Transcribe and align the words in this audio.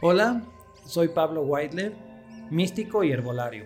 Hola, 0.00 0.44
soy 0.86 1.08
Pablo 1.08 1.42
Weidler, 1.42 1.92
místico 2.50 3.02
y 3.02 3.10
herbolario. 3.10 3.64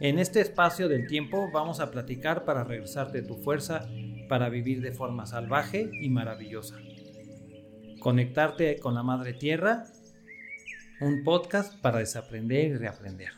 En 0.00 0.20
este 0.20 0.40
espacio 0.40 0.88
del 0.88 1.08
tiempo 1.08 1.50
vamos 1.52 1.80
a 1.80 1.90
platicar 1.90 2.44
para 2.44 2.62
regresarte 2.62 3.22
tu 3.22 3.34
fuerza 3.34 3.88
para 4.28 4.48
vivir 4.48 4.80
de 4.80 4.92
forma 4.92 5.26
salvaje 5.26 5.90
y 6.00 6.08
maravillosa. 6.08 6.76
Conectarte 7.98 8.78
con 8.78 8.94
la 8.94 9.02
Madre 9.02 9.32
Tierra, 9.32 9.86
un 11.00 11.24
podcast 11.24 11.80
para 11.80 11.98
desaprender 11.98 12.66
y 12.66 12.76
reaprender. 12.76 13.32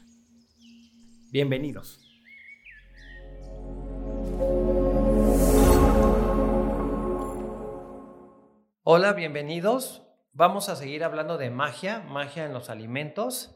Bienvenidos. 1.33 1.99
Hola, 8.85 9.15
bienvenidos. 9.15 10.03
Vamos 10.35 10.71
a 10.71 10.77
seguir 10.77 11.05
hablando 11.05 11.37
de 11.37 11.51
magia, 11.51 12.01
magia 12.01 12.47
en 12.47 12.55
los 12.55 12.71
alimentos. 12.71 13.55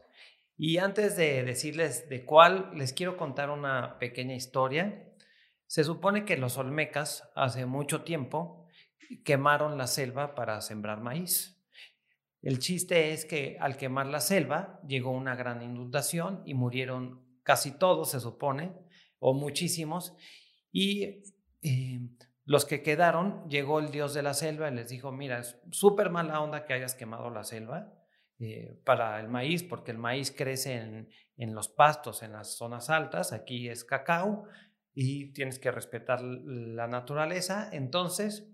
Y 0.57 0.77
antes 0.77 1.17
de 1.17 1.43
decirles 1.43 2.07
de 2.07 2.23
cuál, 2.23 2.69
les 2.75 2.93
quiero 2.93 3.17
contar 3.17 3.49
una 3.49 3.97
pequeña 3.97 4.35
historia. 4.35 5.11
Se 5.65 5.83
supone 5.83 6.23
que 6.23 6.37
los 6.37 6.59
olmecas 6.59 7.31
hace 7.35 7.65
mucho 7.65 8.03
tiempo 8.03 8.67
quemaron 9.25 9.79
la 9.79 9.87
selva 9.87 10.35
para 10.35 10.61
sembrar 10.61 11.01
maíz. 11.01 11.59
El 12.43 12.59
chiste 12.59 13.11
es 13.11 13.25
que 13.25 13.57
al 13.59 13.75
quemar 13.75 14.05
la 14.05 14.19
selva 14.19 14.79
llegó 14.87 15.09
una 15.09 15.35
gran 15.35 15.63
inundación 15.63 16.43
y 16.45 16.53
murieron 16.53 17.25
casi 17.41 17.71
todos, 17.71 18.11
se 18.11 18.19
supone, 18.19 18.71
o 19.17 19.33
muchísimos. 19.33 20.15
Y 20.71 21.23
eh, 21.63 22.01
los 22.47 22.63
que 22.63 22.81
quedaron, 22.81 23.47
llegó 23.49 23.79
el 23.79 23.91
dios 23.91 24.13
de 24.13 24.23
la 24.23 24.33
selva 24.33 24.71
y 24.71 24.73
les 24.73 24.87
dijo, 24.87 25.11
mira, 25.11 25.39
es 25.39 25.59
súper 25.71 26.09
mala 26.09 26.39
onda 26.39 26.63
que 26.63 26.73
hayas 26.73 26.95
quemado 26.95 27.29
la 27.29 27.43
selva 27.43 27.93
eh, 28.39 28.79
para 28.85 29.19
el 29.19 29.27
maíz, 29.27 29.63
porque 29.63 29.91
el 29.91 29.97
maíz 29.97 30.31
crece 30.31 30.75
en, 30.75 31.09
en, 31.35 31.53
los 31.53 31.67
pastos, 31.67 32.23
en 32.23 32.31
las 32.31 32.55
zonas 32.55 32.89
altas, 32.89 33.33
aquí 33.33 33.67
es 33.67 33.83
cacao 33.83 34.45
y 34.93 35.33
tienes 35.33 35.59
que 35.59 35.71
respetar 35.71 36.21
la 36.21 36.87
naturaleza. 36.87 37.69
Entonces, 37.73 38.49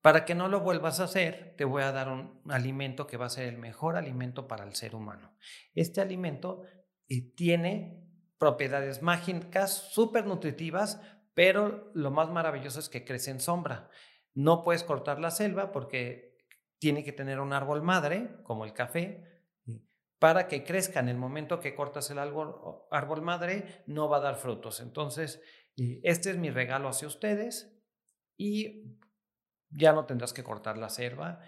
para 0.00 0.24
que 0.24 0.34
no 0.34 0.48
lo 0.48 0.60
vuelvas 0.60 0.98
a 0.98 1.04
hacer, 1.04 1.54
te 1.56 1.64
voy 1.64 1.84
a 1.84 1.92
dar 1.92 2.08
un 2.08 2.42
alimento 2.48 3.06
que 3.06 3.16
va 3.16 3.26
a 3.26 3.30
ser 3.30 3.46
el 3.46 3.58
mejor 3.58 3.96
alimento 3.96 4.48
para 4.48 4.64
el 4.64 4.74
ser 4.74 4.96
humano. 4.96 5.36
Este 5.76 6.00
alimento 6.00 6.62
eh, 7.08 7.32
tiene 7.36 8.02
propiedades 8.36 9.00
mágicas, 9.00 9.92
súper 9.92 10.26
nutritivas, 10.26 11.00
pero 11.36 11.90
lo 11.92 12.10
más 12.10 12.30
maravilloso 12.30 12.80
es 12.80 12.88
que 12.88 13.04
crece 13.04 13.30
en 13.30 13.40
sombra. 13.40 13.90
No 14.32 14.64
puedes 14.64 14.82
cortar 14.82 15.20
la 15.20 15.30
selva 15.30 15.70
porque 15.70 16.34
tiene 16.78 17.04
que 17.04 17.12
tener 17.12 17.40
un 17.40 17.52
árbol 17.52 17.82
madre, 17.82 18.38
como 18.42 18.64
el 18.64 18.72
café, 18.72 19.44
para 20.18 20.48
que 20.48 20.64
crezca. 20.64 20.98
En 20.98 21.10
el 21.10 21.18
momento 21.18 21.60
que 21.60 21.74
cortas 21.74 22.10
el 22.10 22.18
árbol, 22.18 22.56
árbol 22.90 23.20
madre, 23.20 23.84
no 23.86 24.08
va 24.08 24.16
a 24.16 24.20
dar 24.20 24.36
frutos. 24.36 24.80
Entonces, 24.80 25.42
este 25.76 26.30
es 26.30 26.38
mi 26.38 26.48
regalo 26.48 26.88
hacia 26.88 27.06
ustedes 27.06 27.70
y 28.38 28.96
ya 29.68 29.92
no 29.92 30.06
tendrás 30.06 30.32
que 30.32 30.42
cortar 30.42 30.78
la 30.78 30.88
selva. 30.88 31.38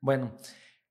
Bueno, 0.00 0.36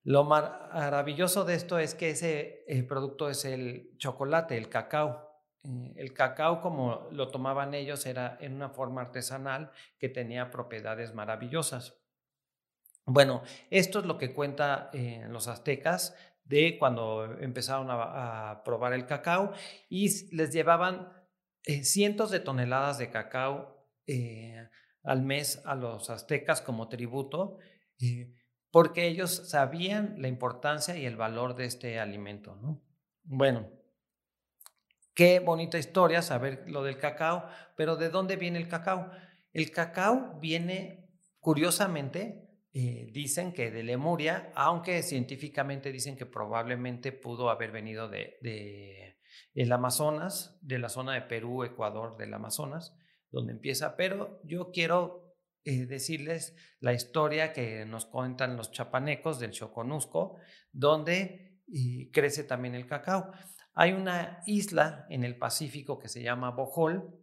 lo 0.04 0.26
maravilloso 0.26 1.46
de 1.46 1.56
esto 1.56 1.80
es 1.80 1.96
que 1.96 2.10
ese 2.10 2.66
producto 2.90 3.30
es 3.30 3.46
el 3.46 3.96
chocolate, 3.98 4.58
el 4.58 4.68
cacao. 4.68 5.35
Eh, 5.66 5.94
el 5.96 6.14
cacao, 6.14 6.62
como 6.62 7.08
lo 7.12 7.30
tomaban 7.30 7.74
ellos, 7.74 8.06
era 8.06 8.38
en 8.40 8.54
una 8.54 8.70
forma 8.70 9.02
artesanal 9.02 9.72
que 9.98 10.10
tenía 10.10 10.52
propiedades 10.52 11.14
maravillosas. 11.14 11.98
Bueno, 13.06 13.44
esto 13.70 14.00
es 14.00 14.06
lo 14.06 14.18
que 14.18 14.34
cuenta 14.34 14.90
eh, 14.94 15.26
los 15.30 15.48
aztecas 15.48 16.16
de 16.44 16.78
cuando 16.78 17.38
empezaron 17.40 17.88
a, 17.90 18.62
probar 18.64 18.94
el 18.94 19.06
cacao 19.06 19.52
y 19.90 20.36
les 20.36 20.52
llevaban 20.52 21.12
eh, 21.64 21.84
cientos 21.84 22.30
de 22.30 22.40
toneladas 22.40 22.98
de 22.98 23.10
cacao 23.10 23.74
al 25.04 25.24
mes 25.24 25.64
a 25.66 25.74
los 25.74 26.12
aztecas 26.12 26.62
como 26.62 26.88
tributo, 26.88 27.58
porque 28.70 29.08
ellos 29.08 29.50
sabían 29.50 30.22
la 30.22 30.28
importancia 30.28 30.96
y 30.96 31.06
el 31.06 31.16
valor 31.16 31.56
de 31.56 31.66
este 31.66 32.00
alimento. 32.00 32.56
¿no? 32.56 32.84
Bueno, 33.24 33.68
Qué 35.16 35.40
bonita 35.40 35.78
historia 35.78 36.22
saber 36.22 36.66
lo 36.68 36.84
del 36.84 36.98
cacao, 36.98 37.48
pero 37.78 37.96
¿de 37.96 38.10
dónde 38.10 38.36
viene 38.36 38.60
el 38.60 38.68
cacao? 38.68 39.12
El 39.54 39.72
cacao 39.72 40.38
viene, 40.42 41.10
curiosamente, 41.40 42.50
eh, 42.74 43.08
dicen 43.14 43.54
que 43.54 43.72
de 43.72 43.84
Lemuria, 43.84 44.52
aunque 44.56 45.02
científicamente 45.02 45.94
dicen 45.94 46.18
que 46.18 46.26
probablemente 46.26 47.14
pudo 47.14 47.50
haber 47.50 47.72
venido 47.72 48.10
de, 48.10 49.16
el 49.54 49.72
Amazonas, 49.72 50.60
de 50.62 50.80
la 50.80 50.90
zona 50.90 51.14
de 51.14 51.22
Perú, 51.22 51.64
Ecuador, 51.64 52.18
del 52.18 52.34
Amazonas, 52.34 52.94
donde 53.32 53.54
empieza, 53.54 53.96
pero 53.96 54.42
yo 54.44 54.72
quiero 54.72 55.38
eh, 55.64 55.86
decirles 55.86 56.58
la 56.82 56.92
historia 56.92 57.54
que 57.54 57.86
nos 57.86 58.06
cuentan 58.06 58.58
los 58.58 58.72
chapanecos 58.72 59.40
del 59.40 59.52
Choconusco, 59.52 60.36
donde 60.74 61.62
eh, 61.74 62.10
crece 62.12 62.44
también 62.44 62.76
el 62.76 62.86
cacao. 62.86 63.32
Hay 63.76 63.92
una 63.92 64.42
isla 64.46 65.06
en 65.10 65.26
el 65.26 65.38
Pacífico 65.38 66.00
que 66.00 66.08
se 66.08 66.24
llama 66.24 66.52
Bohol, 66.52 67.14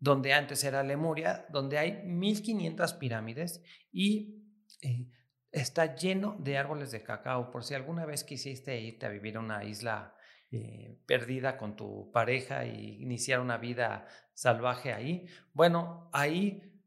donde 0.00 0.32
antes 0.32 0.64
era 0.64 0.82
Lemuria, 0.82 1.46
donde 1.50 1.78
hay 1.78 2.02
1500 2.02 2.94
pirámides 2.94 3.62
y 3.92 4.42
eh, 4.82 5.08
está 5.52 5.94
lleno 5.94 6.36
de 6.40 6.58
árboles 6.58 6.90
de 6.90 7.04
cacao. 7.04 7.52
Por 7.52 7.62
si 7.62 7.74
alguna 7.74 8.04
vez 8.04 8.24
quisiste 8.24 8.80
irte 8.80 9.06
a 9.06 9.10
vivir 9.10 9.36
a 9.36 9.40
una 9.40 9.62
isla 9.62 10.16
eh, 10.50 10.98
perdida 11.06 11.56
con 11.56 11.76
tu 11.76 12.10
pareja 12.10 12.66
y 12.66 13.00
iniciar 13.00 13.38
una 13.38 13.58
vida 13.58 14.08
salvaje 14.34 14.92
ahí, 14.92 15.26
bueno, 15.52 16.10
ahí 16.12 16.82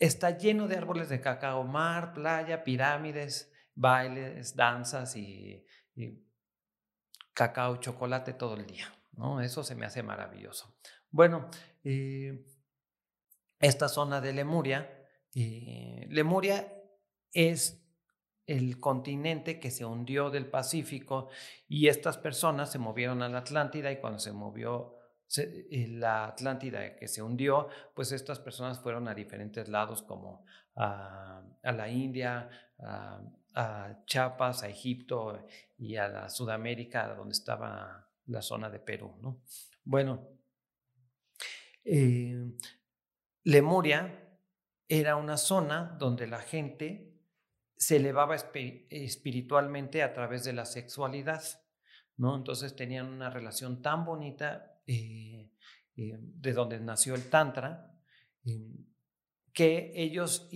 está 0.00 0.36
lleno 0.36 0.66
de 0.66 0.78
árboles 0.78 1.08
de 1.10 1.20
cacao, 1.20 1.62
mar, 1.62 2.12
playa, 2.12 2.64
pirámides, 2.64 3.52
bailes, 3.76 4.56
danzas 4.56 5.14
y 5.14 5.64
cacao, 7.38 7.76
chocolate 7.76 8.32
todo 8.32 8.54
el 8.56 8.66
día, 8.66 8.92
¿no? 9.12 9.40
Eso 9.40 9.62
se 9.62 9.76
me 9.76 9.86
hace 9.86 10.02
maravilloso. 10.02 10.74
Bueno, 11.08 11.48
eh, 11.84 12.44
esta 13.60 13.88
zona 13.88 14.20
de 14.20 14.32
Lemuria, 14.32 15.06
eh, 15.36 16.04
Lemuria 16.10 16.66
es 17.32 17.80
el 18.44 18.80
continente 18.80 19.60
que 19.60 19.70
se 19.70 19.84
hundió 19.84 20.30
del 20.30 20.46
Pacífico 20.46 21.28
y 21.68 21.86
estas 21.86 22.18
personas 22.18 22.72
se 22.72 22.80
movieron 22.80 23.22
a 23.22 23.28
la 23.28 23.38
Atlántida 23.38 23.92
y 23.92 24.00
cuando 24.00 24.18
se 24.18 24.32
movió 24.32 24.96
eh, 25.36 25.86
la 25.90 26.26
Atlántida 26.26 26.96
que 26.96 27.06
se 27.06 27.22
hundió, 27.22 27.68
pues 27.94 28.10
estas 28.10 28.40
personas 28.40 28.80
fueron 28.80 29.06
a 29.06 29.14
diferentes 29.14 29.68
lados 29.68 30.02
como 30.02 30.44
a, 30.74 31.44
la 31.62 31.88
India, 31.88 32.50
a, 32.80 33.20
a 33.60 34.04
Chiapas, 34.06 34.62
a 34.62 34.68
Egipto 34.68 35.44
y 35.76 35.96
a 35.96 36.06
la 36.06 36.28
Sudamérica, 36.28 37.12
donde 37.14 37.32
estaba 37.32 38.08
la 38.26 38.40
zona 38.40 38.70
de 38.70 38.78
Perú. 38.78 39.16
¿no? 39.20 39.42
Bueno, 39.82 40.28
eh, 41.84 42.52
Lemuria 43.42 44.38
era 44.86 45.16
una 45.16 45.36
zona 45.36 45.96
donde 45.98 46.28
la 46.28 46.38
gente 46.38 47.20
se 47.74 47.96
elevaba 47.96 48.36
espiritualmente 48.36 50.04
a 50.04 50.12
través 50.12 50.44
de 50.44 50.52
la 50.52 50.64
sexualidad, 50.64 51.42
¿no? 52.16 52.36
Entonces 52.36 52.76
tenían 52.76 53.06
una 53.06 53.30
relación 53.30 53.82
tan 53.82 54.04
bonita 54.04 54.80
eh, 54.86 55.50
eh, 55.96 56.16
de 56.18 56.52
donde 56.52 56.78
nació 56.80 57.14
el 57.14 57.28
Tantra, 57.28 57.92
que 59.52 59.92
ellos 59.94 60.48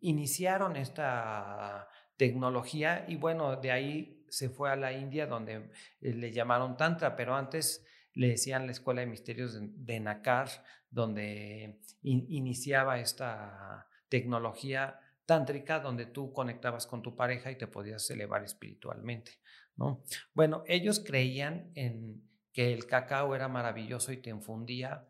iniciaron 0.00 0.76
esta 0.76 1.88
tecnología 2.16 3.04
y 3.08 3.16
bueno, 3.16 3.56
de 3.56 3.70
ahí 3.70 4.24
se 4.28 4.48
fue 4.48 4.70
a 4.70 4.76
la 4.76 4.92
India 4.92 5.26
donde 5.26 5.70
eh, 6.00 6.14
le 6.14 6.32
llamaron 6.32 6.76
Tantra, 6.76 7.16
pero 7.16 7.34
antes 7.34 7.86
le 8.14 8.28
decían 8.28 8.66
la 8.66 8.72
Escuela 8.72 9.02
de 9.02 9.06
Misterios 9.06 9.58
de, 9.60 10.00
Nakar, 10.00 10.48
donde 10.90 11.80
iniciaba 12.02 12.98
esta 12.98 13.86
tecnología 14.08 14.98
tántrica 15.26 15.80
donde 15.80 16.06
tú 16.06 16.32
conectabas 16.32 16.86
con 16.86 17.02
tu 17.02 17.16
pareja 17.16 17.50
y 17.50 17.58
te 17.58 17.66
podías 17.66 18.08
elevar 18.10 18.44
espiritualmente, 18.44 19.32
¿no? 19.76 20.02
Bueno, 20.32 20.62
ellos 20.66 21.00
creían 21.04 21.72
en 21.74 22.22
que 22.52 22.72
el 22.72 22.86
cacao 22.86 23.34
era 23.34 23.48
maravilloso 23.48 24.12
y 24.12 24.16
te 24.16 24.30
infundía 24.30 25.06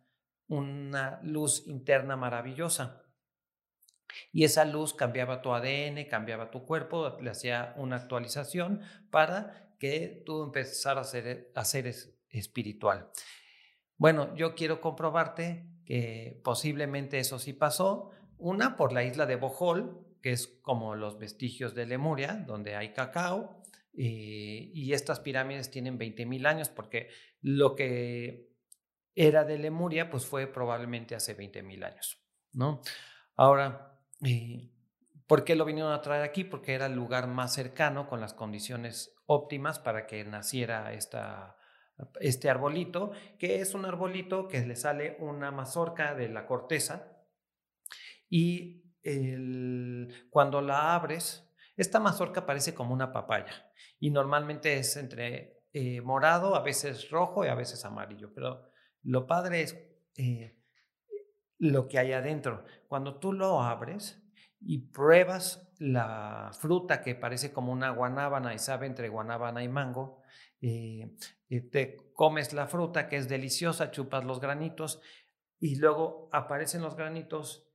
una 0.48 1.20
luz 1.22 1.64
interna 1.66 2.16
maravillosa. 2.16 3.05
Y 4.32 4.44
esa 4.44 4.64
luz 4.64 4.94
cambiaba 4.94 5.42
tu 5.42 5.52
ADN, 5.52 6.04
cambiaba 6.08 6.50
tu 6.50 6.64
cuerpo, 6.64 7.16
le 7.20 7.30
hacía 7.30 7.74
una 7.76 7.96
actualización 7.96 8.80
para 9.10 9.70
que 9.78 10.22
tú 10.24 10.44
empezaras 10.44 11.14
a 11.54 11.64
ser, 11.64 11.94
espiritual. 12.30 13.10
Bueno, 13.96 14.34
yo 14.36 14.54
quiero 14.54 14.80
comprobarte 14.80 15.66
que 15.84 16.40
posiblemente 16.44 17.18
eso 17.18 17.38
sí 17.38 17.52
pasó. 17.52 18.10
Una 18.38 18.76
por 18.76 18.92
la 18.92 19.04
isla 19.04 19.24
de 19.26 19.36
Bohol, 19.36 20.06
que 20.22 20.32
es 20.32 20.48
como 20.62 20.94
los 20.94 21.18
vestigios 21.18 21.74
de 21.74 21.86
Lemuria, 21.86 22.44
donde 22.46 22.76
hay 22.76 22.92
cacao. 22.92 23.62
eh, 23.98 24.70
y 24.74 24.92
estas 24.92 25.20
pirámides 25.20 25.70
tienen 25.70 25.98
20.000 25.98 26.46
años 26.46 26.68
porque 26.68 27.08
lo 27.40 27.74
que 27.74 28.50
era 29.16 29.44
de 29.44 29.58
Lemuria 29.58 30.10
pues 30.10 30.26
fue 30.26 30.46
probablemente 30.46 31.14
hace 31.14 31.34
20.000 31.36 31.84
años, 31.84 32.22
¿no? 32.52 32.82
Ahora, 33.34 33.95
eh, 34.24 34.70
¿por 35.26 35.44
qué 35.44 35.56
lo 35.56 35.64
vinieron 35.64 35.92
a 35.92 36.02
traer 36.02 36.22
aquí? 36.22 36.44
Porque 36.44 36.74
era 36.74 36.86
el 36.86 36.94
lugar 36.94 37.26
más 37.26 37.54
cercano 37.54 38.08
con 38.08 38.20
las 38.20 38.34
condiciones 38.34 39.14
óptimas 39.26 39.78
para 39.78 40.06
que 40.06 40.24
naciera 40.24 40.92
este 40.92 42.50
arbolito, 42.50 43.12
que 43.38 43.60
es 43.60 43.74
un 43.74 43.84
arbolito 43.84 44.48
que 44.48 44.64
le 44.66 44.76
sale 44.76 45.16
una 45.20 45.50
mazorca 45.50 46.14
de 46.14 46.28
la 46.28 46.46
corteza 46.46 47.12
y 48.28 48.82
cuando 50.30 50.60
la 50.60 50.94
abres, 50.94 51.48
esta 51.76 52.00
mazorca 52.00 52.44
parece 52.46 52.74
como 52.74 52.92
una 52.92 53.12
papaya 53.12 53.70
y 54.00 54.10
normalmente 54.10 54.78
es 54.78 54.96
entre 54.96 55.62
eh, 55.72 56.00
morado, 56.00 56.56
a 56.56 56.62
veces 56.62 57.10
rojo 57.10 57.44
y 57.44 57.48
a 57.48 57.54
veces 57.54 57.84
amarillo, 57.84 58.32
pero 58.34 58.70
lo 59.02 59.26
padre 59.26 59.62
es 59.62 59.78
eh, 60.16 60.55
lo 61.58 61.88
que 61.88 61.98
hay 61.98 62.12
adentro. 62.12 62.64
Cuando 62.88 63.18
tú 63.18 63.32
lo 63.32 63.62
abres 63.62 64.22
y 64.60 64.78
pruebas 64.78 65.68
la 65.78 66.50
fruta 66.58 67.02
que 67.02 67.14
parece 67.14 67.52
como 67.52 67.72
una 67.72 67.90
guanábana 67.90 68.54
y 68.54 68.58
sabe 68.58 68.86
entre 68.86 69.08
guanábana 69.08 69.62
y 69.62 69.68
mango, 69.68 70.22
eh, 70.60 71.16
te 71.70 72.12
comes 72.14 72.52
la 72.52 72.66
fruta 72.66 73.08
que 73.08 73.16
es 73.16 73.28
deliciosa, 73.28 73.90
chupas 73.90 74.24
los 74.24 74.40
granitos 74.40 75.00
y 75.58 75.76
luego 75.76 76.28
aparecen 76.32 76.82
los 76.82 76.96
granitos 76.96 77.68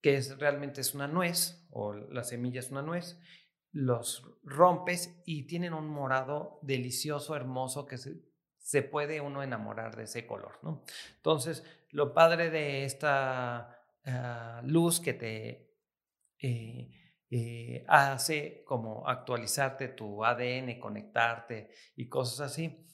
que 0.00 0.16
es, 0.16 0.38
realmente 0.38 0.80
es 0.80 0.94
una 0.94 1.08
nuez 1.08 1.66
o 1.70 1.92
la 1.92 2.24
semilla 2.24 2.60
es 2.60 2.70
una 2.70 2.82
nuez, 2.82 3.18
los 3.72 4.24
rompes 4.42 5.20
y 5.24 5.46
tienen 5.46 5.74
un 5.74 5.88
morado 5.88 6.58
delicioso, 6.62 7.36
hermoso, 7.36 7.86
que 7.86 7.98
se, 7.98 8.22
puede 8.82 9.20
uno 9.20 9.42
enamorar 9.42 9.96
de 9.96 10.04
ese 10.04 10.26
color. 10.26 10.58
¿no? 10.62 10.84
Entonces, 11.16 11.64
lo 11.90 12.12
padre 12.12 12.50
de 12.50 12.84
esta 12.84 13.78
ah, 14.04 14.60
luz 14.64 15.00
que 15.00 15.14
te 15.14 15.72
eh, 16.38 16.90
eh, 17.30 17.84
hace 17.88 18.64
como 18.64 19.06
actualizarte 19.08 19.88
tu 19.88 20.24
ADN, 20.24 20.78
conectarte 20.78 21.70
y 21.94 22.08
cosas 22.08 22.52
así, 22.52 22.86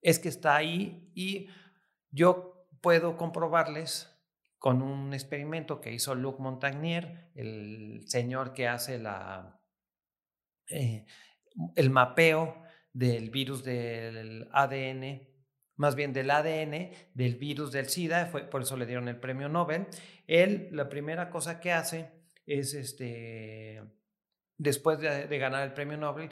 es 0.00 0.18
que 0.18 0.28
está 0.28 0.56
ahí 0.56 1.10
y 1.14 1.48
yo 2.10 2.66
puedo 2.80 3.16
comprobarles 3.16 4.14
con 4.58 4.82
un 4.82 5.14
experimento 5.14 5.80
que 5.80 5.92
hizo 5.92 6.14
Luc 6.14 6.40
Montagnier, 6.40 7.30
el 7.34 8.02
señor 8.06 8.52
que 8.52 8.66
hace 8.66 8.98
la, 8.98 9.60
eh, 10.68 11.06
el 11.76 11.90
mapeo 11.90 12.62
del 12.98 13.30
virus 13.30 13.62
del 13.62 14.48
ADN, 14.50 15.24
más 15.76 15.94
bien 15.94 16.12
del 16.12 16.32
ADN 16.32 16.90
del 17.14 17.36
virus 17.36 17.70
del 17.70 17.88
SIDA, 17.88 18.26
fue, 18.26 18.42
por 18.42 18.62
eso 18.62 18.76
le 18.76 18.86
dieron 18.86 19.06
el 19.06 19.20
premio 19.20 19.48
Nobel. 19.48 19.86
Él, 20.26 20.68
la 20.72 20.88
primera 20.88 21.30
cosa 21.30 21.60
que 21.60 21.70
hace 21.70 22.10
es, 22.44 22.74
este, 22.74 23.84
después 24.56 24.98
de, 24.98 25.28
de 25.28 25.38
ganar 25.38 25.62
el 25.62 25.74
premio 25.74 25.96
Nobel, 25.96 26.30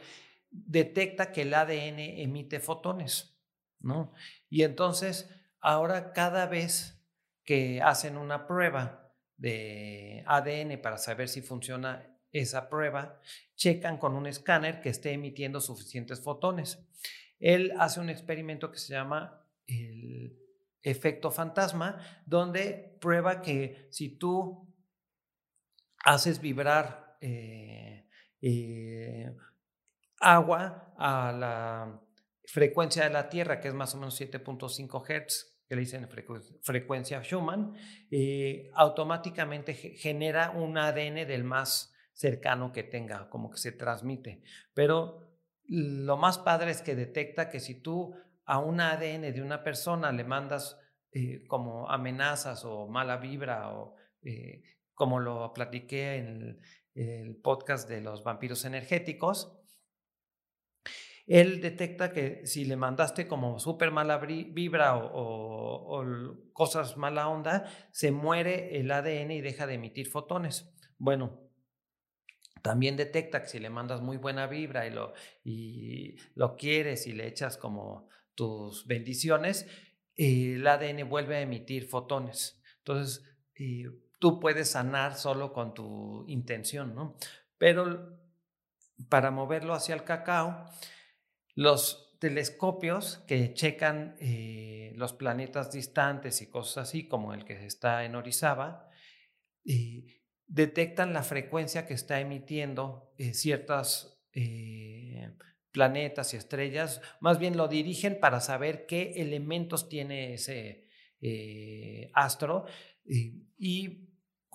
detecta 0.50 1.30
que 1.30 1.42
el 1.42 1.54
ADN 1.54 2.00
emite 2.00 2.58
fotones, 2.58 3.38
¿no? 3.78 4.12
Y 4.50 4.64
entonces, 4.64 5.30
ahora 5.60 6.12
cada 6.12 6.46
vez 6.46 7.00
que 7.44 7.80
hacen 7.80 8.16
una 8.16 8.48
prueba 8.48 9.14
de 9.36 10.24
ADN 10.26 10.80
para 10.82 10.98
saber 10.98 11.28
si 11.28 11.42
funciona 11.42 12.15
esa 12.32 12.69
prueba, 12.69 13.20
checan 13.55 13.99
con 13.99 14.14
un 14.14 14.26
escáner 14.26 14.81
que 14.81 14.90
esté 14.90 15.12
emitiendo 15.12 15.61
suficientes 15.61 16.20
fotones. 16.23 16.78
Él 17.38 17.73
hace 17.78 18.00
un 18.00 18.11
experimento 18.11 18.70
que 18.70 18.78
se 18.78 18.94
llama 18.94 19.46
el 19.67 20.38
efecto 20.82 21.31
fantasma, 21.31 22.23
donde 22.25 22.96
prueba 23.00 23.43
que 23.43 23.88
si 23.90 24.19
tú 24.19 24.73
haces 26.05 26.40
vibrar 26.40 27.17
eh, 27.20 28.06
eh, 28.40 29.34
agua 30.20 30.94
a 30.96 31.32
la 31.32 32.00
frecuencia 32.44 33.05
de 33.05 33.11
la 33.11 33.28
Tierra, 33.28 33.61
que 33.61 33.69
es 33.69 33.75
más 33.75 33.94
o 33.94 33.99
menos 33.99 34.20
7.5 34.20 35.02
Hz, 35.02 35.56
que 35.69 35.75
le 35.75 35.81
dicen 35.81 36.08
frecuencia 36.62 37.23
Schumann, 37.23 37.75
eh, 38.11 38.70
automáticamente 38.75 39.75
genera 39.75 40.50
un 40.50 40.78
ADN 40.78 41.26
del 41.26 41.43
más 41.43 41.93
cercano 42.16 42.72
que 42.72 42.82
tenga, 42.82 43.28
como 43.28 43.50
que 43.50 43.58
se 43.58 43.72
transmite. 43.72 44.42
Pero 44.72 45.20
lo 45.68 46.16
más 46.16 46.38
padre 46.38 46.70
es 46.70 46.80
que 46.80 46.96
detecta 46.96 47.50
que 47.50 47.60
si 47.60 47.82
tú 47.82 48.14
a 48.46 48.58
un 48.58 48.80
ADN 48.80 49.32
de 49.34 49.42
una 49.42 49.62
persona 49.62 50.10
le 50.12 50.24
mandas 50.24 50.80
eh, 51.12 51.44
como 51.46 51.90
amenazas 51.90 52.64
o 52.64 52.88
mala 52.88 53.18
vibra 53.18 53.72
o 53.72 53.96
eh, 54.22 54.62
como 54.94 55.20
lo 55.20 55.52
platiqué 55.52 56.16
en 56.16 56.58
el 56.94 57.36
podcast 57.36 57.86
de 57.86 58.00
los 58.00 58.24
vampiros 58.24 58.64
energéticos, 58.64 59.60
él 61.26 61.60
detecta 61.60 62.12
que 62.12 62.46
si 62.46 62.64
le 62.64 62.76
mandaste 62.76 63.26
como 63.26 63.58
súper 63.58 63.90
mala 63.90 64.16
vibra 64.18 64.96
o, 64.96 66.02
cosas 66.54 66.96
mala 66.96 67.28
onda, 67.28 67.68
se 67.90 68.10
muere 68.10 68.78
el 68.78 68.90
ADN 68.90 69.32
y 69.32 69.40
deja 69.42 69.66
de 69.66 69.74
emitir 69.74 70.08
fotones. 70.08 70.72
Bueno, 70.96 71.45
también 72.66 72.96
detecta 72.96 73.42
que 73.42 73.48
si 73.48 73.60
le 73.60 73.70
mandas 73.70 74.00
muy 74.00 74.16
buena 74.16 74.48
vibra 74.48 74.88
y 74.88 74.90
lo, 74.90 75.12
y 75.44 76.16
lo 76.34 76.56
quieres 76.56 77.06
y 77.06 77.12
le 77.12 77.28
echas 77.28 77.56
como 77.56 78.08
tus 78.34 78.88
bendiciones, 78.88 79.68
el 80.16 80.66
ADN 80.66 81.08
vuelve 81.08 81.36
a 81.36 81.42
emitir 81.42 81.86
fotones. 81.86 82.60
Entonces, 82.78 83.24
tú 84.18 84.40
puedes 84.40 84.70
sanar 84.70 85.14
solo 85.14 85.52
con 85.52 85.74
tu 85.74 86.24
intención, 86.26 86.92
¿no? 86.92 87.16
Pero 87.56 88.18
para 89.08 89.30
moverlo 89.30 89.72
hacia 89.72 89.94
el 89.94 90.02
cacao, 90.02 90.68
los 91.54 92.18
telescopios 92.18 93.18
que 93.28 93.54
checan 93.54 94.16
eh, 94.18 94.92
los 94.96 95.12
planetas 95.12 95.70
distantes 95.70 96.42
y 96.42 96.50
cosas 96.50 96.88
así, 96.88 97.06
como 97.06 97.32
el 97.32 97.44
que 97.44 97.64
está 97.64 98.04
en 98.04 98.16
Orizaba, 98.16 98.90
eh, 99.64 100.15
detectan 100.46 101.12
la 101.12 101.22
frecuencia 101.22 101.87
que 101.87 101.94
está 101.94 102.20
emitiendo 102.20 103.12
eh, 103.19 103.34
ciertas 103.34 104.12
planetas 105.73 106.35
y 106.35 106.37
estrellas, 106.37 107.00
más 107.21 107.38
bien 107.38 107.56
lo 107.56 107.68
dirigen 107.68 108.21
para 108.21 108.42
saber 108.42 108.85
qué 108.85 109.14
elementos 109.16 109.88
tiene 109.88 110.35
ese 110.35 110.85
astro 112.12 112.66
y 113.06 114.06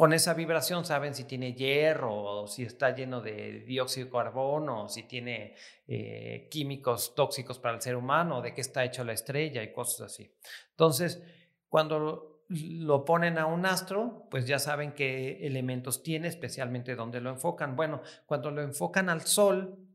con 0.02 0.14
esa 0.14 0.34
vibración 0.34 0.84
saben 0.84 1.14
si 1.14 1.26
tiene 1.26 1.54
hierro 1.54 2.16
o 2.16 2.48
si 2.48 2.64
está 2.64 2.96
lleno 2.96 3.22
de 3.22 3.60
dióxido 3.60 4.08
de 4.08 4.12
carbono 4.12 4.86
o 4.86 4.90
si 4.90 5.04
tiene 5.04 5.54
eh, 5.88 6.48
químicos 6.50 7.14
tóxicos 7.14 7.60
para 7.60 7.76
el 7.76 7.84
ser 7.84 7.96
humano 7.96 8.42
de 8.42 8.52
qué 8.52 8.62
está 8.62 8.84
hecho 8.84 9.04
la 9.04 9.14
estrella 9.14 9.62
y 9.62 9.72
cosas 9.72 10.12
así. 10.12 10.34
Entonces, 10.72 11.22
cuando 11.70 12.31
lo 12.52 13.06
ponen 13.06 13.38
a 13.38 13.46
un 13.46 13.66
astro, 13.66 14.28
pues 14.30 14.46
ya 14.46 14.60
saben 14.60 14.92
qué 14.92 15.46
elementos 15.48 16.04
tiene, 16.04 16.28
especialmente 16.28 16.96
dónde 16.96 17.22
lo 17.22 17.30
enfocan. 17.30 17.76
Bueno, 17.76 18.02
cuando 18.26 18.52
lo 18.52 18.62
enfocan 18.62 19.10
al 19.10 19.22
Sol, 19.22 19.88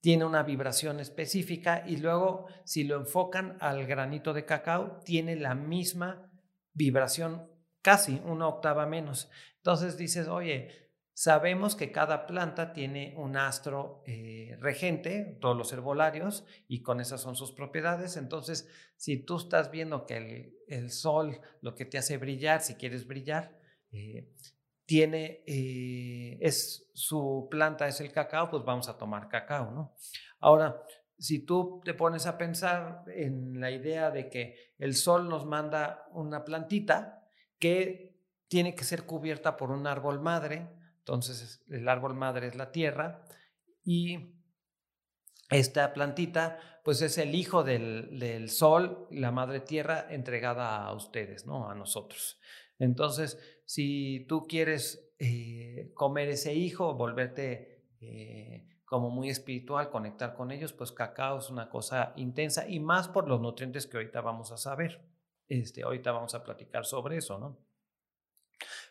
tiene 0.00 0.24
una 0.24 0.44
vibración 0.44 1.00
específica 1.00 1.82
y 1.84 1.96
luego 1.96 2.46
si 2.64 2.84
lo 2.84 2.96
enfocan 2.96 3.56
al 3.60 3.86
granito 3.86 4.32
de 4.32 4.44
cacao, 4.44 5.00
tiene 5.04 5.34
la 5.34 5.56
misma 5.56 6.30
vibración 6.72 7.50
casi 7.82 8.22
una 8.24 8.46
octava 8.46 8.86
menos. 8.86 9.28
Entonces 9.56 9.96
dices, 9.96 10.28
oye, 10.28 10.92
sabemos 11.12 11.74
que 11.74 11.90
cada 11.90 12.26
planta 12.26 12.72
tiene 12.72 13.14
un 13.16 13.36
astro 13.36 14.04
eh, 14.06 14.56
regente, 14.60 15.38
todos 15.40 15.56
los 15.56 15.72
herbolarios, 15.72 16.44
y 16.68 16.82
con 16.82 17.00
esas 17.00 17.22
son 17.22 17.34
sus 17.34 17.50
propiedades. 17.50 18.16
Entonces, 18.16 18.68
si 18.96 19.16
tú 19.24 19.38
estás 19.38 19.72
viendo 19.72 20.06
que 20.06 20.16
el, 20.16 20.55
sol 20.90 21.40
lo 21.60 21.74
que 21.74 21.84
te 21.84 21.98
hace 21.98 22.16
brillar, 22.18 22.62
si 22.62 22.74
quieres 22.74 23.06
brillar, 23.06 23.58
eh, 23.92 24.28
tiene, 24.84 25.42
eh, 25.46 26.38
es 26.40 26.88
su 26.94 27.48
planta 27.50 27.88
es 27.88 28.00
el 28.00 28.12
cacao, 28.12 28.50
pues 28.50 28.64
vamos 28.64 28.88
a 28.88 28.96
tomar 28.96 29.28
cacao, 29.28 29.70
¿no? 29.72 29.94
Ahora, 30.38 30.82
si 31.18 31.44
tú 31.44 31.80
te 31.84 31.94
pones 31.94 32.26
a 32.26 32.38
pensar 32.38 33.04
en 33.08 33.60
la 33.60 33.70
idea 33.70 34.10
de 34.10 34.28
que 34.28 34.74
el 34.78 34.94
sol 34.94 35.28
nos 35.28 35.46
manda 35.46 36.04
una 36.12 36.44
plantita, 36.44 37.26
que 37.58 38.16
tiene 38.48 38.74
que 38.74 38.84
ser 38.84 39.04
cubierta 39.04 39.56
por 39.56 39.70
un 39.70 39.86
árbol 39.86 40.20
madre, 40.20 40.68
entonces 40.98 41.64
el 41.68 41.88
árbol 41.88 42.14
madre 42.14 42.48
es 42.48 42.54
la 42.54 42.70
tierra 42.70 43.24
y 43.84 44.35
esta 45.50 45.92
plantita 45.92 46.58
pues 46.86 47.02
es 47.02 47.18
el 47.18 47.34
hijo 47.34 47.64
del, 47.64 48.48
sol, 48.48 49.08
la 49.10 49.32
madre 49.32 49.58
tierra 49.58 50.06
entregada 50.08 50.84
a 50.84 50.94
ustedes, 50.94 51.44
¿no? 51.44 51.68
A 51.68 51.74
nosotros. 51.74 52.38
Entonces, 52.78 53.38
si 53.64 54.24
tú 54.28 54.46
quieres 54.46 55.12
eh, 55.18 55.90
comer 55.94 56.28
ese 56.28 56.54
hijo, 56.54 56.94
volverte 56.94 57.88
eh, 58.00 58.68
como 58.84 59.10
muy 59.10 59.30
espiritual, 59.30 59.90
conectar 59.90 60.34
con 60.36 60.52
ellos, 60.52 60.72
pues 60.72 60.92
cacao 60.92 61.38
es 61.38 61.50
una 61.50 61.68
cosa 61.68 62.12
intensa 62.14 62.68
y 62.68 62.78
más 62.78 63.08
por 63.08 63.26
los 63.26 63.40
nutrientes 63.40 63.88
que 63.88 63.96
ahorita 63.96 64.20
vamos 64.20 64.52
a 64.52 64.56
saber. 64.56 65.04
Este, 65.48 65.82
ahorita 65.82 66.12
vamos 66.12 66.36
a 66.36 66.44
platicar 66.44 66.84
sobre 66.84 67.16
eso, 67.16 67.38
¿no? 67.38 67.58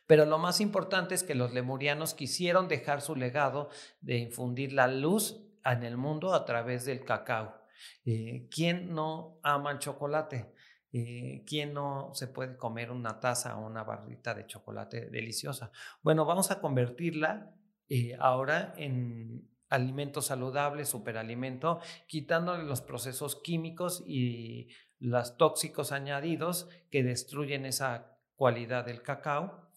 Pero 0.05 0.25
lo 0.25 0.37
más 0.37 0.59
importante 0.61 1.15
es 1.15 1.23
que 1.23 1.33
los 1.33 1.53
lemurianos 1.53 2.13
quisieron 2.13 2.67
dejar 2.67 3.01
su 3.01 3.15
legado 3.15 3.69
de 4.01 4.17
infundir 4.17 4.73
la 4.73 4.87
luz 4.87 5.44
en 5.73 5.83
el 5.83 5.97
mundo 5.97 6.33
a 6.33 6.45
través 6.45 6.85
del 6.85 7.03
cacao. 7.03 7.55
Eh, 8.05 8.47
¿Quién 8.49 8.93
no 8.93 9.39
ama 9.43 9.71
el 9.71 9.79
chocolate? 9.79 10.53
Eh, 10.91 11.43
¿Quién 11.45 11.73
no 11.73 12.11
se 12.13 12.27
puede 12.27 12.55
comer 12.55 12.91
una 12.91 13.19
taza 13.19 13.57
o 13.57 13.65
una 13.65 13.83
barrita 13.83 14.33
de 14.33 14.45
chocolate 14.45 15.09
deliciosa? 15.09 15.71
Bueno, 16.01 16.25
vamos 16.25 16.51
a 16.51 16.61
convertirla 16.61 17.53
eh, 17.89 18.15
ahora 18.19 18.73
en 18.77 19.49
alimento 19.69 20.21
saludable, 20.21 20.85
superalimento, 20.85 21.81
quitándole 22.07 22.63
los 22.63 22.81
procesos 22.81 23.41
químicos 23.43 24.03
y 24.07 24.69
los 24.99 25.35
tóxicos 25.37 25.91
añadidos 25.91 26.69
que 26.89 27.03
destruyen 27.03 27.65
esa 27.65 28.17
cualidad 28.35 28.85
del 28.85 29.01
cacao. 29.01 29.69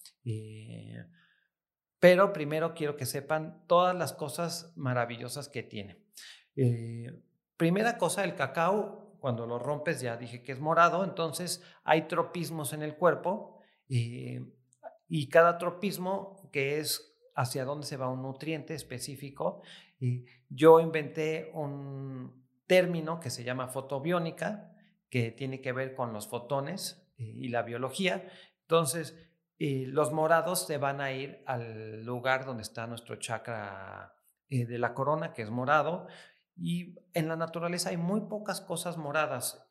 Pero 2.00 2.32
primero 2.32 2.74
quiero 2.74 2.96
que 2.96 3.06
sepan 3.06 3.64
todas 3.66 3.94
las 3.96 4.12
cosas 4.12 4.72
maravillosas 4.76 5.48
que 5.48 5.62
tiene. 5.62 6.00
Eh, 6.56 7.22
primera 7.56 7.98
cosa, 7.98 8.24
el 8.24 8.34
cacao, 8.34 9.16
cuando 9.20 9.46
lo 9.46 9.58
rompes, 9.58 10.00
ya 10.00 10.16
dije 10.16 10.42
que 10.42 10.52
es 10.52 10.60
morado, 10.60 11.04
entonces 11.04 11.62
hay 11.84 12.06
tropismos 12.06 12.72
en 12.72 12.82
el 12.82 12.96
cuerpo 12.96 13.60
eh, 13.88 14.44
y 15.08 15.28
cada 15.28 15.58
tropismo 15.58 16.48
que 16.52 16.78
es 16.78 17.16
hacia 17.34 17.64
dónde 17.64 17.86
se 17.86 17.96
va 17.96 18.10
un 18.10 18.22
nutriente 18.22 18.74
específico. 18.74 19.62
Y 20.00 20.24
yo 20.48 20.80
inventé 20.80 21.50
un 21.54 22.46
término 22.66 23.20
que 23.20 23.30
se 23.30 23.44
llama 23.44 23.68
fotobiónica, 23.68 24.72
que 25.08 25.30
tiene 25.30 25.60
que 25.60 25.72
ver 25.72 25.94
con 25.94 26.12
los 26.12 26.28
fotones 26.28 27.08
y 27.16 27.48
la 27.48 27.62
biología. 27.62 28.28
Entonces, 28.62 29.16
los 29.58 30.12
morados 30.12 30.66
se 30.66 30.78
van 30.78 31.00
a 31.00 31.12
ir 31.12 31.42
al 31.46 32.04
lugar 32.04 32.44
donde 32.44 32.62
está 32.62 32.86
nuestro 32.86 33.16
chakra 33.16 34.14
eh, 34.48 34.64
de 34.66 34.78
la 34.78 34.94
corona, 34.94 35.32
que 35.32 35.42
es 35.42 35.50
morado. 35.50 36.06
Y 36.56 36.96
en 37.12 37.28
la 37.28 37.36
naturaleza 37.36 37.90
hay 37.90 37.96
muy 37.96 38.22
pocas 38.22 38.60
cosas 38.60 38.96
moradas 38.96 39.68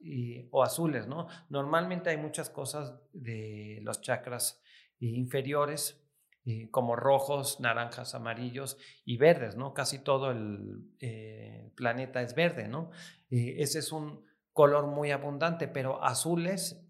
o 0.51 0.63
azules, 0.63 1.07
¿no? 1.07 1.27
Normalmente 1.49 2.09
hay 2.09 2.17
muchas 2.17 2.49
cosas 2.49 2.93
de 3.11 3.79
los 3.81 4.01
chakras 4.01 4.61
inferiores, 4.99 6.01
eh, 6.45 6.69
como 6.71 6.95
rojos, 6.95 7.59
naranjas, 7.59 8.15
amarillos 8.15 8.77
y 9.03 9.17
verdes, 9.17 9.57
¿no? 9.57 9.73
Casi 9.73 9.99
todo 9.99 10.31
el 10.31 10.93
eh, 11.01 11.73
planeta 11.75 12.21
es 12.21 12.35
verde, 12.35 12.67
¿no? 12.67 12.91
ese 13.29 13.79
es 13.79 13.91
un 13.91 14.23
color 14.53 14.87
muy 14.87 15.11
abundante, 15.11 15.67
pero 15.67 16.01
azules 16.01 16.87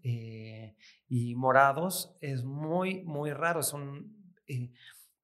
y 1.08 1.34
morados 1.34 2.16
es 2.20 2.44
muy, 2.44 3.02
muy 3.04 3.32
raro, 3.32 3.60
es 3.60 3.72
un 3.72 4.34
eh, 4.46 4.72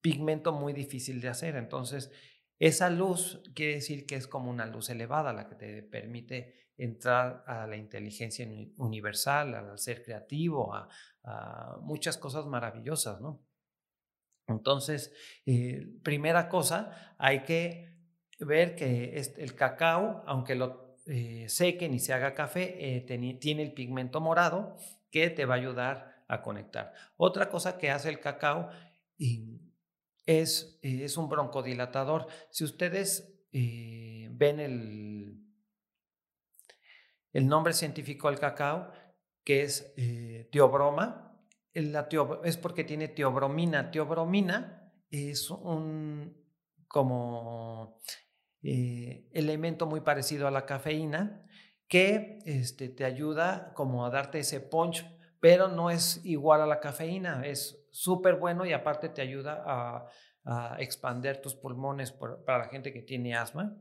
pigmento 0.01 0.53
muy 0.53 0.73
difícil 0.73 1.21
de 1.21 1.29
hacer. 1.29 1.57
Entonces, 1.57 2.11
esa 2.59 2.89
luz 2.89 3.43
quiere 3.55 3.75
decir 3.75 4.07
que 4.07 4.17
es 4.17 4.27
como 4.27 4.51
una 4.51 4.67
luz 4.67 4.89
elevada 4.89 5.33
la 5.33 5.47
que 5.47 5.55
te 5.57 5.83
permite 5.83 6.71
entrar 6.77 7.45
a 7.47 7.67
la 7.67 7.77
inteligencia 7.77 8.49
universal, 8.79 9.55
al 9.55 9.79
ser 9.79 10.03
creativo, 10.03 10.75
a, 10.75 10.89
muchas 11.81 12.19
cosas 12.19 12.45
maravillosas, 12.45 13.19
¿no? 13.21 13.43
Entonces, 14.47 15.11
eh, 15.47 15.87
primera 16.03 16.51
cosa, 16.51 17.15
hay 17.17 17.45
que 17.45 17.97
ver 18.41 18.75
que 18.75 19.19
el 19.39 19.55
cacao, 19.55 20.23
aunque 20.27 20.55
lo 20.55 20.99
eh, 21.07 21.47
sequen 21.49 21.95
y 21.95 21.99
se 21.99 22.13
haga 22.13 22.35
café, 22.35 23.05
tiene 23.41 23.63
el 23.63 23.73
pigmento 23.73 24.21
morado 24.21 24.77
que 25.15 25.31
te 25.31 25.45
va 25.45 25.55
a 25.55 25.59
ayudar 25.59 26.25
a 26.27 26.43
conectar. 26.43 26.93
Otra 27.17 27.49
cosa 27.49 27.79
que 27.79 27.89
hace 27.89 28.09
el 28.09 28.19
cacao 28.19 28.69
es, 30.27 30.77
es 30.83 31.17
un 31.17 31.29
broncodilatador. 31.29 32.27
Si 32.51 32.65
ustedes 32.65 33.33
eh, 33.53 34.29
ven 34.33 34.59
el, 34.59 35.41
el 37.33 37.47
nombre 37.47 37.75
científico 37.75 38.29
del 38.29 38.41
cacao, 38.41 38.91
que 39.45 39.63
es 39.63 39.95
eh, 39.97 40.49
teobroma, 40.51 41.39
la 41.75 42.09
es 42.43 42.57
porque 42.57 42.83
tiene 42.83 43.07
teobromina. 43.07 43.93
Teobromina 43.93 44.93
es 45.13 45.49
un 45.49 46.45
como 46.89 48.01
eh, 48.65 49.29
elemento 49.33 49.87
muy 49.87 50.01
parecido 50.01 50.49
a 50.49 50.51
la 50.51 50.67
cafeína 50.67 51.44
que 51.89 52.39
este, 52.45 52.89
te 52.89 53.05
ayuda 53.05 53.73
como 53.75 54.05
a 54.05 54.11
darte 54.11 54.39
ese 54.39 54.61
punch, 54.61 55.05
pero 55.41 55.69
no 55.69 55.91
es 55.91 56.25
igual 56.25 56.63
a 56.63 56.67
la 56.67 56.81
cafeína, 56.81 57.47
es 57.47 57.87
súper 57.91 58.37
bueno 58.37 58.65
y 58.65 58.73
aparte 58.73 59.09
te 59.09 59.23
ayuda 59.23 59.63
a, 59.67 60.07
a 60.45 60.77
expander 60.81 61.41
tus 61.41 61.55
pulmones 61.55 62.13
para 62.13 62.59
la 62.59 62.69
gente 62.69 62.93
que 62.93 63.03
tiene 63.03 63.35
asma. 63.35 63.77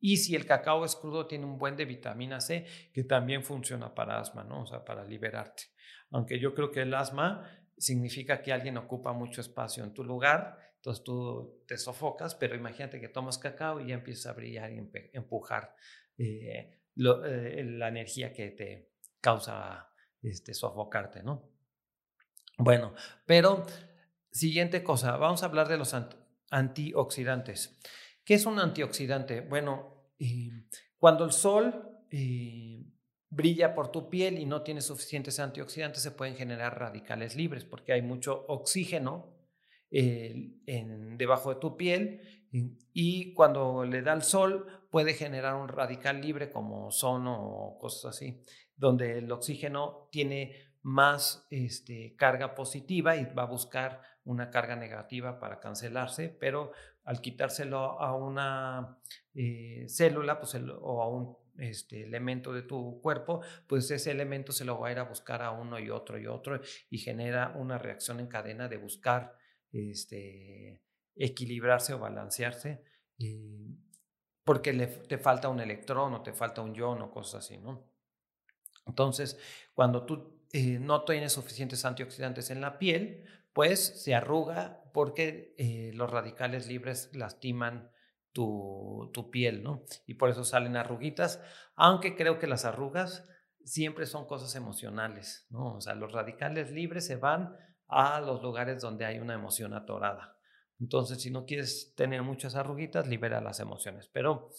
Y 0.00 0.18
si 0.18 0.34
el 0.34 0.44
cacao 0.44 0.84
es 0.84 0.96
crudo, 0.96 1.26
tiene 1.26 1.46
un 1.46 1.58
buen 1.58 1.76
de 1.76 1.86
vitamina 1.86 2.40
C 2.40 2.66
que 2.92 3.04
también 3.04 3.42
funciona 3.42 3.94
para 3.94 4.20
asma, 4.20 4.44
¿no? 4.44 4.62
O 4.62 4.66
sea, 4.66 4.84
para 4.84 5.04
liberarte. 5.04 5.64
Aunque 6.10 6.38
yo 6.38 6.54
creo 6.54 6.70
que 6.70 6.82
el 6.82 6.92
asma 6.92 7.50
significa 7.78 8.42
que 8.42 8.52
alguien 8.52 8.76
ocupa 8.76 9.12
mucho 9.12 9.40
espacio 9.40 9.82
en 9.82 9.94
tu 9.94 10.04
lugar, 10.04 10.58
entonces 10.76 11.02
tú 11.02 11.64
te 11.66 11.78
sofocas, 11.78 12.34
pero 12.34 12.54
imagínate 12.54 13.00
que 13.00 13.08
tomas 13.08 13.38
cacao 13.38 13.80
y 13.80 13.88
ya 13.88 13.94
empiezas 13.94 14.26
a 14.26 14.34
brillar 14.34 14.70
y 14.70 14.90
empujar 15.14 15.74
eh, 16.18 16.78
eh, 16.96 17.64
la 17.64 17.88
energía 17.88 18.32
que 18.32 18.50
te 18.50 18.92
causa 19.20 19.90
este, 20.22 20.54
sofocarte, 20.54 21.22
¿no? 21.22 21.50
Bueno, 22.58 22.94
pero 23.26 23.64
siguiente 24.30 24.82
cosa, 24.84 25.16
vamos 25.16 25.42
a 25.42 25.46
hablar 25.46 25.68
de 25.68 25.76
los 25.76 25.94
antioxidantes. 26.50 27.80
¿Qué 28.24 28.34
es 28.34 28.46
un 28.46 28.58
antioxidante? 28.58 29.40
Bueno, 29.40 30.12
cuando 30.98 31.24
el 31.24 31.32
sol 31.32 32.04
eh, 32.10 32.86
brilla 33.28 33.74
por 33.74 33.90
tu 33.90 34.08
piel 34.08 34.38
y 34.38 34.46
no 34.46 34.62
tienes 34.62 34.86
suficientes 34.86 35.40
antioxidantes, 35.40 36.02
se 36.02 36.12
pueden 36.12 36.36
generar 36.36 36.78
radicales 36.78 37.34
libres 37.36 37.64
porque 37.64 37.92
hay 37.92 38.02
mucho 38.02 38.44
oxígeno 38.48 39.34
eh, 39.90 40.60
en, 40.66 41.18
debajo 41.18 41.52
de 41.52 41.60
tu 41.60 41.76
piel 41.76 42.20
y 42.92 43.34
cuando 43.34 43.84
le 43.84 44.02
da 44.02 44.12
el 44.12 44.22
sol 44.22 44.83
puede 44.94 45.14
generar 45.14 45.56
un 45.56 45.66
radical 45.66 46.20
libre 46.20 46.52
como 46.52 46.86
ozono 46.86 47.34
o 47.36 47.78
cosas 47.80 48.14
así, 48.14 48.40
donde 48.76 49.18
el 49.18 49.32
oxígeno 49.32 50.08
tiene 50.12 50.70
más 50.82 51.48
este, 51.50 52.14
carga 52.14 52.54
positiva 52.54 53.16
y 53.16 53.24
va 53.24 53.42
a 53.42 53.46
buscar 53.46 54.02
una 54.22 54.52
carga 54.52 54.76
negativa 54.76 55.40
para 55.40 55.58
cancelarse, 55.58 56.28
pero 56.28 56.70
al 57.02 57.20
quitárselo 57.20 58.00
a 58.00 58.14
una 58.14 59.00
eh, 59.34 59.84
célula 59.88 60.38
pues 60.38 60.54
o 60.54 61.02
a 61.02 61.08
un 61.08 61.38
este, 61.58 62.04
elemento 62.04 62.52
de 62.52 62.62
tu 62.62 63.00
cuerpo, 63.02 63.40
pues 63.66 63.90
ese 63.90 64.12
elemento 64.12 64.52
se 64.52 64.64
lo 64.64 64.78
va 64.78 64.90
a 64.90 64.92
ir 64.92 65.00
a 65.00 65.08
buscar 65.08 65.42
a 65.42 65.50
uno 65.50 65.80
y 65.80 65.90
otro 65.90 66.20
y 66.20 66.28
otro 66.28 66.60
y 66.88 66.98
genera 66.98 67.52
una 67.56 67.78
reacción 67.78 68.20
en 68.20 68.28
cadena 68.28 68.68
de 68.68 68.76
buscar 68.76 69.34
este, 69.72 70.80
equilibrarse 71.16 71.94
o 71.94 71.98
balancearse, 71.98 72.84
eh, 73.18 73.74
porque 74.44 74.72
le, 74.72 74.86
te 74.86 75.18
falta 75.18 75.48
un 75.48 75.60
electrón 75.60 76.14
o 76.14 76.22
te 76.22 76.32
falta 76.32 76.60
un 76.60 76.74
ion 76.74 77.02
o 77.02 77.10
cosas 77.10 77.44
así, 77.44 77.58
¿no? 77.58 77.90
Entonces, 78.86 79.38
cuando 79.72 80.04
tú 80.04 80.40
eh, 80.52 80.78
no 80.78 81.04
tienes 81.04 81.32
suficientes 81.32 81.84
antioxidantes 81.84 82.50
en 82.50 82.60
la 82.60 82.78
piel, 82.78 83.24
pues 83.52 84.02
se 84.02 84.14
arruga 84.14 84.82
porque 84.92 85.54
eh, 85.58 85.92
los 85.94 86.10
radicales 86.10 86.66
libres 86.66 87.10
lastiman 87.14 87.90
tu, 88.32 89.10
tu, 89.14 89.30
piel, 89.30 89.62
¿no? 89.62 89.84
Y 90.06 90.14
por 90.14 90.28
eso 90.28 90.44
salen 90.44 90.76
arruguitas, 90.76 91.40
aunque 91.76 92.16
creo 92.16 92.38
que 92.38 92.48
las 92.48 92.64
arrugas 92.64 93.28
siempre 93.64 94.06
son 94.06 94.26
cosas 94.26 94.54
emocionales, 94.56 95.46
¿no? 95.50 95.74
O 95.76 95.80
sea, 95.80 95.94
los 95.94 96.12
radicales 96.12 96.70
libres 96.72 97.06
se 97.06 97.16
van 97.16 97.56
a 97.86 98.20
los 98.20 98.42
lugares 98.42 98.80
donde 98.82 99.04
hay 99.04 99.20
una 99.20 99.34
emoción 99.34 99.72
atorada. 99.72 100.33
Entonces, 100.80 101.22
si 101.22 101.30
no 101.30 101.46
quieres 101.46 101.94
tener 101.94 102.22
muchas 102.22 102.54
arruguitas, 102.54 103.06
libera 103.06 103.40
las 103.40 103.60
emociones. 103.60 104.08
Pero 104.12 104.50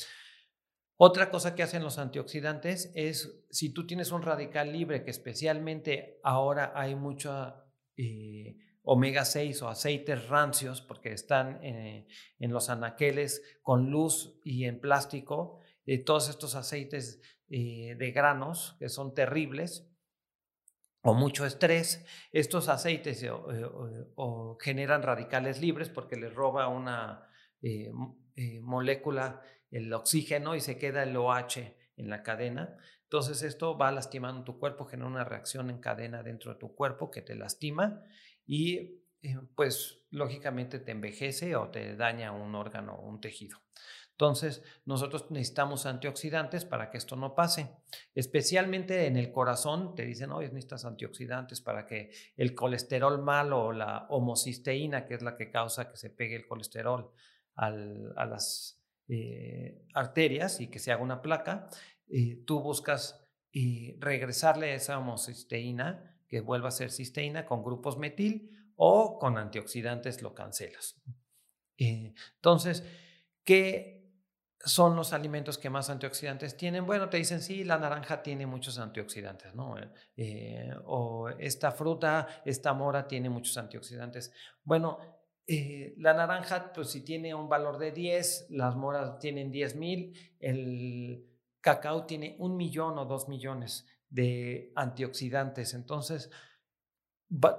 otra 0.97 1.29
cosa 1.29 1.55
que 1.55 1.63
hacen 1.63 1.83
los 1.83 1.97
antioxidantes 1.97 2.91
es, 2.95 3.43
si 3.49 3.73
tú 3.73 3.85
tienes 3.85 4.11
un 4.11 4.21
radical 4.21 4.71
libre, 4.71 5.03
que 5.03 5.11
especialmente 5.11 6.19
ahora 6.23 6.71
hay 6.73 6.95
mucho 6.95 7.53
eh, 7.97 8.57
omega 8.81 9.25
6 9.25 9.61
o 9.63 9.67
aceites 9.67 10.29
rancios, 10.29 10.81
porque 10.81 11.11
están 11.11 11.61
eh, 11.63 12.07
en 12.39 12.51
los 12.51 12.69
anaqueles 12.69 13.41
con 13.61 13.91
luz 13.91 14.39
y 14.45 14.65
en 14.65 14.79
plástico, 14.79 15.59
eh, 15.85 15.97
todos 15.97 16.29
estos 16.29 16.55
aceites 16.55 17.21
de 17.47 18.11
granos 18.11 18.75
que 18.79 18.89
son 18.89 19.13
terribles, 19.13 19.87
o 21.05 21.13
mucho 21.13 21.45
estrés, 21.45 22.03
estos 22.31 22.67
aceites 22.67 23.21
eh, 23.21 23.29
o, 23.29 24.57
generan 24.59 25.03
radicales 25.03 25.61
libres 25.61 25.89
porque 25.89 26.15
les 26.15 26.33
roba 26.33 26.67
una 26.67 27.29
molécula, 28.61 29.41
el 29.71 29.93
oxígeno, 29.93 30.55
y 30.55 30.61
se 30.61 30.77
queda 30.77 31.03
el 31.03 31.15
OH 31.15 31.75
en 31.97 32.09
la 32.09 32.21
cadena. 32.23 32.77
Entonces 33.03 33.43
esto 33.43 33.77
va 33.77 33.91
lastimando 33.91 34.43
tu 34.43 34.59
cuerpo, 34.59 34.85
genera 34.85 35.07
una 35.07 35.23
reacción 35.23 35.69
en 35.69 35.79
cadena 35.79 36.23
dentro 36.23 36.53
de 36.53 36.59
tu 36.59 36.75
cuerpo 36.75 37.11
que 37.11 37.21
te 37.21 37.35
lastima 37.35 38.01
y 38.45 39.01
pues 39.55 40.05
lógicamente 40.09 40.79
te 40.79 40.91
envejece 40.91 41.55
o 41.55 41.69
te 41.69 41.95
daña 41.95 42.31
un 42.31 42.55
órgano 42.55 42.95
o 42.95 43.07
un 43.07 43.21
tejido. 43.21 43.59
Entonces, 44.15 44.63
nosotros 44.85 45.29
necesitamos 45.29 45.85
antioxidantes 45.85 46.63
para 46.63 46.89
que 46.89 46.97
esto 46.97 47.17
no 47.17 47.35
pase. 47.35 47.69
Especialmente 48.13 49.07
en 49.07 49.17
el 49.17 49.29
corazón, 49.33 49.93
te 49.93 50.05
dicen, 50.05 50.31
oye, 50.31 50.47
necesitas 50.47 50.85
antioxidantes 50.85 51.59
para 51.59 51.85
que 51.85 52.11
el 52.37 52.55
colesterol 52.55 53.21
malo 53.21 53.65
o 53.65 53.71
la 53.73 54.07
homocisteína, 54.09 55.05
que 55.05 55.15
es 55.15 55.21
la 55.21 55.35
que 55.35 55.51
causa 55.51 55.89
que 55.89 55.97
se 55.97 56.11
pegue 56.11 56.37
el 56.37 56.47
colesterol 56.47 57.11
a 57.55 57.69
las 58.25 58.81
eh, 59.09 59.85
arterias 59.93 60.61
y 60.61 60.67
que 60.67 60.79
se 60.79 60.93
haga 60.93 61.03
una 61.03 61.21
placa, 61.21 61.67
eh, 62.07 62.41
tú 62.45 62.61
buscas 62.61 63.21
eh, 63.51 63.97
regresarle 63.99 64.75
esa 64.75 64.97
homocisteína, 64.97 66.21
que 66.29 66.39
vuelva 66.39 66.69
a 66.69 66.71
ser 66.71 66.89
cisteína 66.89 67.45
con 67.45 67.63
grupos 67.63 67.97
metil 67.97 68.71
o 68.77 69.19
con 69.19 69.37
antioxidantes 69.37 70.21
lo 70.21 70.33
cancelas. 70.33 71.01
entonces, 71.77 72.83
¿qué 73.43 73.94
son 74.65 74.95
los 74.95 75.13
alimentos 75.13 75.57
que 75.57 75.69
más 75.69 75.89
antioxidantes 75.89 76.57
tienen? 76.57 76.85
Bueno, 76.85 77.07
te 77.07 77.17
dicen, 77.17 77.41
sí, 77.41 77.63
la 77.63 77.77
naranja 77.77 78.21
tiene 78.23 78.45
muchos 78.47 78.79
antioxidantes, 78.79 79.53
¿no? 79.53 79.75
Eh, 80.17 80.73
o 80.85 81.29
esta 81.29 81.71
fruta, 81.71 82.27
esta 82.43 82.73
mora 82.73 83.07
tiene 83.07 83.29
muchos 83.29 83.57
antioxidantes. 83.57 84.31
Bueno, 84.63 84.99
eh, 85.47 85.93
la 85.97 86.13
naranja, 86.15 86.73
pues 86.73 86.89
si 86.89 87.01
tiene 87.01 87.35
un 87.35 87.47
valor 87.47 87.77
de 87.77 87.91
10, 87.91 88.47
las 88.49 88.75
moras 88.75 89.19
tienen 89.19 89.51
10 89.51 89.75
mil, 89.75 90.13
el 90.39 91.29
cacao 91.61 92.05
tiene 92.05 92.35
un 92.39 92.57
millón 92.57 92.97
o 92.97 93.05
dos 93.05 93.29
millones 93.29 93.87
de 94.09 94.71
antioxidantes. 94.75 95.75
Entonces, 95.75 96.31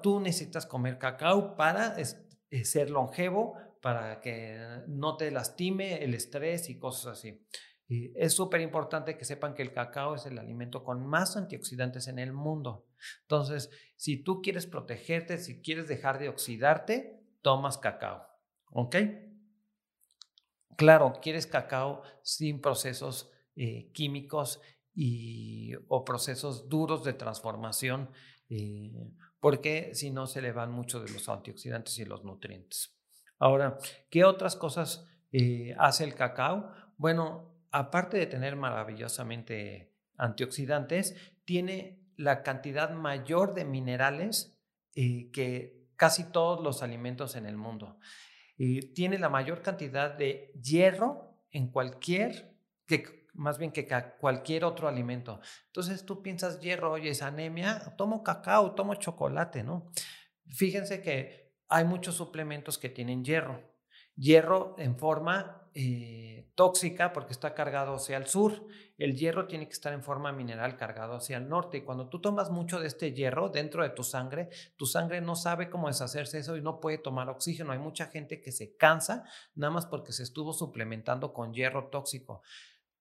tú 0.03 0.21
necesitas 0.21 0.67
comer 0.67 0.99
cacao 0.99 1.55
para 1.55 1.97
eh, 1.99 2.65
ser 2.65 2.91
longevo, 2.91 3.55
para 3.87 4.21
que 4.21 4.83
no 4.89 5.17
te 5.17 5.31
lastime 5.31 6.03
el 6.03 6.13
estrés 6.15 6.71
y 6.71 6.77
cosas 6.77 7.19
así. 7.19 7.41
Es 7.89 8.33
súper 8.33 8.61
importante 8.61 9.17
que 9.17 9.25
sepan 9.25 9.55
que 9.55 9.63
el 9.63 9.73
cacao 9.73 10.17
es 10.17 10.27
el 10.27 10.41
alimento 10.41 10.83
con 10.83 11.07
más 11.07 11.37
antioxidantes 11.37 12.09
en 12.09 12.19
el 12.19 12.33
mundo. 12.33 12.89
Entonces, 13.21 13.71
si 13.95 14.17
tú 14.17 14.43
quieres 14.43 14.67
protegerte, 14.67 15.39
si 15.39 15.63
quieres 15.63 15.87
dejar 15.87 16.19
de 16.19 16.29
oxidarte, 16.29 17.23
tomas 17.43 17.79
cacao. 17.79 18.27
¿Ok? 18.73 18.97
Claro, 20.77 21.13
quieres 21.23 21.47
cacao 21.47 22.03
sin 22.23 22.61
procesos 22.61 23.31
eh, 23.55 23.93
químicos 23.93 24.61
y, 24.97 25.75
o 25.87 26.05
procesos 26.05 26.69
duros 26.69 27.05
de 27.05 27.13
transformación, 27.13 28.11
eh, 28.49 29.13
porque 29.39 29.95
si 29.95 30.11
no 30.11 30.27
se 30.27 30.43
le 30.43 30.51
van 30.51 30.73
mucho 30.73 30.99
de 30.99 31.13
los 31.13 31.29
antioxidantes 31.29 31.97
y 32.01 32.05
los 32.05 32.25
nutrientes. 32.25 32.96
Ahora, 33.39 33.79
¿qué 34.11 34.25
otras 34.25 34.57
cosas 34.57 35.07
eh, 35.33 35.75
hace 35.79 36.05
el 36.05 36.15
cacao? 36.15 36.73
Bueno, 36.97 37.55
aparte 37.71 38.17
de 38.17 38.27
tener 38.27 38.57
maravillosamente 38.57 39.93
antioxidantes, 40.17 41.15
tiene 41.45 42.01
la 42.17 42.43
cantidad 42.43 42.91
mayor 42.91 43.55
de 43.55 43.65
minerales 43.65 44.59
eh, 44.95 45.31
que 45.33 45.87
casi 45.97 46.25
todos 46.25 46.63
los 46.63 46.83
alimentos 46.83 47.37
en 47.37 47.47
el 47.47 47.57
mundo. 47.57 47.99
Tiene 48.95 49.19
la 49.19 49.29
mayor 49.29 49.61
cantidad 49.61 50.11
de 50.17 50.51
hierro 50.63 51.37
en 51.51 51.71
cualquier, 51.71 52.57
que, 52.87 53.27
más 53.35 53.59
bien 53.59 53.71
que 53.71 53.87
cualquier 54.19 54.65
otro 54.65 54.89
alimento. 54.89 55.41
Entonces 55.67 56.07
tú 56.07 56.23
piensas 56.23 56.61
hierro, 56.61 56.93
oye, 56.93 57.11
es 57.11 57.21
anemia, 57.21 57.95
tomo 57.99 58.23
cacao, 58.23 58.75
tomo 58.75 58.95
chocolate, 58.95 59.63
¿no? 59.63 59.91
Fíjense 60.47 61.03
que 61.03 61.46
hay 61.69 61.85
muchos 61.85 62.15
suplementos 62.15 62.79
que 62.79 62.89
tienen 62.89 63.25
hierro. 63.25 63.61
Hierro 64.17 64.75
en 64.79 64.97
forma 64.97 65.69
eh, 65.75 66.51
tóxica 66.55 67.13
porque 67.13 67.33
está 67.33 67.55
cargado 67.55 67.97
hacia 67.97 68.17
el 68.17 68.27
sur. 68.27 68.67
El 68.97 69.15
hierro 69.15 69.47
tiene 69.47 69.67
que 69.67 69.75
estar 69.75 69.93
en 69.93 70.03
forma 70.03 70.33
mineral 70.33 70.77
cargado 70.77 71.17
hacia 71.17 71.37
el 71.37 71.49
norte. 71.49 71.79
Y 71.79 71.81
cuando 71.83 72.09
tú 72.09 72.21
tomas 72.21 72.51
mucho 72.51 72.81
de 72.81 72.87
este 72.87 73.13
hierro 73.13 73.51
dentro 73.51 73.83
de 73.83 73.91
tu 73.91 74.03
sangre, 74.03 74.49
tu 74.77 74.87
sangre 74.87 75.21
no 75.21 75.37
sabe 75.37 75.69
cómo 75.69 75.89
deshacerse 75.89 76.39
eso 76.39 76.57
y 76.57 76.63
no 76.63 76.81
puede 76.81 76.97
tomar 76.99 77.29
oxígeno. 77.29 77.73
Hay 77.73 77.79
mucha 77.79 78.07
gente 78.07 78.41
que 78.41 78.53
se 78.53 78.75
cansa 78.77 79.25
nada 79.55 79.73
más 79.73 79.85
porque 79.85 80.13
se 80.13 80.23
estuvo 80.23 80.55
suplementando 80.55 81.35
con 81.35 81.53
hierro 81.53 81.89
tóxico. 81.89 82.43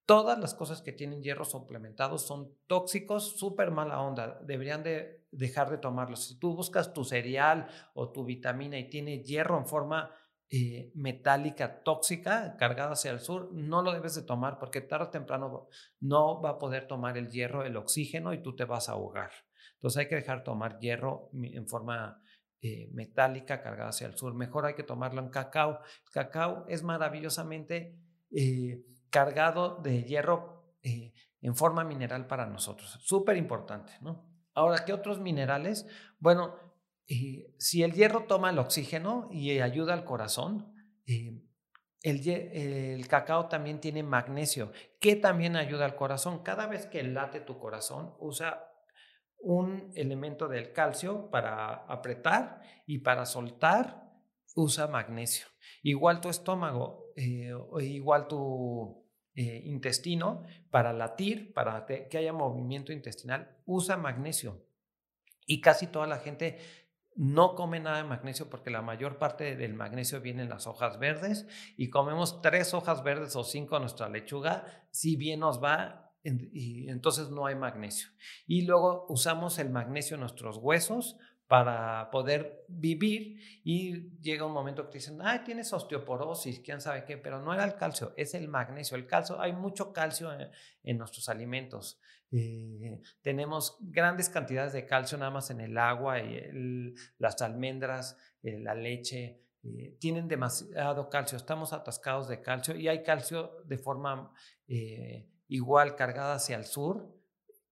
Todas 0.06 0.38
las 0.38 0.54
cosas 0.54 0.82
que 0.82 0.92
tienen 0.92 1.20
hierro 1.20 1.44
suplementado 1.44 2.16
son 2.18 2.54
tóxicos, 2.68 3.36
súper 3.38 3.72
mala 3.72 4.00
onda. 4.00 4.38
Deberían 4.44 4.84
de 4.84 5.26
dejar 5.32 5.68
de 5.68 5.78
tomarlos. 5.78 6.28
Si 6.28 6.38
tú 6.38 6.54
buscas 6.54 6.92
tu 6.92 7.04
cereal 7.04 7.66
o 7.92 8.12
tu 8.12 8.24
vitamina 8.24 8.78
y 8.78 8.88
tiene 8.88 9.24
hierro 9.24 9.58
en 9.58 9.66
forma 9.66 10.12
eh, 10.48 10.92
metálica 10.94 11.82
tóxica 11.82 12.56
cargada 12.56 12.92
hacia 12.92 13.10
el 13.10 13.18
sur, 13.18 13.52
no 13.52 13.82
lo 13.82 13.92
debes 13.92 14.14
de 14.14 14.22
tomar 14.22 14.60
porque 14.60 14.80
tarde 14.80 15.06
o 15.06 15.10
temprano 15.10 15.66
no 15.98 16.40
va 16.40 16.50
a 16.50 16.58
poder 16.58 16.86
tomar 16.86 17.18
el 17.18 17.28
hierro, 17.28 17.64
el 17.64 17.76
oxígeno 17.76 18.32
y 18.32 18.40
tú 18.44 18.54
te 18.54 18.64
vas 18.64 18.88
a 18.88 18.92
ahogar. 18.92 19.32
Entonces 19.74 19.98
hay 19.98 20.08
que 20.08 20.14
dejar 20.14 20.44
tomar 20.44 20.78
hierro 20.78 21.30
en 21.32 21.66
forma 21.66 22.22
eh, 22.62 22.88
metálica 22.92 23.60
cargada 23.60 23.90
hacia 23.90 24.06
el 24.06 24.16
sur. 24.16 24.34
Mejor 24.34 24.66
hay 24.66 24.74
que 24.74 24.84
tomarlo 24.84 25.20
en 25.20 25.30
cacao. 25.30 25.80
Cacao 26.12 26.64
es 26.68 26.84
maravillosamente... 26.84 27.98
Eh, 28.30 28.84
cargado 29.10 29.80
de 29.82 30.04
hierro 30.04 30.76
eh, 30.82 31.12
en 31.40 31.56
forma 31.56 31.84
mineral 31.84 32.26
para 32.26 32.46
nosotros. 32.46 32.98
Súper 33.02 33.36
importante, 33.36 33.92
¿no? 34.00 34.28
Ahora, 34.54 34.84
¿qué 34.84 34.92
otros 34.92 35.20
minerales? 35.20 35.86
Bueno, 36.18 36.56
eh, 37.08 37.54
si 37.58 37.82
el 37.82 37.92
hierro 37.92 38.24
toma 38.24 38.50
el 38.50 38.58
oxígeno 38.58 39.28
y 39.30 39.60
ayuda 39.60 39.92
al 39.92 40.04
corazón, 40.04 40.74
eh, 41.06 41.42
el, 42.02 42.28
el, 42.28 43.08
cacao 43.08 43.48
también 43.48 43.80
tiene 43.80 44.02
magnesio, 44.02 44.72
que 45.00 45.16
también 45.16 45.56
ayuda 45.56 45.84
al 45.84 45.96
corazón. 45.96 46.42
Cada 46.42 46.66
vez 46.66 46.86
que 46.86 47.02
late 47.02 47.40
tu 47.40 47.58
corazón, 47.58 48.14
usa 48.18 48.70
un 49.38 49.92
elemento 49.94 50.48
del 50.48 50.72
calcio 50.72 51.30
para 51.30 51.84
apretar 51.86 52.62
y 52.86 52.98
para 52.98 53.26
soltar 53.26 54.06
usa 54.54 54.88
magnesio. 54.88 55.46
Igual 55.86 56.20
tu 56.20 56.28
estómago, 56.28 57.12
igual 57.14 58.26
tu 58.26 59.04
eh, 59.36 59.62
intestino 59.66 60.42
para 60.68 60.92
latir, 60.92 61.54
para 61.54 61.86
que 61.86 62.18
haya 62.18 62.32
movimiento 62.32 62.92
intestinal, 62.92 63.56
usa 63.66 63.96
magnesio. 63.96 64.66
Y 65.46 65.60
casi 65.60 65.86
toda 65.86 66.08
la 66.08 66.18
gente 66.18 66.58
no 67.14 67.54
come 67.54 67.78
nada 67.78 67.98
de 67.98 68.02
magnesio 68.02 68.50
porque 68.50 68.68
la 68.68 68.82
mayor 68.82 69.18
parte 69.18 69.54
del 69.54 69.74
magnesio 69.74 70.20
viene 70.20 70.42
en 70.42 70.48
las 70.48 70.66
hojas 70.66 70.98
verdes 70.98 71.46
y 71.76 71.88
comemos 71.88 72.42
tres 72.42 72.74
hojas 72.74 73.04
verdes 73.04 73.36
o 73.36 73.44
cinco 73.44 73.76
a 73.76 73.78
nuestra 73.78 74.08
lechuga, 74.08 74.88
si 74.90 75.14
bien 75.14 75.38
nos 75.38 75.62
va, 75.62 76.16
entonces 76.24 77.30
no 77.30 77.46
hay 77.46 77.54
magnesio. 77.54 78.08
Y 78.48 78.62
luego 78.62 79.06
usamos 79.08 79.60
el 79.60 79.70
magnesio 79.70 80.16
en 80.16 80.22
nuestros 80.22 80.56
huesos 80.56 81.16
para 81.46 82.10
poder 82.10 82.64
vivir 82.68 83.40
y 83.62 84.10
llega 84.20 84.44
un 84.44 84.52
momento 84.52 84.84
que 84.84 84.92
te 84.92 84.98
dicen, 84.98 85.18
ay, 85.22 85.40
tienes 85.44 85.72
osteoporosis, 85.72 86.60
quién 86.60 86.80
sabe 86.80 87.04
qué, 87.04 87.16
pero 87.16 87.40
no 87.40 87.54
era 87.54 87.64
el 87.64 87.76
calcio, 87.76 88.12
es 88.16 88.34
el 88.34 88.48
magnesio. 88.48 88.96
El 88.96 89.06
calcio, 89.06 89.40
hay 89.40 89.52
mucho 89.52 89.92
calcio 89.92 90.30
en, 90.82 90.98
nuestros 90.98 91.28
alimentos. 91.28 92.00
Eh, 92.32 93.00
tenemos 93.22 93.76
grandes 93.80 94.28
cantidades 94.28 94.72
de 94.72 94.86
calcio 94.86 95.16
nada 95.18 95.30
más 95.30 95.50
en 95.50 95.60
el 95.60 95.78
agua, 95.78 96.16
las 97.18 97.40
almendras, 97.40 98.16
eh, 98.42 98.58
la 98.58 98.74
leche, 98.74 99.40
eh, 99.62 99.96
tienen 100.00 100.26
demasiado 100.26 101.08
calcio, 101.08 101.36
estamos 101.38 101.72
atascados 101.72 102.26
de 102.28 102.40
calcio 102.40 102.74
y 102.74 102.88
hay 102.88 103.04
calcio 103.04 103.62
de 103.64 103.78
forma 103.78 104.32
igual 105.46 105.94
cargada 105.94 106.34
hacia 106.34 106.56
el 106.56 106.64
sur, 106.64 107.15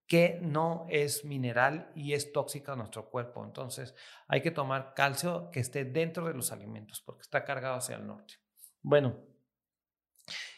que 0.06 0.38
no 0.42 0.86
es 0.90 1.24
mineral 1.24 1.90
y 1.94 2.12
es 2.12 2.32
tóxica 2.32 2.72
a 2.72 2.76
nuestro 2.76 3.08
cuerpo. 3.08 3.44
Entonces 3.44 3.94
hay 4.28 4.42
que 4.42 4.50
tomar 4.50 4.94
calcio 4.94 5.50
que 5.50 5.60
esté 5.60 5.84
dentro 5.84 6.26
de 6.26 6.34
los 6.34 6.52
alimentos 6.52 7.00
porque 7.00 7.22
está 7.22 7.44
cargado 7.44 7.76
hacia 7.76 7.96
el 7.96 8.06
norte. 8.06 8.34
Bueno, 8.82 9.16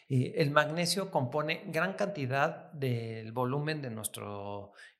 eh, 0.09 0.33
el 0.37 0.51
magnesio 0.51 1.11
compone 1.11 1.63
gran 1.67 1.93
cantidad 1.93 2.71
del 2.71 3.31
volumen 3.31 3.81
de 3.81 3.89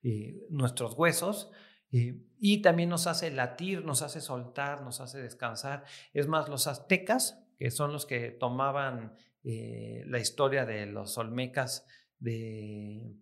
eh, 0.03 0.45
nuestros 0.49 0.93
huesos 0.95 1.51
eh, 1.91 2.21
y 2.39 2.61
también 2.61 2.89
nos 2.89 3.07
hace 3.07 3.31
latir, 3.31 3.85
nos 3.85 4.01
hace 4.01 4.21
soltar, 4.21 4.81
nos 4.81 5.01
hace 5.01 5.21
descansar. 5.21 5.83
Es 6.13 6.27
más, 6.27 6.49
los 6.49 6.67
aztecas, 6.67 7.41
que 7.57 7.71
son 7.71 7.91
los 7.91 8.05
que 8.05 8.31
tomaban 8.31 9.15
la 9.43 10.19
historia 10.19 10.65
de 10.65 10.87
los 10.87 11.17
olmecas 11.17 11.85
de 12.19 13.15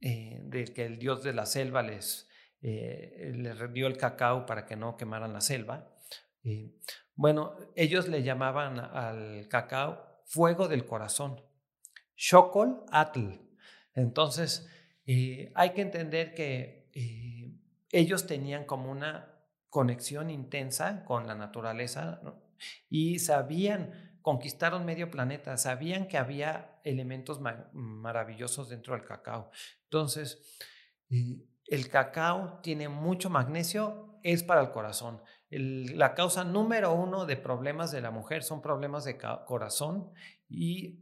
eh, 0.00 0.40
de 0.44 0.64
que 0.64 0.84
el 0.84 0.98
dios 0.98 1.22
de 1.22 1.32
la 1.32 1.46
selva 1.46 1.82
les, 1.82 2.28
eh, 2.62 3.32
les 3.34 3.72
dio 3.72 3.86
el 3.86 3.96
cacao 3.96 4.46
para 4.46 4.66
que 4.66 4.76
no 4.76 4.96
quemaran 4.96 5.32
la 5.32 5.40
selva, 5.40 5.94
bueno, 7.14 7.54
ellos 7.76 8.08
le 8.08 8.22
llamaban 8.22 8.80
al 8.80 9.46
cacao 9.48 10.22
fuego 10.24 10.68
del 10.68 10.86
corazón, 10.86 11.42
Shokol 12.16 12.82
Atl. 12.90 13.40
Entonces, 13.94 14.66
hay 15.06 15.70
que 15.74 15.82
entender 15.82 16.32
que 16.34 16.88
ellos 17.92 18.26
tenían 18.26 18.64
como 18.64 18.90
una 18.90 19.30
conexión 19.70 20.30
intensa 20.30 21.04
con 21.04 21.26
la 21.26 21.34
naturaleza 21.34 22.20
y 22.88 23.20
sabían, 23.20 24.18
conquistaron 24.20 24.84
medio 24.84 25.10
planeta, 25.10 25.56
sabían 25.56 26.08
que 26.08 26.18
había 26.18 26.69
elementos 26.84 27.40
maravillosos 27.72 28.68
dentro 28.68 28.94
del 28.94 29.04
cacao. 29.04 29.50
Entonces, 29.84 30.58
el 31.08 31.88
cacao 31.88 32.60
tiene 32.62 32.88
mucho 32.88 33.30
magnesio, 33.30 34.18
es 34.22 34.42
para 34.42 34.60
el 34.60 34.70
corazón. 34.70 35.22
la 35.50 36.14
causa 36.14 36.44
número 36.44 36.92
uno 36.92 37.26
de 37.26 37.36
problemas 37.36 37.90
de 37.90 38.00
la 38.00 38.10
mujer 38.10 38.42
son 38.42 38.60
problemas 38.60 39.04
de 39.04 39.18
corazón 39.46 40.12
y 40.48 41.00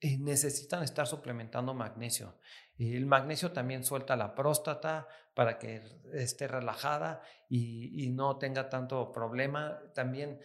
eh, 0.00 0.18
necesitan 0.18 0.82
estar 0.82 1.06
suplementando 1.06 1.72
magnesio. 1.72 2.38
El 2.78 3.06
magnesio 3.06 3.52
también 3.52 3.82
suelta 3.84 4.16
la 4.16 4.34
próstata 4.34 5.08
para 5.34 5.58
que 5.58 5.82
esté 6.12 6.46
relajada 6.46 7.22
y, 7.48 8.10
no 8.10 8.36
tenga 8.36 8.68
tanto 8.68 9.10
problema. 9.12 9.80
También 9.94 10.38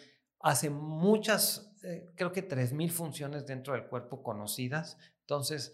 hace 0.43 0.69
muchas, 0.69 1.73
eh, 1.83 2.11
creo 2.15 2.31
que 2.31 2.47
3.000 2.47 2.89
funciones 2.91 3.45
dentro 3.45 3.73
del 3.73 3.85
cuerpo 3.85 4.23
conocidas. 4.23 4.97
Entonces, 5.21 5.73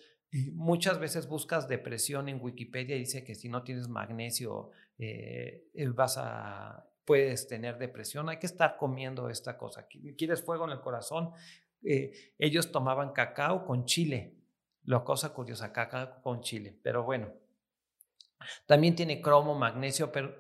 muchas 0.54 1.00
veces 1.00 1.28
buscas 1.28 1.68
depresión 1.68 2.30
en 2.30 2.42
Wikipedia 2.42 2.96
y 2.96 3.00
dice 3.00 3.24
que 3.24 3.36
si 3.36 3.50
no 3.50 3.64
tienes 3.64 3.88
magnesio 3.88 4.72
eh, 4.98 5.70
eh, 5.74 5.88
vas 5.90 6.18
a, 6.18 6.86
puedes 7.06 7.48
tener 7.48 7.78
depresión. 7.78 8.30
Hay 8.30 8.40
que 8.40 8.48
estar 8.48 8.78
comiendo 8.78 9.30
esta 9.30 9.58
cosa. 9.58 9.88
¿Quieres 10.18 10.44
fuego 10.44 10.66
en 10.66 10.72
el 10.72 10.82
corazón? 10.82 11.32
ellos 11.80 12.72
tomaban 12.72 13.14
cacao 13.14 13.64
con 13.64 13.86
chile 13.86 14.36
la 14.84 15.04
cosa 15.04 15.34
curiosa, 15.34 15.72
caca 15.72 16.20
con 16.22 16.42
chile. 16.42 16.78
Pero 16.82 17.04
bueno, 17.04 17.32
también 18.66 18.96
tiene 18.96 19.22
cromo, 19.22 19.54
magnesio, 19.56 20.12
pero 20.12 20.36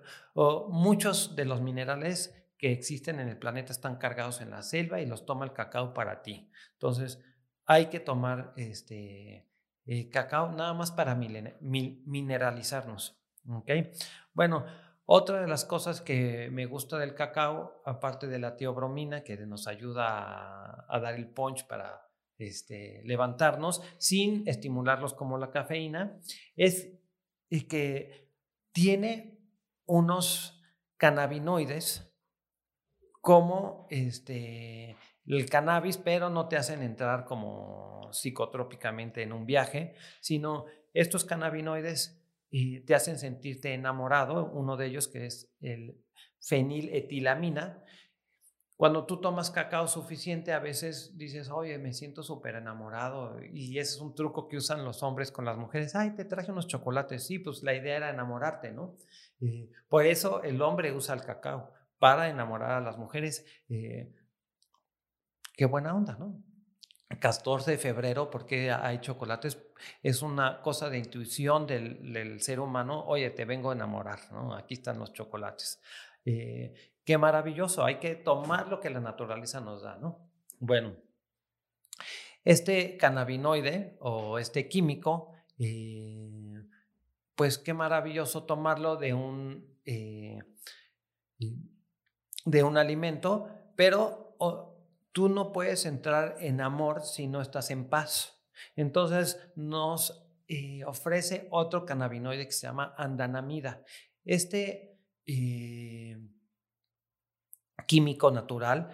muchos 0.67 1.35
de 1.35 1.45
los 1.45 1.61
minerales 1.61 2.36
que 2.57 2.71
existen 2.71 3.19
en 3.19 3.29
el 3.29 3.37
planeta 3.37 3.71
están 3.71 3.97
cargados 3.97 4.41
en 4.41 4.49
la 4.49 4.63
selva 4.63 4.99
y 4.99 5.05
los 5.05 5.25
toma 5.25 5.45
el 5.45 5.53
cacao 5.53 5.93
para 5.93 6.21
ti. 6.21 6.49
Entonces, 6.73 7.23
hay 7.65 7.87
que 7.87 7.99
tomar 7.99 8.53
este 8.57 9.47
eh, 9.85 10.09
cacao 10.09 10.51
nada 10.51 10.73
más 10.73 10.91
para 10.91 11.15
mineralizarnos. 11.15 13.21
¿okay? 13.49 13.91
Bueno, 14.33 14.65
otra 15.05 15.41
de 15.41 15.47
las 15.47 15.65
cosas 15.65 16.01
que 16.01 16.49
me 16.51 16.65
gusta 16.65 16.97
del 16.97 17.15
cacao, 17.15 17.81
aparte 17.85 18.27
de 18.27 18.39
la 18.39 18.57
teobromina, 18.57 19.23
que 19.23 19.37
nos 19.45 19.67
ayuda 19.67 20.85
a 20.89 20.99
dar 20.99 21.15
el 21.15 21.29
punch 21.29 21.67
para 21.67 22.09
este, 22.37 23.01
levantarnos 23.05 23.81
sin 23.97 24.47
estimularlos 24.47 25.13
como 25.13 25.37
la 25.37 25.51
cafeína, 25.51 26.19
es 26.55 26.89
que 27.69 28.29
tiene 28.71 29.39
unos 29.85 30.61
cannabinoides 30.97 32.06
como 33.27 33.87
este, 33.89 34.95
el 35.25 35.49
cannabis, 35.49 35.97
pero 35.97 36.29
no 36.29 36.47
te 36.47 36.55
hacen 36.55 36.81
entrar 36.81 37.25
como 37.25 38.07
psicotrópicamente 38.13 39.21
en 39.21 39.33
un 39.33 39.45
viaje, 39.45 39.95
sino 40.21 40.63
estos 40.93 41.25
cannabinoides 41.25 42.23
y 42.49 42.79
te 42.85 42.95
hacen 42.95 43.19
sentirte 43.19 43.73
enamorado, 43.73 44.49
uno 44.53 44.77
de 44.77 44.85
ellos 44.85 45.09
que 45.09 45.25
es 45.25 45.51
el 45.59 45.97
feniletilamina, 46.39 47.83
cuando 48.77 49.07
tú 49.07 49.19
tomas 49.19 49.49
cacao 49.49 49.87
suficiente, 49.87 50.53
a 50.53 50.59
veces 50.59 51.17
dices, 51.17 51.49
oye, 51.49 51.79
me 51.79 51.93
siento 51.93 52.21
súper 52.21 52.55
enamorado. 52.55 53.41
Y 53.51 53.79
ese 53.79 53.95
es 53.95 54.01
un 54.01 54.13
truco 54.13 54.47
que 54.47 54.57
usan 54.57 54.85
los 54.85 55.01
hombres 55.01 55.31
con 55.31 55.45
las 55.45 55.57
mujeres. 55.57 55.95
Ay, 55.95 56.11
te 56.11 56.25
traje 56.25 56.51
unos 56.51 56.67
chocolates. 56.67 57.25
Sí, 57.25 57.39
pues 57.39 57.63
la 57.63 57.73
idea 57.73 57.97
era 57.97 58.11
enamorarte, 58.11 58.71
¿no? 58.71 58.95
Eh, 59.41 59.71
por 59.89 60.05
eso 60.05 60.43
el 60.43 60.61
hombre 60.61 60.93
usa 60.93 61.15
el 61.15 61.21
cacao, 61.21 61.73
para 61.99 62.29
enamorar 62.29 62.71
a 62.71 62.81
las 62.81 62.97
mujeres. 62.97 63.45
Eh, 63.69 64.13
qué 65.55 65.65
buena 65.65 65.95
onda, 65.95 66.15
¿no? 66.17 66.43
14 67.19 67.71
de 67.71 67.77
febrero, 67.77 68.29
porque 68.29 68.69
hay 68.71 68.99
chocolates? 68.99 69.57
Es 70.03 70.21
una 70.21 70.61
cosa 70.61 70.89
de 70.89 70.97
intuición 70.97 71.65
del, 71.65 72.41
ser 72.41 72.59
humano. 72.59 73.05
Oye, 73.05 73.29
te 73.29 73.45
vengo 73.45 73.71
a 73.71 73.73
enamorar, 73.73 74.19
¿no? 74.31 74.53
Aquí 74.53 74.73
están 74.73 74.99
los 74.99 75.13
chocolates. 75.13 75.81
Eh, 76.25 76.73
qué 77.05 77.17
maravilloso, 77.17 77.85
hay 77.85 77.99
que 77.99 78.15
tomar 78.15 78.67
lo 78.67 78.81
que 78.81 78.89
la 78.89 78.99
naturaleza 78.99 79.61
nos 79.61 79.81
da, 79.83 79.97
¿no? 79.97 80.29
Bueno, 80.59 80.95
este 82.43 82.97
cannabinoide 82.97 83.97
o 84.01 84.37
este 84.37 84.67
químico, 84.67 85.31
eh, 85.57 86.61
pues 87.35 87.57
qué 87.57 87.73
maravilloso 87.73 88.43
tomarlo 88.43 88.97
de 88.97 89.13
un, 89.13 89.77
de 92.47 92.63
un 92.63 92.77
alimento, 92.77 93.49
pero 93.75 94.37
tú 95.11 95.27
no 95.27 95.51
puedes 95.51 95.85
entrar 95.85 96.37
en 96.39 96.61
amor 96.61 97.03
si 97.03 97.27
no 97.27 97.41
estás 97.41 97.71
en 97.71 97.89
paz. 97.89 98.41
Entonces 98.75 99.37
nos 99.55 100.25
ofrece 100.85 101.49
otro 101.51 101.85
cannabinoide 101.85 102.45
que 102.45 102.53
se 102.53 102.67
llama 102.67 102.95
andanamida. 102.97 103.83
Este 104.23 104.97
químico 107.85 108.31
natural 108.31 108.91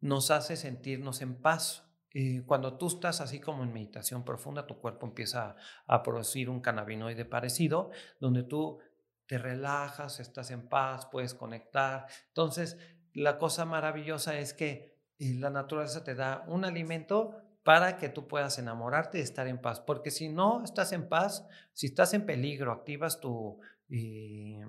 nos 0.00 0.32
hace 0.32 0.56
sentirnos 0.56 1.22
en 1.22 1.40
paz. 1.40 1.84
y 2.12 2.40
cuando 2.40 2.78
tú 2.78 2.88
estás 2.88 3.20
así 3.20 3.38
como 3.38 3.62
en 3.62 3.72
meditación 3.72 4.24
profunda, 4.24 4.66
tu 4.66 4.80
cuerpo 4.80 5.06
empieza 5.06 5.54
a, 5.86 6.02
producir 6.02 6.50
un 6.50 6.60
cannabinoide 6.60 7.24
parecido, 7.24 7.90
donde 8.18 8.42
tú 8.42 8.80
te 9.28 9.38
relajas, 9.38 10.20
estás 10.20 10.50
en 10.50 10.68
paz, 10.68 11.06
puedes 11.06 11.34
conectar. 11.34 12.06
Entonces, 12.28 12.78
la 13.12 13.38
cosa 13.38 13.66
maravillosa 13.66 14.38
es 14.38 14.54
que 14.54 14.96
eh, 15.18 15.34
la 15.34 15.50
naturaleza 15.50 16.02
te 16.02 16.14
da 16.14 16.44
un 16.48 16.64
alimento 16.64 17.36
para 17.62 17.98
que 17.98 18.08
tú 18.08 18.26
puedas 18.26 18.58
enamorarte 18.58 19.18
y 19.18 19.20
estar 19.20 19.46
en 19.46 19.60
paz. 19.60 19.80
Porque 19.80 20.10
si 20.10 20.30
no 20.30 20.64
estás 20.64 20.92
en 20.92 21.10
paz, 21.10 21.46
si 21.74 21.88
estás 21.88 22.14
en 22.14 22.24
peligro, 22.24 22.72
activas 22.72 23.20
tu 23.20 23.60
eh, 23.90 24.64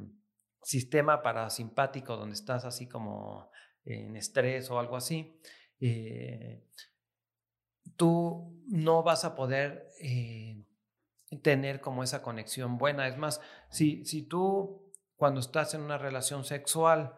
sistema 0.61 1.21
parasimpático 1.21 2.17
donde 2.17 2.35
estás 2.35 2.65
así 2.65 2.87
como 2.89 3.49
en 3.85 4.17
estrés 4.17 4.69
o 4.69 4.77
algo 4.77 4.97
así, 4.97 5.39
eh, 5.79 6.65
tú 7.95 8.61
no 8.67 9.03
vas 9.03 9.23
a 9.23 9.35
poder 9.35 9.87
tener 11.41 11.81
como 11.81 12.03
esa 12.03 12.21
conexión 12.21 12.77
buena. 12.77 13.07
Es 13.07 13.17
más, 13.17 13.41
si, 13.69 14.05
si 14.05 14.23
tú 14.23 14.91
cuando 15.15 15.39
estás 15.39 15.73
en 15.73 15.81
una 15.81 15.97
relación 15.97 16.43
sexual 16.43 17.15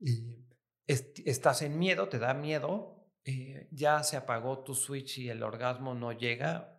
y 0.00 0.44
estás 0.86 1.62
en 1.62 1.78
miedo, 1.78 2.08
te 2.08 2.18
da 2.18 2.34
miedo, 2.34 3.06
eh, 3.24 3.68
ya 3.70 4.02
se 4.02 4.16
apagó 4.16 4.64
tu 4.64 4.74
switch 4.74 5.18
y 5.18 5.28
el 5.28 5.42
orgasmo 5.42 5.94
no 5.94 6.12
llega 6.12 6.70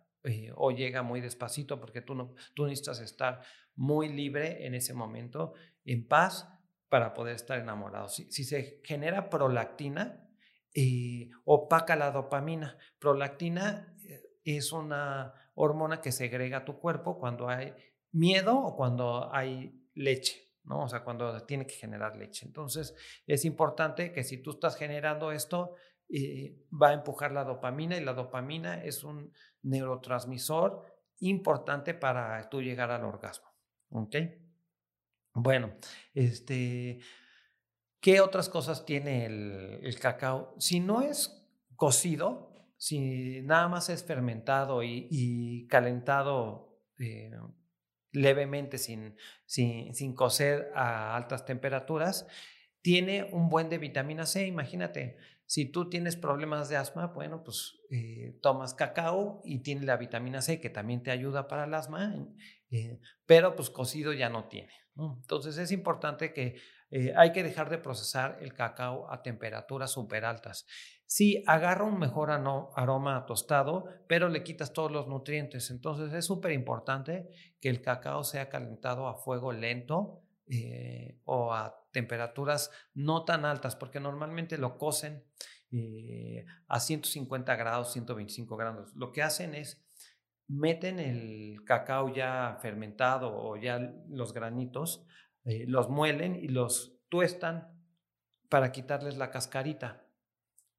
o 0.56 0.72
llega 0.72 1.02
muy 1.02 1.20
despacito 1.20 1.78
porque 1.78 2.02
tú, 2.02 2.16
no, 2.16 2.34
tú 2.54 2.64
necesitas 2.64 3.00
estar 3.00 3.42
muy 3.76 4.08
libre 4.08 4.66
en 4.66 4.74
ese 4.74 4.92
momento, 4.92 5.54
en 5.84 6.06
paz, 6.08 6.48
para 6.88 7.14
poder 7.14 7.36
estar 7.36 7.58
enamorado. 7.58 8.08
Si, 8.08 8.30
se 8.30 8.80
genera 8.84 9.28
prolactina, 9.28 10.28
eh, 10.74 11.30
opaca 11.44 11.96
la 11.96 12.10
dopamina. 12.10 12.76
Prolactina 12.98 13.94
eh, 14.04 14.22
es 14.44 14.72
una 14.72 15.32
hormona 15.56 16.00
que 16.00 16.12
segrega 16.12 16.64
tu 16.64 16.78
cuerpo 16.78 17.18
cuando 17.18 17.48
hay 17.48 17.74
miedo 18.12 18.56
o 18.56 18.76
cuando 18.76 19.34
hay 19.34 19.88
leche, 19.94 20.54
¿no? 20.64 20.84
O 20.84 20.88
sea, 20.88 21.02
cuando 21.02 21.44
tiene 21.44 21.66
que 21.66 21.74
generar 21.74 22.16
leche. 22.16 22.46
Entonces, 22.46 22.94
es 23.26 23.44
importante 23.44 24.12
que 24.12 24.22
si 24.22 24.42
tú 24.42 24.52
estás 24.52 24.76
generando 24.76 25.32
esto, 25.32 25.74
eh, 26.08 26.56
va 26.70 26.90
a 26.90 26.92
empujar 26.92 27.32
la 27.32 27.44
dopamina 27.44 27.96
y 27.96 28.04
la 28.04 28.14
dopamina 28.14 28.84
es 28.84 29.02
un 29.02 29.32
neurotransmisor 29.62 30.84
importante 31.18 31.94
para 31.94 32.48
tú 32.48 32.62
llegar 32.62 32.90
al 32.90 33.04
orgasmo. 33.04 33.48
¿Ok? 33.90 34.16
Bueno, 35.34 35.74
este, 36.14 37.00
¿qué 38.00 38.20
otras 38.20 38.48
cosas 38.48 38.86
tiene 38.86 39.26
el, 39.26 39.98
cacao? 40.00 40.54
Si 40.58 40.80
no 40.80 41.02
es 41.02 41.46
cocido, 41.76 42.45
si 42.76 43.42
nada 43.42 43.68
más 43.68 43.88
es 43.88 44.04
fermentado 44.04 44.82
y, 44.82 45.66
calentado 45.68 46.78
eh, 46.98 47.30
levemente 48.12 48.78
sin, 48.78 49.16
sin, 49.44 49.94
sin, 49.94 50.14
cocer 50.14 50.70
a 50.74 51.16
altas 51.16 51.44
temperaturas, 51.44 52.26
tiene 52.82 53.24
un 53.32 53.48
buen 53.48 53.68
de 53.68 53.78
vitamina 53.78 54.26
C. 54.26 54.46
Imagínate, 54.46 55.16
si 55.46 55.64
tú 55.64 55.88
tienes 55.88 56.16
problemas 56.16 56.68
de 56.68 56.76
asma, 56.76 57.08
bueno, 57.08 57.44
pues 57.44 57.78
eh, 57.90 58.38
tomas 58.42 58.74
cacao 58.74 59.42
y 59.44 59.60
tiene 59.60 59.86
la 59.86 59.96
vitamina 59.96 60.42
C 60.42 60.60
que 60.60 60.70
también 60.70 61.02
te 61.02 61.10
ayuda 61.10 61.46
para 61.46 61.64
el 61.64 61.74
asma, 61.74 62.14
eh, 62.70 62.98
pero 63.26 63.54
pues 63.54 63.70
cocido 63.70 64.12
ya 64.12 64.28
no 64.28 64.48
tiene. 64.48 64.72
Entonces 64.96 65.58
es 65.58 65.72
importante 65.72 66.32
que 66.32 66.56
Eh, 66.90 67.12
hay 67.16 67.32
que 67.32 67.42
dejar 67.42 67.68
de 67.68 67.78
procesar 67.78 68.38
el 68.40 68.54
cacao 68.54 69.10
a 69.12 69.22
temperaturas 69.22 69.90
súper 69.90 70.24
altas. 70.24 70.66
Sí, 71.06 71.42
agarra 71.46 71.84
un 71.84 71.98
mejor 71.98 72.30
aroma 72.30 73.26
tostado, 73.26 73.86
pero 74.08 74.28
le 74.28 74.42
quitas 74.42 74.72
todos 74.72 74.90
los 74.90 75.06
nutrientes. 75.06 75.70
Entonces 75.70 76.12
es 76.12 76.24
súper 76.24 76.52
importante 76.52 77.28
que 77.60 77.68
el 77.68 77.82
cacao 77.82 78.24
sea 78.24 78.48
calentado 78.48 79.06
a 79.06 79.14
fuego 79.14 79.52
lento 79.52 80.22
eh, 80.48 81.20
o 81.24 81.52
a 81.52 81.86
temperaturas 81.92 82.70
no 82.94 83.24
tan 83.24 83.44
altas, 83.44 83.76
porque 83.76 84.00
normalmente 84.00 84.58
lo 84.58 84.78
cocen 84.78 85.24
eh, 85.72 86.44
a 86.68 86.78
150 86.78 87.56
grados, 87.56 87.92
125 87.92 88.56
grados. 88.56 88.94
Lo 88.94 89.12
que 89.12 89.22
hacen 89.22 89.54
es 89.54 89.84
meten 90.48 91.00
el 91.00 91.64
cacao 91.64 92.12
ya 92.14 92.58
fermentado 92.60 93.36
o 93.36 93.56
ya 93.56 93.78
los 94.08 94.32
granitos, 94.32 95.04
eh, 95.46 95.64
los 95.66 95.88
muelen 95.88 96.36
y 96.36 96.48
los 96.48 96.98
tuestan 97.08 97.72
para 98.48 98.72
quitarles 98.72 99.16
la 99.16 99.30
cascarita, 99.30 100.04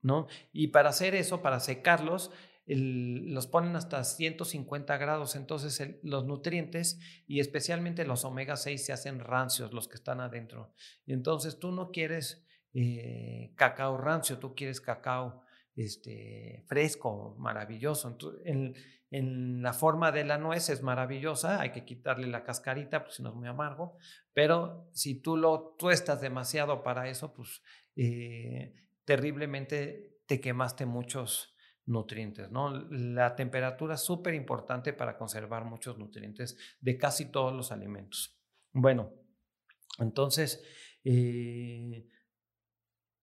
¿no? 0.02 0.28
Y 0.52 0.68
para 0.68 0.90
hacer 0.90 1.16
eso, 1.16 1.42
para 1.42 1.60
secarlos, 1.60 2.32
los 2.66 3.48
ponen 3.48 3.78
hasta 3.78 4.04
150 4.04 4.98
grados, 4.98 5.38
entonces 5.38 5.98
los 6.04 6.26
nutrientes 6.26 7.00
y 7.26 7.40
especialmente 7.40 8.06
los 8.06 8.26
omega 8.26 8.58
6 8.58 8.86
se 8.86 8.92
hacen 8.92 9.20
rancios, 9.20 9.72
los 9.72 9.88
que 9.88 9.96
están 9.96 10.20
adentro. 10.20 10.74
Entonces 11.06 11.60
tú 11.60 11.72
no 11.72 11.92
quieres 11.92 12.46
eh, 12.74 13.54
cacao 13.56 13.98
rancio, 13.98 14.38
tú 14.38 14.54
quieres 14.54 14.82
cacao 14.82 15.44
este, 15.78 16.64
fresco, 16.68 17.36
maravilloso. 17.38 18.18
en, 18.44 18.76
en, 19.12 19.62
la 19.62 19.74
forma 19.74 20.12
de 20.12 20.26
la 20.26 20.38
nuez 20.38 20.70
es 20.70 20.82
maravillosa, 20.82 21.62
hay 21.62 21.72
que 21.72 21.86
quitarle 21.86 22.28
la 22.28 22.44
cascarita, 22.44 23.04
pues 23.04 23.16
si 23.16 23.24
no 23.24 23.30
es 23.30 23.36
muy 23.36 23.48
amargo, 23.48 23.98
pero 24.34 24.90
si 24.92 25.22
tú 25.22 25.38
lo 25.38 25.76
tuestas 25.78 26.20
demasiado 26.20 26.84
para 26.84 27.08
eso, 27.08 27.34
pues 27.34 27.62
eh, 27.96 28.74
terriblemente 29.06 30.20
te 30.26 30.42
quemaste 30.42 30.86
muchos 30.86 31.56
nutrientes, 31.86 32.52
¿no? 32.52 32.72
La 32.90 33.36
temperatura 33.36 33.96
es 33.96 34.02
súper 34.02 34.34
importante 34.34 34.92
para 34.94 35.18
conservar 35.18 35.64
muchos 35.64 35.98
nutrientes 35.98 36.58
de 36.82 36.98
casi 36.98 37.32
todos 37.32 37.54
los 37.54 37.72
alimentos. 37.72 38.38
Bueno, 38.74 39.14
entonces, 40.00 40.62
eh, 41.04 42.08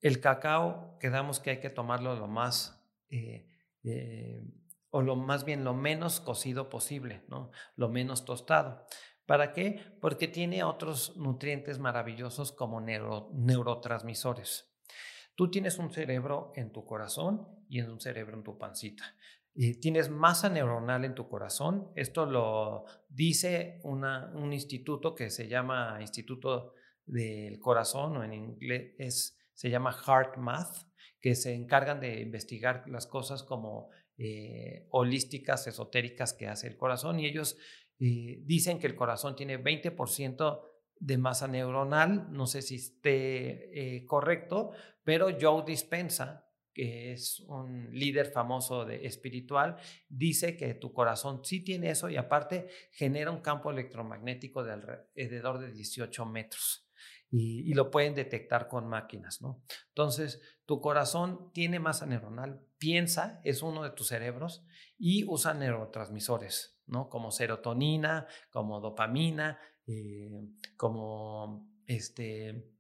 el 0.05 0.21
cacao, 0.21 0.99
quedamos 1.01 1.41
que 1.41 1.49
hay 1.49 1.61
que 1.61 1.71
tomarlo 1.71 2.15
lo 2.15 2.29
más, 2.29 2.79
eh, 3.09 3.49
eh, 3.85 4.45
o 4.91 5.01
lo 5.01 5.17
más 5.17 5.47
bien 5.47 5.65
lo 5.65 5.73
menos 5.73 6.21
cocido 6.21 6.69
posible, 6.69 7.25
¿no? 7.29 7.51
Lo 7.75 7.89
menos 7.89 8.27
tostado. 8.27 8.85
¿Para 9.25 9.55
qué? 9.55 9.81
Porque 10.03 10.29
tiene 10.29 10.63
otros 10.63 11.17
nutrientes 11.17 11.79
maravillosos 11.79 12.53
como 12.53 12.83
neurotransmisores. 12.83 14.71
Tú 15.35 15.51
tienes 15.51 15.79
un 15.79 15.91
cerebro 15.91 16.53
en 16.55 16.71
tu 16.71 16.85
corazón 16.85 17.49
y 17.71 17.81
un 17.81 17.99
cerebro 17.99 18.37
en 18.37 18.43
tu 18.43 18.59
pancita. 18.59 19.05
Tienes 19.81 20.11
masa 20.11 20.51
neuronal 20.51 21.07
en 21.07 21.15
tu 21.15 21.31
corazón. 21.31 21.91
Esto 21.95 22.27
lo 22.27 22.85
dice 23.09 23.81
un 23.85 24.53
instituto 24.53 25.15
que 25.15 25.31
se 25.31 25.49
llama 25.49 25.97
Instituto 26.03 26.75
del 27.07 27.59
Corazón 27.59 28.19
o 28.19 28.25
en 28.25 28.35
inglés 28.35 28.95
es 28.99 29.39
se 29.55 29.71
llama 29.71 29.93
Heart 29.93 30.37
Math, 30.37 30.87
que 31.21 31.35
se 31.35 31.55
encargan 31.55 32.01
de 32.01 32.21
investigar 32.21 32.85
las 32.87 33.07
cosas 33.07 33.43
como 33.43 33.89
eh, 34.19 34.87
holísticas, 34.91 35.67
esotéricas 35.67 36.35
que 36.35 36.49
hace 36.49 36.69
el 36.69 36.77
corazón 36.77 37.19
y 37.19 37.27
ellos 37.27 37.57
eh, 37.99 38.41
dicen 38.45 38.79
que 38.79 38.87
el 38.87 38.95
corazón 38.95 39.35
tiene 39.35 39.59
20% 39.59 40.61
de 41.01 41.19
masa 41.19 41.49
neuronal, 41.49 42.31
no 42.31 42.47
sé 42.47 42.63
si 42.63 42.77
esté 42.77 43.97
eh, 43.97 44.05
correcto, 44.05 44.71
pero 45.03 45.29
Joe 45.41 45.65
Dispensa, 45.67 46.47
que 46.73 47.13
es 47.13 47.41
un 47.41 47.89
líder 47.93 48.27
famoso 48.27 48.85
de 48.85 49.07
espiritual, 49.07 49.77
dice 50.09 50.57
que 50.57 50.75
tu 50.75 50.93
corazón 50.93 51.45
sí 51.45 51.65
tiene 51.65 51.91
eso 51.91 52.09
y 52.09 52.17
aparte 52.17 52.69
genera 52.93 53.31
un 53.31 53.41
campo 53.41 53.71
electromagnético 53.71 54.63
de 54.63 54.73
alrededor 54.73 55.59
de 55.59 55.73
18 55.73 56.27
metros 56.27 56.84
y, 57.37 57.75
lo 57.75 57.91
pueden 57.91 58.15
detectar 58.15 58.69
con 58.69 58.87
máquinas, 58.87 59.43
¿no? 59.43 59.65
Entonces, 59.89 60.41
tu 60.67 60.81
corazón 60.81 61.51
tiene 61.53 61.81
masa 61.81 62.07
neuronal, 62.07 62.65
piensa, 62.79 63.41
es 63.43 63.63
uno 63.63 63.83
de 63.83 63.91
tus 63.91 64.09
cerebros 64.09 64.65
y 64.99 65.25
usa 65.29 65.53
neurotransmisores, 65.53 66.81
¿no? 66.87 67.09
Como 67.09 67.33
serotonina, 67.33 68.29
como 68.51 68.81
dopamina, 68.81 69.59
eh, 69.87 70.31
como 70.77 71.69
este 71.87 72.71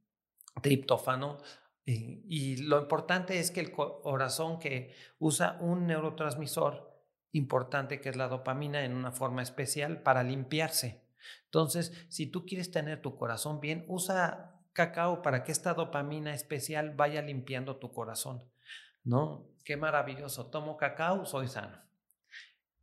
triptófano. 0.63 1.39
Eh, 1.85 2.23
y 2.29 2.59
lo 2.59 2.81
importante 2.81 3.41
es 3.41 3.51
que 3.51 3.61
el 3.61 3.73
corazón 3.73 4.61
que 4.61 4.95
usa 5.19 5.59
un 5.61 5.89
neurotransmisor 5.89 6.95
importante 7.33 8.01
que 8.01 8.11
es 8.11 8.17
la 8.17 8.29
dopamina 8.29 8.85
en 8.85 8.95
una 8.95 9.11
forma 9.11 9.43
especial 9.43 10.01
para 10.03 10.23
limpiarse. 10.23 11.04
Entonces, 11.45 12.07
si 12.09 12.27
tú 12.27 12.45
quieres 12.45 12.71
tener 12.71 13.03
tu 13.03 13.17
corazón 13.17 13.61
bien, 13.61 13.85
usa 13.89 14.61
cacao 14.73 15.23
para 15.23 15.45
que 15.45 15.53
esta 15.53 15.75
dopamina 15.75 16.35
especial 16.35 16.95
vaya 16.95 17.23
limpiando 17.23 17.77
tu 17.77 17.93
corazón. 17.93 18.43
¿No? 19.05 19.49
Qué 19.65 19.77
maravilloso. 19.77 20.51
Tomo 20.51 20.77
cacao, 20.77 21.25
soy 21.27 21.49
sano. 21.49 21.79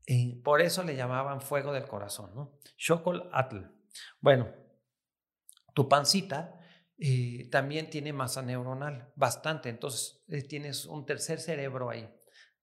Y 0.05 0.41
por 0.41 0.61
eso 0.61 0.83
le 0.83 0.95
llamaban 0.95 1.41
fuego 1.41 1.71
del 1.73 1.87
corazón, 1.87 2.31
¿no? 2.35 2.59
Atl. 3.31 3.57
Bueno, 4.19 4.49
tu 5.73 5.87
pancita 5.87 6.59
eh, 6.97 7.49
también 7.49 7.89
tiene 7.89 8.13
masa 8.13 8.41
neuronal, 8.41 9.11
bastante. 9.15 9.69
Entonces, 9.69 10.23
eh, 10.27 10.43
tienes 10.43 10.85
un 10.85 11.05
tercer 11.05 11.39
cerebro 11.39 11.89
ahí, 11.89 12.09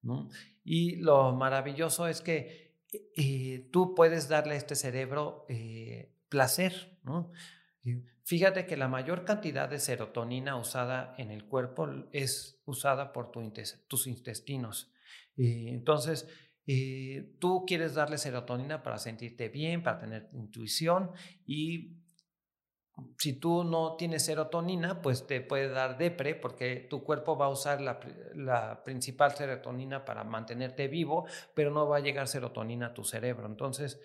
¿no? 0.01 0.29
Y 0.63 0.97
lo 0.97 1.33
maravilloso 1.33 2.07
es 2.07 2.21
que 2.21 2.68
y 3.15 3.59
tú 3.69 3.93
puedes 3.95 4.27
darle 4.29 4.55
a 4.55 4.57
este 4.57 4.75
cerebro 4.75 5.45
eh, 5.49 6.11
placer. 6.29 6.97
¿no? 7.03 7.31
Fíjate 8.23 8.65
que 8.65 8.77
la 8.77 8.87
mayor 8.87 9.25
cantidad 9.25 9.69
de 9.69 9.79
serotonina 9.79 10.55
usada 10.55 11.15
en 11.17 11.31
el 11.31 11.45
cuerpo 11.45 11.87
es 12.11 12.61
usada 12.65 13.11
por 13.11 13.31
tus 13.31 14.07
intestinos. 14.07 14.91
entonces, 15.37 16.27
eh, 16.71 17.35
tú 17.39 17.65
quieres 17.65 17.95
darle 17.95 18.19
serotonina 18.19 18.83
para 18.83 18.99
sentirte 18.99 19.49
bien, 19.49 19.81
para 19.81 19.97
tener 19.97 20.29
intuición 20.33 21.09
y 21.43 21.98
si 23.17 23.33
tú 23.33 23.63
no 23.63 23.95
tienes 23.95 24.25
serotonina, 24.25 25.01
pues 25.01 25.27
te 25.27 25.41
puede 25.41 25.69
dar 25.69 25.97
depre 25.97 26.35
porque 26.35 26.87
tu 26.89 27.03
cuerpo 27.03 27.37
va 27.37 27.47
a 27.47 27.49
usar 27.49 27.81
la, 27.81 28.83
principal 28.83 29.35
serotonina 29.35 30.05
para 30.05 30.23
mantenerte 30.23 30.87
vivo, 30.87 31.25
pero 31.53 31.71
no 31.71 31.87
va 31.87 31.97
a 31.97 32.01
llegar 32.01 32.27
serotonina 32.27 32.87
a 32.87 32.93
tu 32.93 33.03
cerebro. 33.03 33.47
Entonces, 33.47 34.01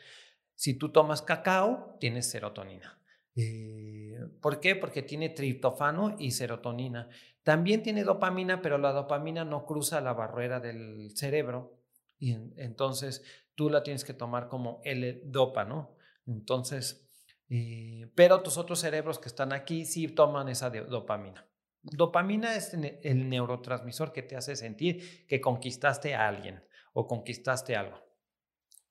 si 0.54 0.78
tú 0.78 0.90
tomas 0.90 1.22
cacao, 1.22 1.96
tienes 2.00 2.30
serotonina. 2.30 3.00
Eh, 3.37 4.18
¿Por 4.40 4.61
qué? 4.61 4.76
Porque 4.76 5.02
tiene 5.02 5.30
triptofano 5.30 6.16
y 6.18 6.30
serotonina. 6.30 7.09
También 7.42 7.83
tiene 7.83 8.04
dopamina, 8.04 8.62
pero 8.62 8.78
la 8.78 8.92
dopamina 8.92 9.44
no 9.44 9.66
cruza 9.66 10.00
la 10.00 10.12
barrera 10.12 10.61
del 10.61 11.11
cerebro 11.14 11.78
y 12.18 12.33
entonces 12.57 13.22
tú 13.54 13.70
la 13.70 13.83
tienes 13.83 14.04
que 14.04 14.14
tomar 14.14 14.48
como 14.48 14.80
L-dopa, 14.85 15.64
¿no? 15.64 15.96
Entonces, 16.26 17.04
pero 18.14 18.43
tus 18.43 18.57
otros 18.59 18.81
cerebros 18.81 19.19
que 19.19 19.29
están 19.29 19.53
aquí 19.53 19.85
sí 19.85 20.09
toman 20.09 20.49
esa 20.49 20.71
dopamina. 20.71 21.47
Dopamina 21.83 22.57
es 22.57 22.73
el 22.73 23.29
neurotransmisor 23.29 24.12
que 24.12 24.23
te 24.23 24.37
hace 24.37 24.57
sentir 24.57 25.27
que 25.27 25.40
conquistaste 25.40 26.14
a 26.14 26.27
alguien 26.29 26.64
o 26.95 27.07
conquistaste 27.07 27.77
algo. 27.77 28.01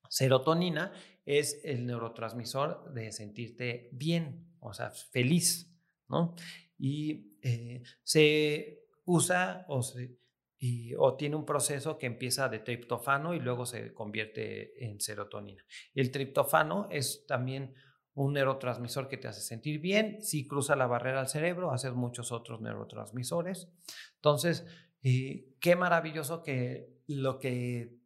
Serotonina 0.08 0.94
es 1.26 1.62
el 1.64 1.86
neurotransmisor 1.86 2.94
de 2.94 3.12
sentirte 3.12 3.90
bien, 3.94 4.54
o 4.60 4.74
sea, 4.74 4.92
feliz, 4.92 5.76
¿no? 6.08 6.36
Y 6.78 7.40
eh, 7.42 7.82
se 8.04 8.86
usa 9.06 9.66
o, 9.70 9.82
o 11.00 11.16
tiene 11.16 11.36
un 11.36 11.46
proceso 11.46 11.98
que 11.98 12.06
empieza 12.06 12.48
de 12.48 12.60
triptofano 12.60 13.34
y 13.34 13.40
luego 13.40 13.66
se 13.66 13.94
convierte 13.94 14.86
en 14.86 15.02
serotonina. 15.02 15.66
El 15.96 16.12
triptofano 16.12 16.88
es 16.92 17.26
también 17.26 17.74
un 18.16 18.34
neurotransmisor 18.34 19.08
que 19.08 19.18
te 19.18 19.28
hace 19.28 19.42
sentir 19.42 19.80
bien. 19.80 20.22
Si 20.22 20.48
cruza 20.48 20.76
la 20.76 20.88
barrera 20.88 21.20
al 21.20 21.28
cerebro, 21.28 21.72
haces 21.72 21.94
muchos 21.94 22.32
otros 22.32 22.62
neurotransmisores. 22.62 23.70
Entonces, 24.16 24.66
eh, 25.02 25.56
qué 25.60 25.76
maravilloso 25.76 26.44
que 26.44 27.02
lo 27.08 27.40
que 27.40 27.98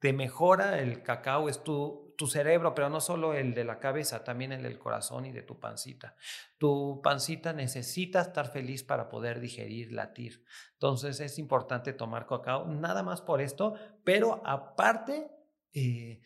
te 0.00 0.12
mejora 0.12 0.80
el 0.80 1.02
cacao 1.02 1.48
es 1.48 1.62
tu, 1.62 2.14
tu 2.18 2.26
cerebro, 2.26 2.74
pero 2.74 2.90
no 2.90 3.00
solo 3.00 3.34
el 3.34 3.54
de 3.54 3.64
la 3.64 3.78
cabeza, 3.78 4.24
también 4.24 4.52
el 4.52 4.62
del 4.62 4.78
corazón 4.78 5.24
y 5.24 5.32
de 5.32 5.42
tu 5.42 5.58
pancita. 5.58 6.16
Tu 6.58 7.00
pancita 7.02 7.52
necesita 7.52 8.20
estar 8.20 8.50
feliz 8.50 8.82
para 8.82 9.08
poder 9.08 9.40
digerir, 9.40 9.92
latir. 9.92 10.44
Entonces 10.74 11.20
es 11.20 11.38
importante 11.38 11.92
tomar 11.92 12.26
cacao, 12.26 12.66
nada 12.66 13.02
más 13.02 13.20
por 13.20 13.40
esto, 13.40 13.74
pero 14.04 14.42
aparte... 14.44 15.30
Eh, 15.72 16.20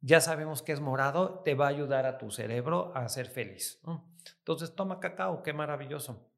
ya 0.00 0.20
sabemos 0.20 0.62
que 0.62 0.72
es 0.72 0.80
morado, 0.80 1.42
te 1.44 1.54
va 1.54 1.66
a 1.66 1.70
ayudar 1.70 2.06
a 2.06 2.18
tu 2.18 2.30
cerebro 2.30 2.92
a 2.94 3.08
ser 3.08 3.26
feliz. 3.26 3.80
Entonces, 4.38 4.74
toma 4.74 5.00
cacao, 5.00 5.42
qué 5.42 5.52
maravilloso. 5.52 6.32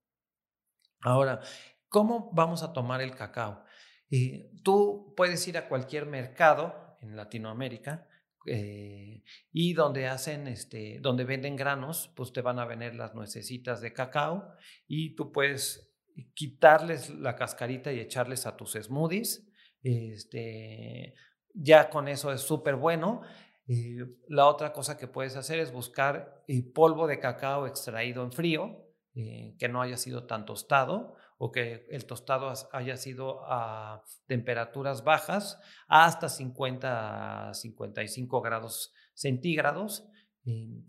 Ahora, 1.01 1.41
¿cómo 1.89 2.31
vamos 2.33 2.63
a 2.63 2.73
tomar 2.73 3.01
el 3.01 3.15
cacao? 3.15 3.65
Eh, 4.11 4.51
tú 4.63 5.15
puedes 5.17 5.47
ir 5.49 5.57
a 5.57 5.69
cualquier 5.69 6.07
mercado 6.07 6.97
en 7.01 7.17
Latinoamérica 7.17 8.09
eh, 8.47 9.23
y 9.53 9.75
donde 9.75 10.07
hacen, 10.07 10.49
este, 10.49 10.99
donde 11.01 11.25
venden 11.25 11.57
granos, 11.57 12.11
pues 12.17 12.33
te 12.33 12.43
van 12.43 12.59
a 12.59 12.65
vender 12.65 12.95
las 12.95 13.15
nuecesitas 13.15 13.81
de 13.81 13.93
cacao 13.93 14.55
y 14.87 15.15
tú 15.15 15.33
puedes 15.33 15.91
quitarles 16.35 17.11
la 17.11 17.37
cascarita 17.37 17.93
y 17.93 18.01
echarles 18.01 18.47
a 18.47 18.57
tus 18.57 18.73
smoothies. 18.73 19.47
Este, 19.83 21.15
ya 21.55 21.91
con 21.91 22.09
eso 22.09 22.33
es 22.33 22.41
súper 22.41 22.77
bueno. 22.77 23.23
Eh, 23.73 24.05
la 24.27 24.49
otra 24.49 24.73
cosa 24.73 24.97
que 24.97 25.07
puedes 25.07 25.37
hacer 25.37 25.61
es 25.61 25.73
buscar 25.73 26.43
eh, 26.49 26.65
polvo 26.75 27.07
de 27.07 27.21
cacao 27.21 27.69
extraído 27.69 28.25
en 28.25 28.33
frío, 28.33 28.85
que 29.13 29.69
no 29.69 29.83
haya 29.83 29.97
sido 29.97 30.27
tan 30.27 30.47
tostado 30.47 31.15
o 31.37 31.53
que 31.53 31.87
el 31.91 32.05
tostado 32.07 32.53
haya 32.73 32.97
sido 32.97 33.45
a 33.45 34.03
temperaturas 34.27 35.05
bajas 35.05 35.61
hasta 35.89 36.29
50 36.29 37.53
55 37.55 38.41
grados 38.41 38.93
centígrados, 39.15 40.05
em, 40.45 40.85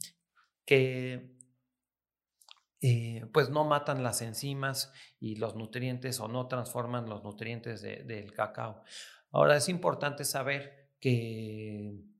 que 0.66 1.36
eh, 2.82 3.28
pues 3.32 3.50
no 3.52 3.64
matan 3.64 4.02
las 4.02 4.22
enzimas 4.24 4.92
y 5.20 5.36
los 5.36 5.56
nutrientes 5.56 6.20
o 6.20 6.28
no 6.28 6.48
transforman 6.48 7.08
los 7.08 7.24
nutrientes 7.24 7.82
del 7.82 8.34
cacao. 8.34 8.82
Ahora 9.32 9.58
es 9.58 9.70
importante 9.70 10.26
saber 10.26 10.90
que 11.00 12.11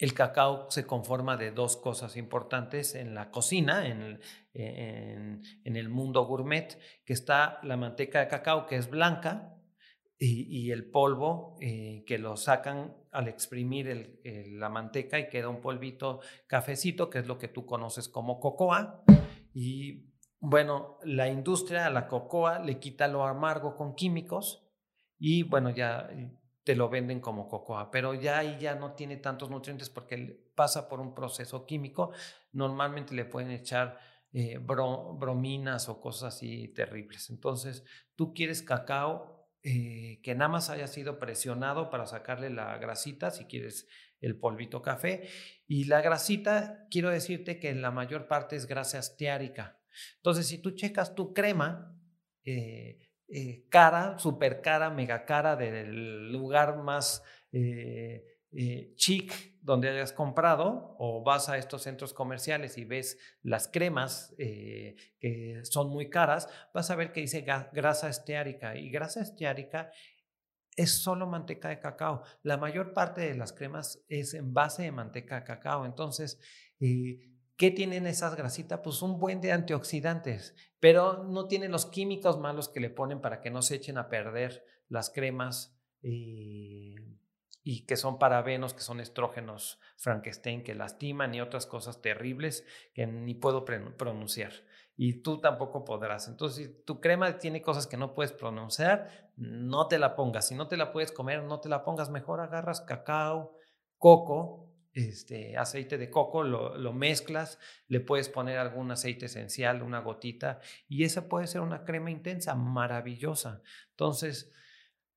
el 0.00 0.14
cacao 0.14 0.70
se 0.70 0.86
conforma 0.86 1.36
de 1.36 1.52
dos 1.52 1.76
cosas 1.76 2.16
importantes 2.16 2.94
en 2.94 3.14
la 3.14 3.30
cocina, 3.30 3.86
en 3.86 4.18
el, 5.64 5.88
mundo 5.90 6.24
gourmet, 6.24 6.78
que 7.04 7.12
está 7.12 7.60
la 7.62 7.76
manteca 7.76 8.20
de 8.20 8.28
cacao, 8.28 8.66
que 8.66 8.76
es 8.76 8.88
blanca, 8.88 9.54
y, 10.18 10.70
el 10.70 10.90
polvo 10.90 11.56
eh, 11.60 12.04
que 12.06 12.18
lo 12.18 12.36
sacan 12.36 12.94
al 13.10 13.28
exprimir 13.28 14.20
la 14.48 14.68
manteca 14.68 15.18
y 15.18 15.28
queda 15.28 15.48
un 15.48 15.60
polvito 15.60 16.20
cafecito, 16.46 17.08
que 17.08 17.20
es 17.20 17.26
lo 17.26 17.38
que 17.38 17.48
tú 17.48 17.64
conoces 17.66 18.08
como 18.08 18.40
cocoa. 18.40 19.02
Y 19.52 20.10
bueno, 20.38 20.98
la 21.04 21.28
industria 21.28 21.86
a 21.86 21.90
la 21.90 22.06
cocoa 22.06 22.58
le 22.58 22.78
quita 22.78 23.08
lo 23.08 23.26
amargo 23.26 23.76
con 23.76 23.94
químicos 23.94 24.66
y 25.18 25.42
bueno, 25.42 25.70
ya 25.70 26.08
te 26.70 26.76
lo 26.76 26.88
venden 26.88 27.18
como 27.18 27.48
cocoa, 27.48 27.90
pero 27.90 28.14
ya 28.14 28.38
ahí 28.38 28.56
ya 28.60 28.76
no 28.76 28.92
tiene 28.92 29.16
tantos 29.16 29.50
nutrientes 29.50 29.90
porque 29.90 30.52
pasa 30.54 30.88
por 30.88 31.00
un 31.00 31.16
proceso 31.16 31.66
químico. 31.66 32.12
Normalmente 32.52 33.12
le 33.12 33.24
pueden 33.24 33.50
echar 33.50 33.98
eh, 34.32 34.58
brominas 34.58 35.88
o 35.88 36.00
cosas 36.00 36.36
así 36.36 36.68
terribles. 36.68 37.28
Entonces, 37.28 37.82
tú 38.14 38.32
quieres 38.34 38.62
cacao 38.62 39.50
eh, 39.64 40.20
que 40.22 40.36
nada 40.36 40.48
más 40.48 40.70
haya 40.70 40.86
sido 40.86 41.18
presionado 41.18 41.90
para 41.90 42.06
sacarle 42.06 42.50
la 42.50 42.78
grasita, 42.78 43.32
si 43.32 43.46
quieres 43.46 43.88
el 44.20 44.38
polvito 44.38 44.80
café. 44.80 45.28
Y 45.66 45.86
la 45.86 46.02
grasita, 46.02 46.86
quiero 46.88 47.10
decirte 47.10 47.58
que 47.58 47.74
la 47.74 47.90
mayor 47.90 48.28
parte 48.28 48.54
es 48.54 48.66
grasa 48.66 49.00
esteárica. 49.00 49.80
Entonces, 50.18 50.46
si 50.46 50.58
tú 50.58 50.70
checas 50.70 51.16
tu 51.16 51.34
crema, 51.34 52.00
eh, 52.44 53.09
eh, 53.32 53.64
cara, 53.68 54.18
super 54.18 54.60
cara, 54.60 54.90
mega 54.90 55.24
cara 55.24 55.56
del 55.56 56.32
lugar 56.32 56.78
más 56.78 57.22
eh, 57.52 58.24
eh, 58.52 58.92
chic 58.96 59.60
donde 59.62 59.88
hayas 59.88 60.12
comprado 60.12 60.96
o 60.98 61.22
vas 61.22 61.48
a 61.48 61.58
estos 61.58 61.82
centros 61.82 62.12
comerciales 62.12 62.76
y 62.78 62.84
ves 62.84 63.18
las 63.42 63.68
cremas 63.68 64.34
que 64.38 65.60
son 65.62 65.90
muy 65.90 66.08
caras, 66.08 66.48
vas 66.72 66.90
a 66.90 66.96
ver 66.96 67.12
que 67.12 67.20
dice 67.20 67.44
grasa 67.72 68.08
esteárica 68.08 68.74
y 68.76 68.90
grasa 68.90 69.20
esteárica 69.20 69.92
es 70.76 71.02
solo 71.02 71.26
manteca 71.26 71.68
de 71.68 71.78
cacao. 71.78 72.22
La 72.42 72.56
mayor 72.56 72.94
parte 72.94 73.20
de 73.20 73.34
las 73.34 73.52
cremas 73.52 74.02
es 74.08 74.34
en 74.34 74.54
base 74.54 74.84
de 74.84 74.92
manteca 74.92 75.36
de 75.40 75.44
cacao. 75.44 75.84
Entonces, 75.84 76.40
¿Qué 77.60 77.70
tienen 77.70 78.06
esas 78.06 78.36
grasitas? 78.36 78.80
Pues 78.82 79.02
un 79.02 79.18
buen 79.18 79.42
de 79.42 79.52
antioxidantes, 79.52 80.54
pero 80.80 81.24
no 81.24 81.46
tienen 81.46 81.70
los 81.70 81.84
químicos 81.84 82.38
malos 82.38 82.70
que 82.70 82.80
le 82.80 82.88
ponen 82.88 83.20
para 83.20 83.42
que 83.42 83.50
no 83.50 83.60
se 83.60 83.74
echen 83.74 83.98
a 83.98 84.08
perder 84.08 84.64
las 84.88 85.10
cremas 85.10 85.78
y, 86.00 86.94
y 87.62 87.84
que 87.84 87.96
son 87.96 88.18
parabenos, 88.18 88.72
que 88.72 88.80
son 88.80 88.98
estrógenos 88.98 89.78
Frankenstein 89.98 90.64
que 90.64 90.74
lastiman 90.74 91.34
y 91.34 91.42
otras 91.42 91.66
cosas 91.66 92.00
terribles 92.00 92.64
que 92.94 93.06
ni 93.06 93.34
puedo 93.34 93.66
pronunciar. 93.66 94.52
Y 94.96 95.20
tú 95.20 95.38
tampoco 95.38 95.84
podrás. 95.84 96.28
Entonces, 96.28 96.66
si 96.66 96.82
tu 96.84 96.98
crema 96.98 97.36
tiene 97.36 97.60
cosas 97.60 97.86
que 97.86 97.98
no 97.98 98.14
puedes 98.14 98.32
pronunciar, 98.32 99.30
no 99.36 99.86
te 99.86 99.98
la 99.98 100.16
pongas. 100.16 100.48
Si 100.48 100.54
no 100.54 100.66
te 100.66 100.78
la 100.78 100.92
puedes 100.92 101.12
comer, 101.12 101.42
no 101.42 101.60
te 101.60 101.68
la 101.68 101.84
pongas. 101.84 102.08
Mejor 102.08 102.40
agarras 102.40 102.80
cacao, 102.80 103.54
coco, 103.98 104.69
este, 104.92 105.56
aceite 105.56 105.98
de 105.98 106.10
coco, 106.10 106.42
lo, 106.42 106.92
mezclas, 106.92 107.58
le 107.88 108.00
puedes 108.00 108.28
poner 108.28 108.58
algún 108.58 108.90
aceite 108.90 109.26
esencial, 109.26 109.82
una 109.82 110.00
gotita, 110.00 110.60
y 110.88 111.04
esa 111.04 111.28
puede 111.28 111.46
ser 111.46 111.60
una 111.60 111.84
crema 111.84 112.10
intensa, 112.10 112.54
maravillosa. 112.54 113.62
Entonces, 113.90 114.52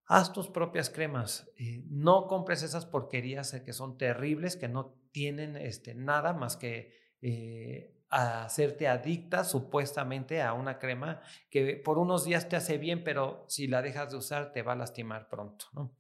haz 0.06 0.32
tus 0.34 0.50
propias 0.50 0.90
cremas. 0.90 1.52
Eh, 1.58 1.84
no 1.90 2.28
compres 2.28 2.64
esas 2.64 2.86
porquerías 2.86 3.54
eh, 3.54 3.64
que 3.64 3.74
son 3.74 3.98
terribles, 3.98 4.56
que 4.56 4.68
no 4.68 4.96
tienen 5.12 5.56
este, 5.56 5.96
nada 5.96 6.34
más 6.34 6.58
que 6.58 6.94
eh, 7.22 7.96
hacerte 8.10 8.88
adicta 8.88 9.44
supuestamente 9.44 10.42
a 10.42 10.54
una 10.54 10.78
crema 10.78 11.22
que 11.50 11.78
por 11.78 11.98
unos 11.98 12.26
días 12.26 12.48
te 12.48 12.56
hace 12.56 12.78
bien, 12.78 13.04
pero 13.04 13.46
si 13.48 13.68
la 13.68 13.82
dejas 13.82 14.12
de 14.12 14.18
usar 14.18 14.52
te 14.52 14.62
va 14.62 14.74
a 14.74 14.76
lastimar 14.76 15.30
pronto. 15.30 15.66
¿no? 15.74 15.96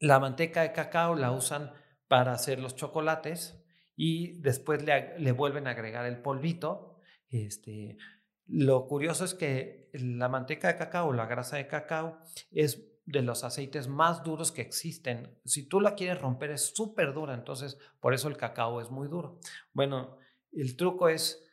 La 0.00 0.18
manteca 0.18 0.62
de 0.62 0.72
cacao 0.72 1.14
la 1.14 1.30
usan 1.30 1.72
para 2.08 2.32
hacer 2.32 2.58
los 2.58 2.74
chocolates 2.74 3.62
y 3.94 4.40
después 4.40 4.82
le, 4.82 5.32
vuelven 5.32 5.66
a 5.66 5.72
agregar 5.72 6.06
el 6.06 6.22
polvito. 6.22 6.98
Este, 7.28 7.98
lo 8.46 8.86
curioso 8.88 9.26
es 9.26 9.34
que 9.34 9.90
la 9.92 10.28
manteca 10.28 10.68
de 10.68 10.78
cacao, 10.78 11.12
la 11.12 11.26
grasa 11.26 11.58
de 11.58 11.66
cacao, 11.66 12.18
es 12.50 12.90
de 13.04 13.20
los 13.20 13.44
aceites 13.44 13.88
más 13.88 14.24
duros 14.24 14.52
que 14.52 14.62
existen. 14.62 15.38
Si 15.44 15.68
tú 15.68 15.80
la 15.80 15.94
quieres 15.94 16.20
romper 16.20 16.50
es 16.50 16.74
súper 16.74 17.12
dura, 17.12 17.34
entonces 17.34 17.76
por 18.00 18.14
eso 18.14 18.28
el 18.28 18.38
cacao 18.38 18.80
es 18.80 18.90
muy 18.90 19.06
duro. 19.06 19.38
Bueno, 19.74 20.16
el 20.52 20.76
truco 20.76 21.10
es 21.10 21.44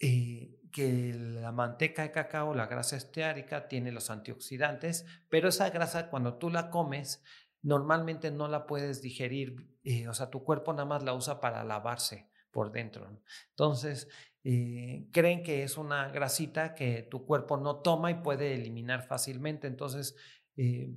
eh, 0.00 0.58
que 0.72 1.12
la 1.14 1.52
manteca 1.52 2.02
de 2.02 2.12
cacao, 2.12 2.54
la 2.54 2.66
grasa 2.66 2.96
esteárica, 2.96 3.68
tiene 3.68 3.92
los 3.92 4.10
antioxidantes, 4.10 5.04
pero 5.28 5.48
esa 5.48 5.68
grasa 5.70 6.08
cuando 6.08 6.38
tú 6.38 6.50
la 6.50 6.70
comes 6.70 7.22
normalmente 7.62 8.30
no 8.30 8.48
la 8.48 8.66
puedes 8.66 9.02
digerir, 9.02 9.68
eh, 9.84 10.08
o 10.08 10.14
sea, 10.14 10.30
tu 10.30 10.44
cuerpo 10.44 10.72
nada 10.72 10.84
más 10.84 11.02
la 11.02 11.14
usa 11.14 11.40
para 11.40 11.64
lavarse 11.64 12.30
por 12.50 12.72
dentro. 12.72 13.08
Entonces, 13.50 14.08
eh, 14.44 15.08
creen 15.12 15.42
que 15.42 15.62
es 15.62 15.76
una 15.76 16.08
grasita 16.08 16.74
que 16.74 17.02
tu 17.02 17.26
cuerpo 17.26 17.56
no 17.56 17.76
toma 17.76 18.10
y 18.10 18.14
puede 18.14 18.54
eliminar 18.54 19.06
fácilmente. 19.06 19.66
Entonces, 19.66 20.16
eh, 20.56 20.90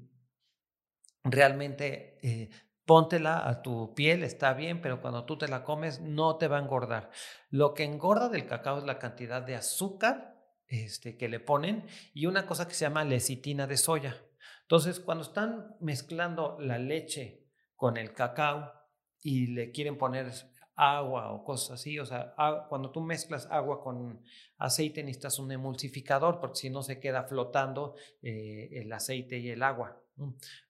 realmente 1.23 2.17
póntela 2.85 3.47
a 3.47 3.61
tu 3.61 3.93
piel, 3.93 4.23
está 4.23 4.53
bien, 4.53 4.81
pero 4.81 5.01
cuando 5.01 5.25
tú 5.25 5.37
te 5.37 5.47
la 5.47 5.63
comes 5.63 6.01
no 6.01 6.37
te 6.37 6.47
va 6.47 6.57
a 6.57 6.61
engordar. 6.61 7.11
Lo 7.49 7.73
que 7.73 7.83
engorda 7.83 8.29
del 8.29 8.47
cacao 8.47 8.79
es 8.79 8.83
la 8.83 8.99
cantidad 8.99 9.41
de 9.41 9.55
azúcar 9.55 10.31
este, 10.67 11.17
que 11.17 11.27
le 11.27 11.39
ponen 11.39 11.85
y 12.13 12.25
una 12.25 12.45
cosa 12.45 12.67
que 12.67 12.73
se 12.73 12.85
llama 12.85 13.03
lecitina 13.03 13.67
de 13.67 13.77
soya. 13.77 14.15
Entonces, 14.71 15.01
cuando 15.01 15.25
están 15.25 15.75
mezclando 15.81 16.57
la 16.61 16.79
leche 16.79 17.43
con 17.75 17.97
el 17.97 18.13
cacao 18.13 18.71
y 19.21 19.47
le 19.47 19.69
quieren 19.73 19.97
poner 19.97 20.31
agua 20.77 21.33
o 21.33 21.43
cosas 21.43 21.71
así, 21.71 21.99
o 21.99 22.05
sea, 22.05 22.33
cuando 22.69 22.89
tú 22.89 23.01
mezclas 23.01 23.49
agua 23.51 23.83
con 23.83 24.23
aceite 24.59 25.03
necesitas 25.03 25.39
un 25.39 25.51
emulsificador 25.51 26.39
porque 26.39 26.55
si 26.55 26.69
no 26.69 26.83
se 26.83 27.01
queda 27.01 27.23
flotando 27.23 27.95
eh, 28.21 28.69
el 28.71 28.93
aceite 28.93 29.39
y 29.39 29.49
el 29.49 29.61
agua 29.61 30.01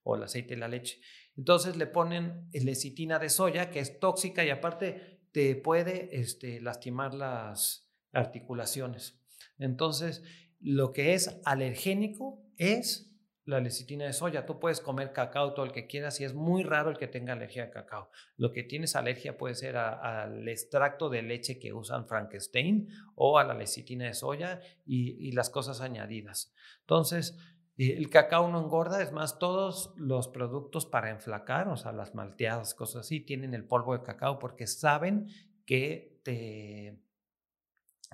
o 0.02 0.16
el 0.16 0.24
aceite 0.24 0.56
y 0.56 0.58
la 0.58 0.68
leche. 0.68 1.00
Entonces 1.38 1.78
le 1.78 1.86
ponen 1.86 2.50
lecitina 2.54 3.20
de 3.20 3.30
soya 3.30 3.70
que 3.70 3.82
es 3.82 4.00
tóxica 4.00 4.44
y 4.44 4.50
aparte 4.50 5.28
te 5.32 5.56
puede 5.56 6.10
este, 6.20 6.60
lastimar 6.60 7.14
las 7.14 7.88
articulaciones. 8.14 9.22
Entonces, 9.60 10.24
lo 10.60 10.92
que 10.92 11.14
es 11.14 11.40
alergénico 11.46 12.44
es 12.58 13.11
la 13.52 13.60
lecitina 13.60 14.06
de 14.06 14.14
soya. 14.14 14.46
Tú 14.46 14.60
puedes 14.60 14.82
comer 14.82 15.14
cacao 15.14 15.54
todo 15.54 15.66
el 15.66 15.72
que 15.72 15.88
quieras 15.88 16.20
y 16.20 16.24
es 16.24 16.34
muy 16.34 16.64
raro 16.64 16.90
el 16.90 16.98
que 16.98 17.08
tenga 17.08 17.34
alergia 17.34 17.66
a 17.66 17.70
cacao. 17.70 18.10
Lo 18.38 18.52
que 18.52 18.64
tienes 18.64 18.96
alergia 18.96 19.38
puede 19.38 19.56
ser 19.56 19.78
al 19.78 20.48
extracto 20.48 21.10
de 21.10 21.22
leche 21.22 21.60
que 21.60 21.74
usan 21.74 22.08
Frankenstein 22.08 22.88
o 23.16 23.38
a 23.38 23.44
la 23.44 23.54
lecitina 23.54 24.06
de 24.06 24.14
soya 24.14 24.62
y, 24.86 25.32
las 25.34 25.50
cosas 25.50 25.82
añadidas. 25.82 26.54
Entonces, 26.82 27.38
el 27.78 28.10
cacao 28.10 28.50
no 28.50 28.60
engorda, 28.60 29.02
es 29.02 29.12
más, 29.12 29.40
todos 29.40 29.94
los 29.96 30.28
productos 30.28 30.86
para 30.86 31.10
enflacar, 31.10 31.68
o 31.70 31.78
sea, 31.78 31.92
las 31.92 32.16
malteadas, 32.16 32.74
cosas 32.74 33.06
así, 33.06 33.22
tienen 33.22 33.54
el 33.54 33.66
polvo 33.66 33.98
de 33.98 34.04
cacao 34.04 34.40
porque 34.40 34.68
saben 34.68 35.28
que 35.66 36.20
te 36.24 37.00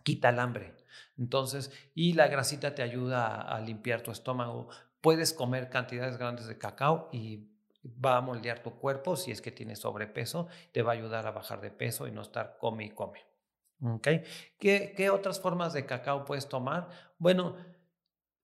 quita 0.04 0.30
el 0.30 0.40
hambre. 0.40 0.76
Entonces, 1.18 1.72
y 1.96 2.14
la 2.14 2.28
grasita 2.28 2.76
te 2.76 2.84
ayuda 2.84 3.42
a, 3.42 3.60
limpiar 3.60 4.02
tu 4.02 4.12
estómago. 4.12 4.70
Puedes 5.08 5.32
comer 5.32 5.70
cantidades 5.70 6.18
grandes 6.18 6.48
de 6.48 6.58
cacao 6.58 7.08
y 7.14 7.48
va 7.86 8.18
a 8.18 8.22
moldear 8.22 8.62
tu 8.62 8.72
cuerpo 8.72 9.16
si 9.16 9.32
es 9.32 9.40
que 9.40 9.54
tienes 9.54 9.80
sobrepeso, 9.80 10.50
te 10.74 10.82
va 10.82 10.92
a 10.92 10.96
ayudar 10.96 11.26
a 11.26 11.32
bajar 11.32 11.62
de 11.62 11.72
peso 11.72 12.10
y 12.10 12.12
no 12.12 12.24
estar 12.24 12.58
come 12.60 12.84
y 12.84 12.90
come. 12.90 13.22
¿Okay? 13.82 14.24
¿Qué, 14.60 14.94
¿Qué 14.98 15.10
otras 15.10 15.40
formas 15.40 15.72
de 15.72 15.86
cacao 15.86 16.26
puedes 16.26 16.50
tomar? 16.50 16.90
Bueno, 17.20 17.56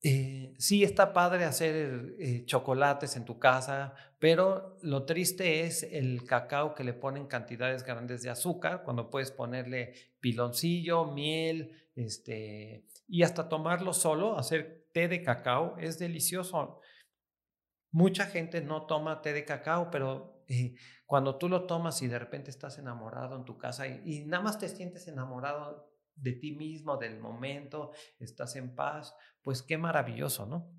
eh, 0.01 0.53
sí 0.57 0.85
está 0.85 1.11
padre 1.11 1.43
hacer 1.43 2.15
eh, 2.17 2.45
chocolates 2.45 3.17
en 3.17 3.25
tu 3.25 3.39
casa, 3.39 3.93
pero 4.17 4.77
lo 4.83 5.03
triste 5.03 5.65
es 5.65 5.83
el 5.83 6.23
cacao 6.23 6.75
que 6.75 6.85
le 6.85 6.93
ponen 6.93 7.27
cantidades 7.27 7.83
grandes 7.83 8.23
de 8.23 8.29
azúcar, 8.29 8.83
cuando 8.83 9.09
puedes 9.09 9.31
ponerle 9.31 9.95
piloncillo, 10.21 11.11
miel, 11.11 11.89
este, 11.93 12.85
y 13.05 13.23
hasta 13.23 13.49
tomarlo 13.49 13.91
solo, 13.91 14.37
hacer 14.37 14.82
té 14.93 15.07
de 15.07 15.23
cacao, 15.23 15.75
es 15.77 15.99
delicioso. 15.99 16.79
Mucha 17.91 18.25
gente 18.27 18.61
no 18.61 18.85
toma 18.85 19.21
té 19.21 19.33
de 19.33 19.45
cacao, 19.45 19.89
pero 19.91 20.43
eh, 20.47 20.75
cuando 21.05 21.37
tú 21.37 21.49
lo 21.49 21.65
tomas 21.65 22.01
y 22.01 22.07
de 22.07 22.19
repente 22.19 22.49
estás 22.49 22.77
enamorado 22.77 23.35
en 23.35 23.45
tu 23.45 23.57
casa 23.57 23.87
y 23.87 24.25
nada 24.25 24.43
más 24.43 24.59
te 24.59 24.69
sientes 24.69 25.07
enamorado 25.07 25.91
de 26.15 26.33
ti 26.33 26.51
mismo, 26.53 26.97
del 26.97 27.19
momento, 27.19 27.91
estás 28.19 28.55
en 28.55 28.75
paz, 28.75 29.15
pues 29.41 29.61
qué 29.61 29.77
maravilloso, 29.77 30.45
¿no? 30.45 30.71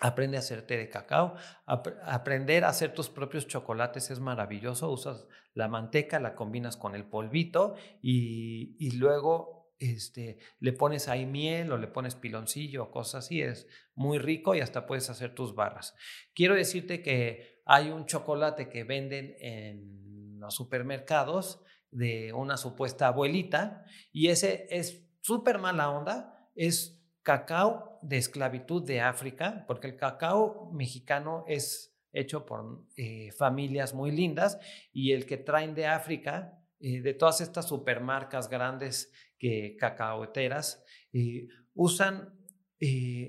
Aprende 0.00 0.36
a 0.36 0.40
hacer 0.40 0.62
té 0.62 0.76
de 0.76 0.88
cacao, 0.88 1.34
aprender 1.66 2.64
a 2.64 2.68
hacer 2.68 2.94
tus 2.94 3.08
propios 3.08 3.48
chocolates 3.48 4.10
es 4.10 4.20
maravilloso, 4.20 4.90
usas 4.90 5.26
la 5.54 5.66
manteca, 5.66 6.20
la 6.20 6.36
combinas 6.36 6.76
con 6.76 6.94
el 6.94 7.08
polvito 7.08 7.74
y, 8.00 8.76
y 8.78 8.92
luego 8.92 9.57
este, 9.78 10.38
le 10.60 10.72
pones 10.72 11.08
ahí 11.08 11.26
miel 11.26 11.72
o 11.72 11.78
le 11.78 11.88
pones 11.88 12.14
piloncillo 12.14 12.84
o 12.84 12.90
cosas 12.90 13.26
así, 13.26 13.42
es 13.42 13.66
muy 13.94 14.18
rico 14.18 14.54
y 14.54 14.60
hasta 14.60 14.86
puedes 14.86 15.08
hacer 15.10 15.34
tus 15.34 15.54
barras. 15.54 15.94
Quiero 16.34 16.54
decirte 16.54 17.02
que 17.02 17.62
hay 17.64 17.90
un 17.90 18.06
chocolate 18.06 18.68
que 18.68 18.84
venden 18.84 19.36
en 19.40 20.38
los 20.40 20.54
supermercados 20.54 21.60
de 21.90 22.32
una 22.32 22.56
supuesta 22.56 23.08
abuelita 23.08 23.84
y 24.12 24.28
ese 24.28 24.66
es 24.70 25.04
súper 25.20 25.58
mala 25.58 25.90
onda, 25.90 26.50
es 26.54 26.98
cacao 27.22 27.98
de 28.02 28.16
esclavitud 28.16 28.84
de 28.84 29.00
África, 29.00 29.64
porque 29.66 29.86
el 29.86 29.96
cacao 29.96 30.70
mexicano 30.72 31.44
es 31.46 31.94
hecho 32.12 32.46
por 32.46 32.86
eh, 32.96 33.30
familias 33.32 33.94
muy 33.94 34.10
lindas 34.10 34.58
y 34.92 35.12
el 35.12 35.26
que 35.26 35.36
traen 35.36 35.74
de 35.74 35.86
África, 35.86 36.58
eh, 36.80 37.02
de 37.02 37.14
todas 37.14 37.40
estas 37.40 37.68
supermarcas 37.68 38.48
grandes 38.48 39.12
que 39.38 39.76
cacaoteras, 39.78 40.84
eh, 41.12 41.48
usan 41.74 42.34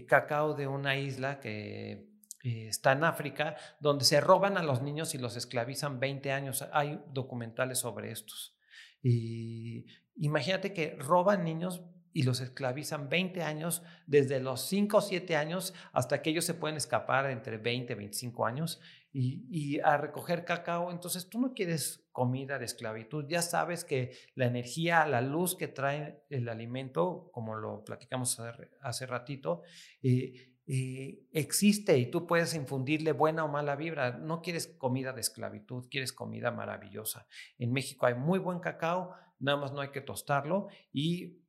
cacao 0.07 0.53
de 0.53 0.68
una 0.68 0.97
isla 0.97 1.39
que 1.39 2.07
está 2.43 2.91
en 2.91 3.03
África, 3.03 3.55
donde 3.80 4.05
se 4.05 4.22
roban 4.22 4.57
a 4.57 4.64
los 4.64 4.82
niños 4.82 5.16
y 5.16 5.18
los 5.18 5.36
esclavizan 5.36 5.99
20 5.99 6.32
años. 6.32 6.66
Hay 6.72 7.01
documentales 7.12 7.80
sobre 7.80 8.12
estos. 8.12 8.55
Y 9.01 9.86
imagínate 10.16 10.74
que 10.74 10.95
roban 10.99 11.43
niños 11.43 11.82
y 12.12 12.24
los 12.24 12.41
esclavizan 12.41 13.07
20 13.07 13.43
años, 13.43 13.84
desde 14.07 14.39
los 14.39 14.62
5 14.68 14.97
o 14.97 15.01
7 15.01 15.36
años 15.36 15.74
hasta 15.93 16.22
que 16.22 16.32
ellos 16.32 16.45
se 16.45 16.55
pueden 16.55 16.78
escapar 16.78 17.30
entre 17.30 17.57
20 17.57 17.93
y 17.93 17.95
25 17.95 18.45
años 18.45 18.82
y, 19.12 19.80
a 19.80 19.97
recoger 19.97 20.45
cacao. 20.45 20.91
Entonces 20.91 21.30
tú 21.30 21.39
no 21.39 21.53
quieres 21.53 22.07
comida 22.12 22.60
de 22.60 22.66
esclavitud, 22.66 23.26
ya 23.28 23.41
sabes 23.41 23.84
que 23.84 24.12
la 24.36 24.45
energía, 24.45 25.05
la 25.07 25.22
luz 25.22 25.55
que 25.55 25.68
trae 25.68 26.24
el 26.30 26.49
alimento, 26.49 27.30
como 27.32 27.55
lo 27.55 27.84
platicamos 27.84 28.39
hace 28.82 29.05
ratito, 29.05 29.64
eh, 30.01 30.49
eh, 30.72 31.24
existe 31.32 31.97
y 31.97 32.12
tú 32.12 32.28
puedes 32.28 32.53
infundirle 32.53 33.12
buena 33.12 33.43
o 33.43 33.47
mala 33.47 33.76
vibra. 33.76 34.12
No 34.12 34.41
quieres 34.41 34.68
comida 34.68 35.14
de 35.14 35.22
esclavitud, 35.22 35.88
quieres 35.89 36.14
comida 36.14 36.51
maravillosa. 36.51 37.26
En 37.57 37.72
México 37.72 38.05
hay 38.05 38.14
muy 38.14 38.38
buen 38.38 38.60
cacao, 38.60 39.16
nada 39.39 39.57
más 39.57 39.72
no 39.74 39.82
hay 39.82 39.89
que 39.89 40.01
tostarlo 40.01 40.68
y, 40.93 41.39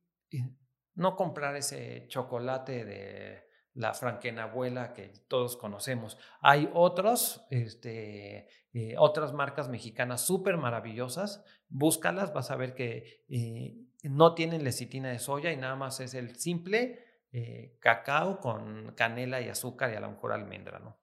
no 0.93 1.15
comprar 1.15 1.55
ese 1.55 2.05
chocolate 2.09 2.83
de 2.83 3.43
la 3.73 3.93
franquenabuela 3.93 4.93
que 4.93 5.13
todos 5.27 5.55
conocemos. 5.57 6.17
Hay 6.41 6.69
otros, 6.73 7.45
este, 7.49 8.47
eh, 8.73 8.95
otras 8.97 9.33
marcas 9.33 9.69
mexicanas 9.69 10.21
súper 10.21 10.57
maravillosas. 10.57 11.43
Búscalas, 11.69 12.33
vas 12.33 12.51
a 12.51 12.57
ver 12.57 12.75
que 12.75 13.23
eh, 13.29 13.77
no 14.03 14.33
tienen 14.35 14.63
lecitina 14.63 15.09
de 15.09 15.19
soya 15.19 15.51
y 15.51 15.57
nada 15.57 15.75
más 15.75 15.99
es 15.99 16.13
el 16.13 16.35
simple 16.35 17.05
eh, 17.31 17.77
cacao 17.79 18.39
con 18.39 18.93
canela 18.93 19.39
y 19.41 19.47
azúcar 19.47 19.91
y 19.93 19.95
a 19.95 20.01
lo 20.01 20.11
mejor 20.11 20.33
almendra, 20.33 20.79
¿no? 20.79 20.97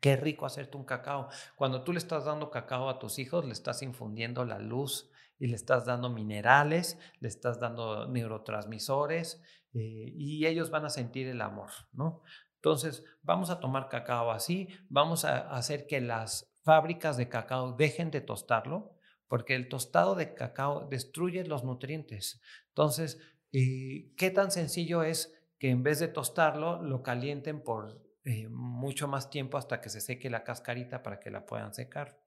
Qué 0.00 0.16
rico 0.16 0.46
hacerte 0.46 0.76
un 0.76 0.84
cacao. 0.84 1.28
Cuando 1.54 1.84
tú 1.84 1.92
le 1.92 1.98
estás 1.98 2.24
dando 2.24 2.50
cacao 2.50 2.88
a 2.88 2.98
tus 2.98 3.20
hijos, 3.20 3.44
le 3.44 3.52
estás 3.52 3.82
infundiendo 3.82 4.44
la 4.44 4.58
luz 4.58 5.12
y 5.38 5.46
le 5.46 5.54
estás 5.54 5.84
dando 5.84 6.08
minerales, 6.10 6.98
le 7.20 7.28
estás 7.28 7.60
dando 7.60 8.08
neurotransmisores 8.08 9.42
eh, 9.74 10.12
y 10.16 10.46
ellos 10.46 10.70
van 10.70 10.84
a 10.84 10.90
sentir 10.90 11.26
el 11.28 11.40
amor, 11.40 11.70
¿no? 11.92 12.22
Entonces, 12.56 13.04
vamos 13.22 13.50
a 13.50 13.60
tomar 13.60 13.88
cacao 13.88 14.30
así, 14.30 14.68
vamos 14.88 15.24
a 15.24 15.50
hacer 15.50 15.86
que 15.86 16.00
las 16.00 16.54
fábricas 16.62 17.16
de 17.16 17.28
cacao 17.28 17.72
dejen 17.72 18.10
de 18.10 18.20
tostarlo, 18.20 18.96
porque 19.26 19.54
el 19.54 19.68
tostado 19.68 20.14
de 20.14 20.34
cacao 20.34 20.86
destruye 20.88 21.44
los 21.44 21.64
nutrientes. 21.64 22.40
Entonces, 22.68 23.18
¿Y 23.52 24.14
qué 24.14 24.30
tan 24.30 24.50
sencillo 24.50 25.02
es 25.02 25.38
que 25.58 25.68
en 25.68 25.82
vez 25.82 26.00
de 26.00 26.08
tostarlo, 26.08 26.82
lo 26.82 27.02
calienten 27.02 27.62
por 27.62 28.02
eh, 28.24 28.48
mucho 28.48 29.06
más 29.06 29.28
tiempo 29.28 29.58
hasta 29.58 29.80
que 29.80 29.90
se 29.90 30.00
seque 30.00 30.30
la 30.30 30.42
cascarita 30.42 31.02
para 31.02 31.20
que 31.20 31.30
la 31.30 31.44
puedan 31.44 31.74
secar? 31.74 32.18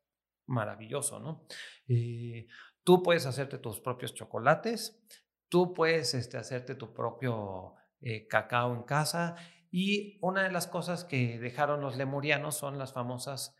Maravilloso, 0.46 1.20
¿no? 1.20 1.48
Eh, 1.88 2.46
tú 2.84 3.02
puedes 3.02 3.26
hacerte 3.26 3.58
tus 3.58 3.80
propios 3.80 4.14
chocolates, 4.14 5.02
tú 5.50 5.74
puedes 5.74 6.14
este, 6.14 6.38
hacerte 6.38 6.76
tu 6.76 6.94
propio 6.94 7.76
eh, 8.02 8.28
cacao 8.28 8.74
en 8.74 8.84
casa 8.84 9.36
y 9.72 10.18
una 10.22 10.44
de 10.44 10.52
las 10.52 10.68
cosas 10.68 11.04
que 11.04 11.40
dejaron 11.40 11.82
los 11.82 11.98
lemurianos 11.98 12.56
son 12.56 12.78
las 12.78 12.94
famosas 12.94 13.56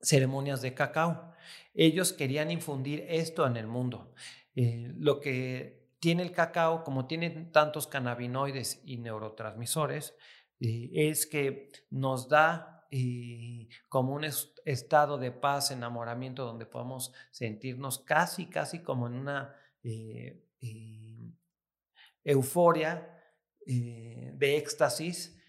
ceremonias 0.00 0.62
de 0.62 0.74
cacao. 0.74 1.32
Ellos 1.74 2.12
querían 2.12 2.50
infundir 2.50 3.04
esto 3.08 3.46
en 3.46 3.56
el 3.56 3.66
mundo. 3.66 4.12
Eh, 4.54 4.92
lo 4.96 5.20
que 5.20 5.88
tiene 6.00 6.22
el 6.22 6.32
cacao, 6.32 6.82
como 6.84 7.06
tiene 7.06 7.30
tantos 7.52 7.86
cannabinoides 7.86 8.82
y 8.84 8.98
neurotransmisores, 8.98 10.14
eh, 10.60 10.90
es 10.92 11.26
que 11.26 11.68
nos 11.90 12.28
da 12.28 12.79
eh, 12.90 13.68
como 13.88 14.14
un 14.14 14.24
estado 14.64 15.18
de 15.18 15.32
paz, 15.32 15.70
enamoramiento, 15.70 16.44
donde 16.44 16.66
podemos 16.66 17.12
sentirnos 17.30 18.00
casi, 18.00 18.46
casi 18.46 18.82
como 18.82 19.06
en 19.06 19.14
una 19.14 19.54
euforia 22.24 23.16
de 23.64 24.56
éxtasis 24.56 25.40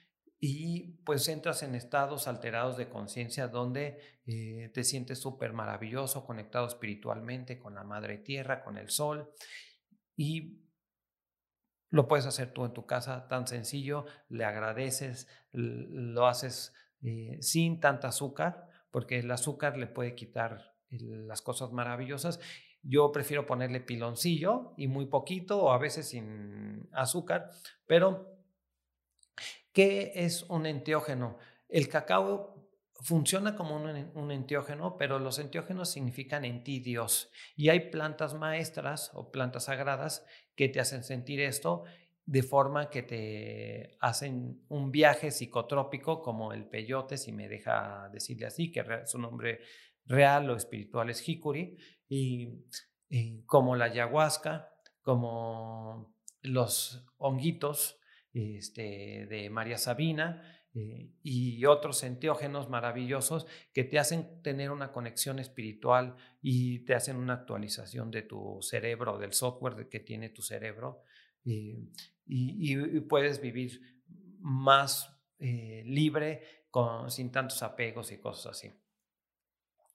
y 0.43 0.93
pues 1.05 1.27
entras 1.27 1.61
en 1.61 1.75
estados 1.75 2.27
alterados 2.27 2.75
de 2.75 2.89
conciencia 2.89 3.47
donde 3.47 3.99
eh, 4.25 4.71
te 4.73 4.83
sientes 4.83 5.19
súper 5.19 5.53
maravilloso, 5.53 6.25
conectado 6.25 6.65
espiritualmente 6.65 7.59
con 7.59 7.75
la 7.75 7.83
madre 7.83 8.17
tierra, 8.17 8.63
con 8.63 8.77
el 8.77 8.89
sol 8.89 9.31
y 10.17 10.65
lo 11.91 12.07
puedes 12.07 12.25
hacer 12.25 12.53
tú 12.53 12.65
en 12.65 12.73
tu 12.73 12.87
casa 12.87 13.27
tan 13.27 13.45
sencillo, 13.45 14.05
le 14.29 14.43
agradeces, 14.43 15.27
lo 15.51 16.25
haces 16.25 16.73
eh, 17.03 17.37
sin 17.41 17.79
tanta 17.79 18.09
azúcar, 18.09 18.67
porque 18.91 19.19
el 19.19 19.31
azúcar 19.31 19.77
le 19.77 19.87
puede 19.87 20.15
quitar 20.15 20.75
las 20.89 21.41
cosas 21.41 21.71
maravillosas. 21.71 22.39
Yo 22.83 23.11
prefiero 23.11 23.45
ponerle 23.45 23.79
piloncillo 23.79 24.73
y 24.75 24.87
muy 24.87 25.05
poquito 25.05 25.61
o 25.61 25.71
a 25.71 25.77
veces 25.77 26.09
sin 26.09 26.89
azúcar, 26.91 27.51
pero 27.85 28.41
¿Qué 29.73 30.11
es 30.15 30.43
un 30.49 30.65
enteógeno? 30.65 31.37
El 31.69 31.87
cacao 31.87 32.69
funciona 32.99 33.55
como 33.55 33.77
un, 33.77 34.31
enteógeno, 34.31 34.97
pero 34.97 35.17
los 35.17 35.39
enteógenos 35.39 35.89
significan 35.89 36.43
en 36.43 36.63
ti 36.63 36.81
Dios. 36.81 37.31
Y 37.55 37.69
hay 37.69 37.89
plantas 37.89 38.33
maestras 38.33 39.11
o 39.13 39.31
plantas 39.31 39.65
sagradas 39.65 40.25
que 40.55 40.67
te 40.67 40.81
hacen 40.81 41.03
sentir 41.03 41.39
esto 41.39 41.83
de 42.25 42.43
forma 42.43 42.89
que 42.89 43.03
te 43.03 43.97
hacen 43.99 44.63
un 44.69 44.91
viaje 44.91 45.31
psicotrópico 45.31 46.21
como 46.21 46.53
el 46.53 46.67
peyote, 46.67 47.17
si 47.17 47.31
me 47.31 47.47
deja 47.47 48.09
decirle 48.13 48.45
así, 48.45 48.71
que 48.71 48.83
su 49.05 49.19
nombre 49.19 49.59
real 50.05 50.49
o 50.49 50.55
espiritual 50.55 51.09
es 51.09 51.21
jicuri, 51.21 51.77
y 52.07 52.49
como 53.45 53.75
la 53.75 53.85
ayahuasca, 53.85 54.69
como 55.01 56.15
los 56.41 57.05
honguitos, 57.17 58.01
este, 58.33 59.25
de 59.29 59.49
María 59.49 59.77
Sabina 59.77 60.41
eh, 60.73 61.11
y 61.21 61.65
otros 61.65 62.01
enteógenos 62.03 62.69
maravillosos 62.69 63.45
que 63.73 63.83
te 63.83 63.99
hacen 63.99 64.41
tener 64.41 64.71
una 64.71 64.93
conexión 64.93 65.39
espiritual 65.39 66.15
y 66.41 66.85
te 66.85 66.95
hacen 66.95 67.17
una 67.17 67.33
actualización 67.33 68.09
de 68.09 68.21
tu 68.21 68.59
cerebro, 68.61 69.17
del 69.17 69.33
software 69.33 69.89
que 69.89 69.99
tiene 69.99 70.29
tu 70.29 70.41
cerebro 70.41 71.03
eh, 71.45 71.89
y, 72.25 72.99
puedes 73.01 73.41
vivir 73.41 73.81
más 74.39 75.09
eh, 75.39 75.83
libre 75.85 76.41
con, 76.69 77.11
sin 77.11 77.31
tantos 77.31 77.61
apegos 77.63 78.11
y 78.11 78.17
cosas 78.17 78.57
así. 78.57 78.71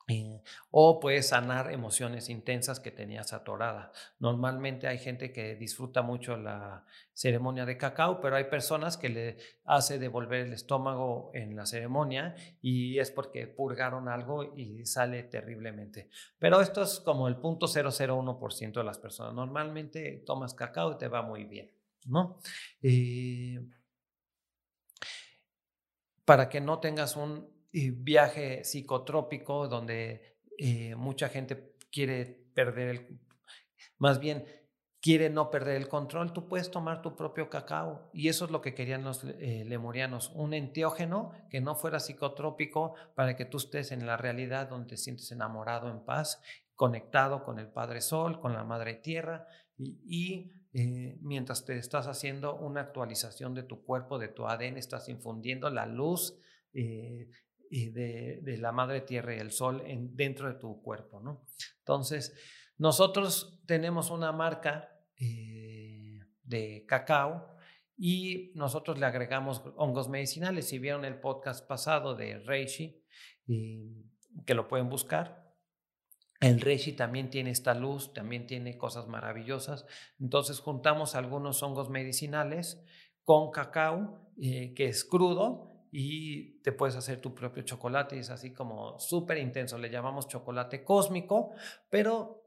Eh, 0.08 0.40
o 0.70 1.00
puedes 1.00 1.28
sanar 1.30 1.72
emociones 1.72 2.28
intensas 2.28 2.78
que 2.78 2.92
tenías 2.92 3.32
atorada. 3.32 3.90
Normalmente 4.20 4.86
hay 4.86 4.98
gente 4.98 5.32
que 5.32 5.56
disfruta 5.56 6.02
mucho 6.02 6.36
la 6.36 6.84
ceremonia 7.12 7.66
de 7.66 7.76
cacao, 7.76 8.20
pero 8.20 8.36
hay 8.36 8.44
personas 8.44 8.96
que 8.96 9.08
le 9.08 9.36
hace 9.64 9.98
devolver 9.98 10.46
el 10.46 10.52
estómago 10.52 11.32
en 11.34 11.56
la 11.56 11.66
ceremonia 11.66 12.36
y 12.62 13.00
es 13.00 13.10
porque 13.10 13.48
purgaron 13.48 14.08
algo 14.08 14.54
y 14.56 14.86
sale 14.86 15.24
terriblemente. 15.24 16.08
Pero 16.38 16.60
esto 16.60 16.82
es 16.82 17.00
como 17.00 17.26
el 17.26 17.36
punto 17.36 17.66
001% 17.66 18.80
de 18.80 18.84
las 18.84 18.98
personas. 18.98 19.34
Normalmente 19.34 20.22
tomas 20.24 20.54
cacao 20.54 20.92
y 20.92 20.98
te 20.98 21.08
va 21.08 21.22
muy 21.22 21.44
bien, 21.44 21.72
¿no? 22.04 22.38
Eh, 22.80 23.58
para 26.24 26.48
que 26.48 26.60
no 26.60 26.78
tengas 26.78 27.16
un 27.16 27.55
viaje 27.90 28.64
psicotrópico 28.64 29.68
donde 29.68 30.38
eh, 30.58 30.94
mucha 30.96 31.28
gente 31.28 31.74
quiere 31.90 32.24
perder 32.54 32.88
el, 32.88 33.20
más 33.98 34.18
bien 34.18 34.44
quiere 35.00 35.30
no 35.30 35.50
perder 35.50 35.76
el 35.76 35.88
control, 35.88 36.32
tú 36.32 36.48
puedes 36.48 36.70
tomar 36.70 37.00
tu 37.00 37.14
propio 37.14 37.48
cacao. 37.48 38.10
Y 38.12 38.28
eso 38.28 38.46
es 38.46 38.50
lo 38.50 38.60
que 38.60 38.74
querían 38.74 39.04
los 39.04 39.22
eh, 39.24 39.64
lemurianos, 39.64 40.32
un 40.34 40.52
enteógeno 40.52 41.30
que 41.48 41.60
no 41.60 41.76
fuera 41.76 42.00
psicotrópico 42.00 42.94
para 43.14 43.36
que 43.36 43.44
tú 43.44 43.58
estés 43.58 43.92
en 43.92 44.04
la 44.04 44.16
realidad 44.16 44.68
donde 44.68 44.88
te 44.88 44.96
sientes 44.96 45.30
enamorado, 45.30 45.88
en 45.88 46.04
paz, 46.04 46.42
conectado 46.74 47.44
con 47.44 47.58
el 47.58 47.68
Padre 47.68 48.00
Sol, 48.00 48.40
con 48.40 48.52
la 48.52 48.64
Madre 48.64 48.94
Tierra 48.94 49.46
y, 49.78 50.50
eh, 50.72 51.18
mientras 51.20 51.64
te 51.64 51.78
estás 51.78 52.06
haciendo 52.06 52.56
una 52.56 52.80
actualización 52.80 53.54
de 53.54 53.62
tu 53.62 53.84
cuerpo, 53.84 54.18
de 54.18 54.28
tu 54.28 54.46
ADN, 54.46 54.76
estás 54.76 55.08
infundiendo 55.08 55.70
la 55.70 55.86
luz 55.86 56.38
y 57.70 57.90
de, 57.90 58.56
la 58.58 58.72
madre 58.72 59.00
tierra 59.00 59.34
y 59.34 59.38
el 59.38 59.50
sol 59.50 59.82
en, 59.86 60.14
dentro 60.16 60.48
de 60.48 60.58
tu 60.58 60.82
cuerpo, 60.82 61.20
¿no? 61.20 61.44
Entonces, 61.78 62.34
nosotros 62.78 63.60
tenemos 63.66 64.10
una 64.10 64.32
marca 64.32 64.90
eh, 65.18 66.20
de 66.42 66.84
cacao 66.86 67.56
y 67.96 68.52
nosotros 68.54 68.98
le 68.98 69.06
agregamos 69.06 69.62
hongos 69.76 70.08
medicinales. 70.08 70.68
Si 70.68 70.78
vieron 70.78 71.04
el 71.04 71.18
podcast 71.18 71.66
pasado 71.66 72.14
de 72.14 72.38
Reishi, 72.38 73.02
que 73.46 74.54
lo 74.54 74.68
pueden 74.68 74.88
buscar, 74.88 75.46
el 76.40 76.60
Reishi 76.60 76.92
también 76.92 77.30
tiene 77.30 77.50
esta 77.50 77.74
luz, 77.74 78.12
también 78.12 78.46
tiene 78.46 78.76
cosas 78.76 79.08
maravillosas. 79.08 79.86
Entonces 80.20 80.60
juntamos 80.60 81.14
algunos 81.14 81.62
hongos 81.62 81.88
medicinales 81.88 82.84
con 83.24 83.50
cacao, 83.50 84.30
eh, 84.40 84.74
que 84.74 84.86
es 84.86 85.04
crudo, 85.04 85.75
y 85.98 86.60
te 86.60 86.72
puedes 86.72 86.94
hacer 86.94 87.22
tu 87.22 87.34
propio 87.34 87.62
chocolate. 87.62 88.18
Es 88.18 88.28
así 88.28 88.52
como 88.52 88.98
súper 88.98 89.38
intenso. 89.38 89.78
Le 89.78 89.88
llamamos 89.88 90.28
chocolate 90.28 90.84
cósmico, 90.84 91.54
pero 91.88 92.42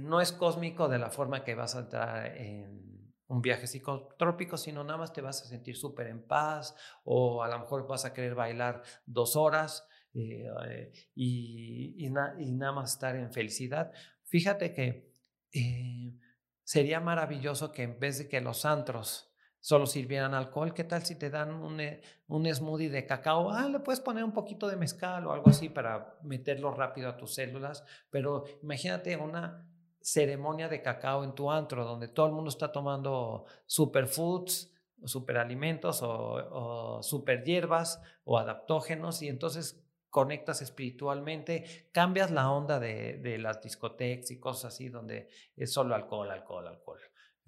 no 0.00 0.22
es 0.22 0.32
cósmico 0.32 0.88
de 0.88 0.98
la 0.98 1.10
forma 1.10 1.44
que 1.44 1.54
vas 1.54 1.76
a 1.76 1.80
entrar 1.80 2.34
en 2.34 3.12
un 3.26 3.42
viaje 3.42 3.66
psicotrópico, 3.66 4.56
sino 4.56 4.84
nada 4.84 4.96
más 4.96 5.12
te 5.12 5.20
vas 5.20 5.42
a 5.42 5.48
sentir 5.48 5.76
súper 5.76 6.06
en 6.06 6.26
paz 6.26 6.74
o 7.04 7.42
a 7.42 7.48
lo 7.48 7.58
mejor 7.58 7.86
vas 7.86 8.06
a 8.06 8.14
querer 8.14 8.34
bailar 8.34 8.80
dos 9.04 9.36
horas 9.36 9.86
eh, 10.14 10.90
y, 11.14 12.06
y, 12.06 12.08
nada 12.08 12.72
más 12.72 12.94
estar 12.94 13.16
en 13.16 13.30
felicidad. 13.34 13.92
Fíjate 14.24 14.72
que 14.72 15.12
eh, 15.52 16.16
sería 16.64 17.00
maravilloso 17.00 17.70
que 17.70 17.82
en 17.82 18.00
vez 18.00 18.16
de 18.16 18.28
que 18.30 18.40
los 18.40 18.64
antros 18.64 19.27
solo 19.60 19.86
sirvieran 19.86 20.34
alcohol. 20.34 20.74
¿Qué 20.74 20.84
tal 20.84 21.04
si 21.04 21.16
te 21.16 21.30
dan 21.30 21.52
un, 21.52 21.80
eh, 21.80 22.00
un, 22.28 22.46
smoothie 22.52 22.90
de 22.90 23.06
cacao? 23.06 23.50
Ah, 23.50 23.68
le 23.68 23.80
puedes 23.80 24.00
poner 24.00 24.24
un 24.24 24.32
poquito 24.32 24.68
de 24.68 24.76
mezcal 24.76 25.26
o 25.26 25.32
algo 25.32 25.50
así 25.50 25.68
para 25.68 26.18
meterlo 26.22 26.70
rápido 26.70 27.08
a 27.08 27.16
tus 27.16 27.34
células. 27.34 27.84
Pero 28.10 28.44
imagínate 28.62 29.16
una 29.16 29.66
ceremonia 30.00 30.68
de 30.68 30.80
cacao 30.80 31.24
en 31.24 31.34
tu 31.34 31.50
antro 31.50 31.84
donde 31.84 32.08
todo 32.08 32.26
el 32.26 32.32
mundo 32.32 32.50
está 32.50 32.72
tomando 32.72 33.44
superfoods, 33.66 34.72
superalimentos 35.04 36.02
o, 36.02 36.08
o 36.08 37.02
super 37.02 37.44
hierbas 37.44 38.00
o 38.24 38.38
adaptógenos 38.38 39.22
y 39.22 39.28
entonces 39.28 39.84
conectas 40.10 40.62
espiritualmente, 40.62 41.88
cambias 41.92 42.30
la 42.30 42.50
onda 42.50 42.80
de, 42.80 43.18
de 43.18 43.38
las 43.38 43.60
discotecas 43.62 44.30
y 44.30 44.40
cosas 44.40 44.74
así 44.74 44.88
donde 44.88 45.28
es 45.56 45.72
solo 45.72 45.94
alcohol, 45.94 46.30
alcohol, 46.30 46.66
alcohol. 46.66 46.98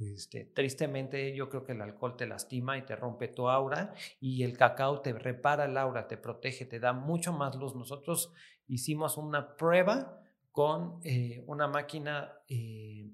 Este, 0.00 0.46
tristemente 0.46 1.34
yo 1.36 1.50
creo 1.50 1.64
que 1.64 1.72
el 1.72 1.82
alcohol 1.82 2.16
te 2.16 2.26
lastima 2.26 2.78
y 2.78 2.82
te 2.82 2.96
rompe 2.96 3.28
tu 3.28 3.50
aura 3.50 3.92
y 4.18 4.42
el 4.44 4.56
cacao 4.56 5.02
te 5.02 5.12
repara 5.12 5.66
el 5.66 5.76
aura, 5.76 6.08
te 6.08 6.16
protege, 6.16 6.64
te 6.64 6.80
da 6.80 6.94
mucho 6.94 7.32
más 7.34 7.54
luz. 7.56 7.74
Nosotros 7.74 8.32
hicimos 8.66 9.18
una 9.18 9.56
prueba 9.56 10.22
con 10.52 11.00
eh, 11.04 11.44
una 11.46 11.68
máquina 11.68 12.32
eh, 12.48 13.10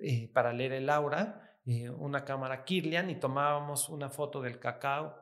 eh, 0.00 0.30
para 0.32 0.52
leer 0.52 0.72
el 0.72 0.90
aura, 0.90 1.44
una 1.98 2.24
cámara 2.24 2.64
Kirlian 2.64 3.10
y 3.10 3.16
tomábamos 3.16 3.90
una 3.90 4.08
foto 4.08 4.40
del 4.40 4.58
cacao 4.58 5.14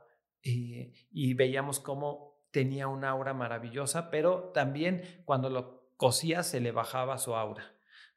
y 0.44 1.34
veíamos 1.34 1.80
cómo 1.80 2.38
tenía 2.52 2.86
una 2.86 3.08
aura 3.08 3.34
maravillosa, 3.34 4.10
pero 4.12 4.52
también 4.54 5.02
cuando 5.24 5.50
lo 5.50 5.90
cocía 5.96 6.44
se 6.44 6.60
le 6.60 6.70
bajaba 6.70 7.18
su 7.18 7.34
aura. 7.34 7.64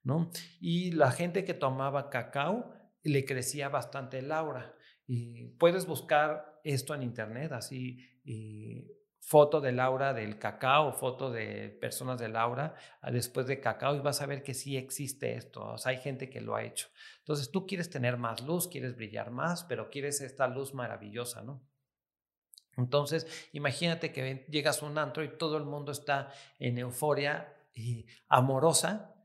¿no? 0.04 0.30
Y 0.62 0.92
la 0.92 1.12
gente 1.12 1.44
que 1.44 1.54
tomaba 1.56 2.12
cacao 2.12 2.72
le 3.04 3.26
crecía 3.26 3.70
bastante 3.70 4.20
el 4.20 4.32
aura. 4.32 4.76
Y 5.08 5.48
puedes 5.58 5.86
buscar 5.86 6.60
esto 6.64 6.94
en 6.94 7.04
internet, 7.04 7.52
así, 7.52 7.98
foto 9.30 9.62
del 9.62 9.80
aura 9.80 10.14
del 10.14 10.40
cacao, 10.40 10.94
foto 10.94 11.30
de 11.32 11.70
personas 11.70 12.20
del 12.20 12.36
aura 12.36 12.76
ah, 13.02 13.12
después 13.12 13.46
de 13.48 13.60
cacao 13.60 13.96
y 13.96 14.00
vas 14.00 14.22
a 14.22 14.26
ver 14.26 14.44
que 14.44 14.54
sí 14.54 14.78
existe 14.78 15.36
esto. 15.36 15.74
O 15.74 15.78
sea, 15.78 15.92
hay 15.92 15.98
gente 15.98 16.30
que 16.30 16.42
lo 16.42 16.56
ha 16.56 16.64
hecho. 16.64 16.88
Entonces 17.20 17.52
tú 17.52 17.68
quieres 17.68 17.90
tener 17.90 18.18
más 18.18 18.42
luz, 18.42 18.68
quieres 18.68 18.96
brillar 18.96 19.30
más, 19.30 19.64
pero 19.66 19.90
quieres 19.90 20.22
esta 20.22 20.48
luz 20.48 20.74
maravillosa, 20.74 21.44
¿no? 21.44 21.64
Entonces, 22.78 23.50
imagínate 23.52 24.14
que 24.14 24.46
llegas 24.50 24.82
a 24.82 24.86
un 24.86 24.98
antro 24.98 25.24
y 25.24 25.38
todo 25.38 25.58
el 25.58 25.66
mundo 25.66 25.92
está 25.92 26.32
en 26.60 26.78
euforia 26.78 27.54
y 27.74 28.06
amorosa 28.30 29.16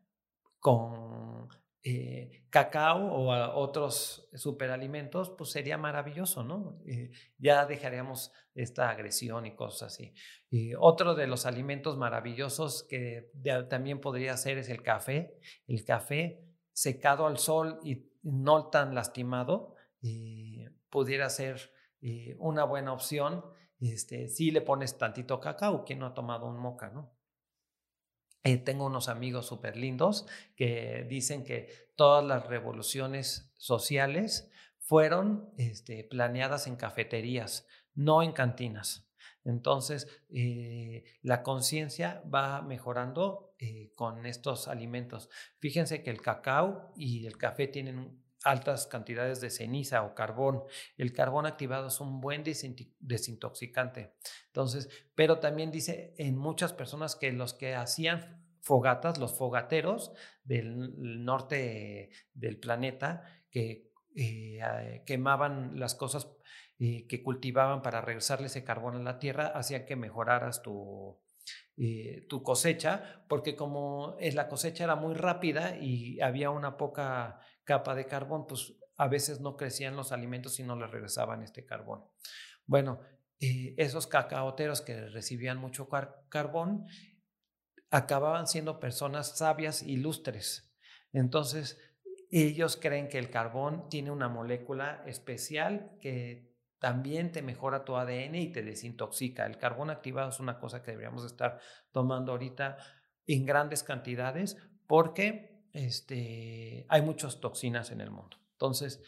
con 0.59 1.49
eh, 1.87 2.47
cacao 2.49 3.13
o 3.13 3.31
otros 3.61 4.27
superalimentos, 4.33 5.29
pues 5.29 5.51
sería 5.51 5.77
maravilloso, 5.77 6.43
¿no? 6.43 6.81
Eh, 6.87 7.11
ya 7.37 7.67
dejaríamos 7.67 8.33
esta 8.55 8.89
agresión 8.89 9.45
y 9.45 9.55
cosas 9.55 9.93
así. 9.93 10.15
Otro 10.79 11.15
de 11.15 11.27
los 11.27 11.45
alimentos 11.45 11.99
maravillosos 11.99 12.85
que 12.85 13.31
también 13.69 14.01
podría 14.01 14.35
ser 14.39 14.57
es 14.57 14.71
el 14.71 14.83
café. 14.83 15.39
El 15.67 15.85
café 15.85 16.43
secado 16.73 17.27
al 17.27 17.37
sol 17.37 17.81
y 17.85 18.11
no 18.23 18.71
tan 18.71 18.95
lastimado, 18.95 19.75
eh, 20.03 20.71
pudiera 20.89 21.29
ser 21.29 21.71
una 22.39 22.65
buena 22.65 22.95
opción. 22.95 23.45
Este, 23.79 24.29
si 24.29 24.51
le 24.51 24.63
pones 24.63 24.97
tantito 24.97 25.39
cacao, 25.39 25.85
quien 25.85 25.99
no 25.99 26.07
ha 26.07 26.15
tomado 26.15 26.47
un 26.47 26.59
moca, 26.59 26.89
¿no? 26.89 27.14
Eh, 28.45 28.59
tengo 28.59 28.85
unos 28.85 29.09
amigos 29.09 29.47
súper 29.47 29.77
lindos 29.77 30.27
que 30.55 31.07
dicen 31.09 31.45
que 31.45 31.89
todas 31.97 32.23
las 32.23 32.47
revoluciones 32.47 33.51
sociales 33.57 34.51
fueron 34.79 35.49
este, 35.57 36.05
planeadas 36.05 36.67
en 36.67 36.77
cafeterías, 36.77 37.67
no 37.95 38.23
en 38.23 38.33
cantinas. 38.33 39.09
Entonces, 39.45 40.09
eh, 40.31 41.05
la 41.23 41.43
conciencia 41.43 42.23
va 42.33 42.61
mejorando 42.61 43.55
eh, 43.59 43.93
con 43.95 44.27
estos 44.27 44.69
alimentos. 44.69 45.31
Fíjense 45.59 46.03
que 46.03 46.11
el 46.11 46.21
cacao 46.21 46.93
y 46.97 47.27
el 47.27 47.39
café 47.39 47.67
tienen 47.67 48.24
altas 48.45 48.87
cantidades 48.87 49.41
de 49.41 49.51
ceniza 49.51 50.03
o 50.03 50.15
carbón. 50.15 50.63
El 50.97 51.13
carbón 51.13 51.47
activado 51.47 51.89
es 51.89 52.01
un 52.01 52.21
buen 52.21 52.45
desintoxicante. 52.45 54.15
Entonces, 54.47 54.89
pero 55.15 55.39
también 55.39 55.71
dice 55.71 56.15
en 56.19 56.37
muchas 56.37 56.73
personas 56.73 57.17
que 57.17 57.33
los 57.33 57.55
que 57.55 57.75
hacían 57.75 58.45
fogatas, 58.61 59.19
los 59.19 59.37
fogateros 59.37 60.13
del 60.43 61.25
norte 61.25 62.11
del 62.33 62.59
planeta, 62.59 63.25
que 63.51 63.91
eh, 64.17 65.03
quemaban 65.07 65.79
las 65.79 65.95
cosas 65.95 66.29
eh, 66.79 67.07
que 67.07 67.23
cultivaban 67.23 67.83
para 67.83 68.01
regresarle 68.01 68.47
ese 68.47 68.65
carbón 68.65 68.97
a 68.97 69.03
la 69.03 69.19
tierra, 69.19 69.49
hacían 69.49 69.85
que 69.85 69.97
mejoraras 69.97 70.63
tu, 70.63 71.21
eh, 71.77 72.27
tu 72.29 72.43
cosecha, 72.43 73.25
porque 73.29 73.55
como 73.55 74.17
la 74.33 74.49
cosecha 74.49 74.85
era 74.85 74.97
muy 74.97 75.15
rápida 75.15 75.77
y 75.77 76.21
había 76.21 76.51
una 76.51 76.77
poca 76.77 77.41
capa 77.65 77.95
de 77.95 78.07
carbón, 78.07 78.47
pues 78.47 78.75
a 78.97 79.09
veces 79.09 79.41
no 79.41 79.57
crecían 79.57 79.97
los 79.97 80.13
alimentos 80.13 80.59
y 80.61 80.63
no 80.63 80.77
les 80.77 80.91
regresaban 80.91 81.43
este 81.43 81.65
carbón. 81.65 82.05
Bueno, 82.67 83.01
eh, 83.41 83.75
esos 83.77 84.07
cacaoteros 84.07 84.81
que 84.81 85.09
recibían 85.09 85.59
mucho 85.59 85.89
carbón 86.29 86.87
acababan 87.91 88.47
siendo 88.47 88.81
personas 88.81 89.39
sabias, 89.39 89.83
ilustres. 89.83 90.73
Entonces, 91.13 91.79
ellos 92.31 92.77
creen 92.77 93.09
que 93.09 93.19
el 93.19 93.31
carbón 93.31 93.89
tiene 93.89 94.11
una 94.11 94.29
molécula 94.29 95.05
especial 95.07 95.97
que 96.01 96.53
también 96.81 97.33
te 97.33 97.43
mejora 97.43 97.85
tu 97.85 97.97
ADN 97.97 98.35
y 98.35 98.53
te 98.53 98.63
desintoxica. 98.63 99.47
El 99.47 99.59
carbón 99.59 99.91
activado 99.91 100.31
es 100.31 100.41
una 100.41 100.59
cosa 100.59 100.83
que 100.83 100.91
deberíamos 100.91 101.25
estar 101.25 101.61
tomando 101.93 102.33
ahorita 102.33 102.77
en 103.27 103.47
grandes 103.47 103.83
cantidades 103.83 104.57
porque 104.87 105.54
este, 105.75 106.87
hay 106.89 107.03
muchas 107.03 107.41
toxinas 107.41 107.91
en 107.91 108.01
el 108.01 108.11
mundo. 108.11 108.39
Entonces, 108.53 109.03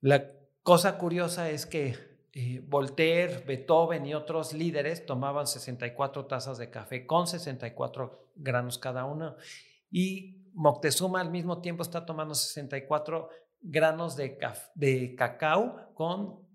la 0.00 0.32
cosa 0.62 0.96
curiosa 0.96 1.50
es 1.50 1.66
que 1.66 1.96
eh, 2.32 2.62
Voltaire, 2.66 3.44
Beethoven 3.46 4.06
y 4.06 4.14
otros 4.14 4.54
líderes 4.54 5.04
tomaban 5.04 5.46
64 5.46 6.26
tazas 6.26 6.56
de 6.56 6.70
café 6.70 7.06
con 7.06 7.26
64 7.26 8.30
granos 8.36 8.78
cada 8.78 9.04
uno 9.04 9.36
y 9.90 10.38
Moctezuma 10.54 11.20
al 11.20 11.30
mismo 11.30 11.60
tiempo 11.60 11.82
está 11.82 12.04
tomando 12.06 12.34
64 12.34 13.28
granos 13.60 14.16
de, 14.16 14.38
de 14.74 15.14
cacao 15.14 15.92
con, 15.94 16.46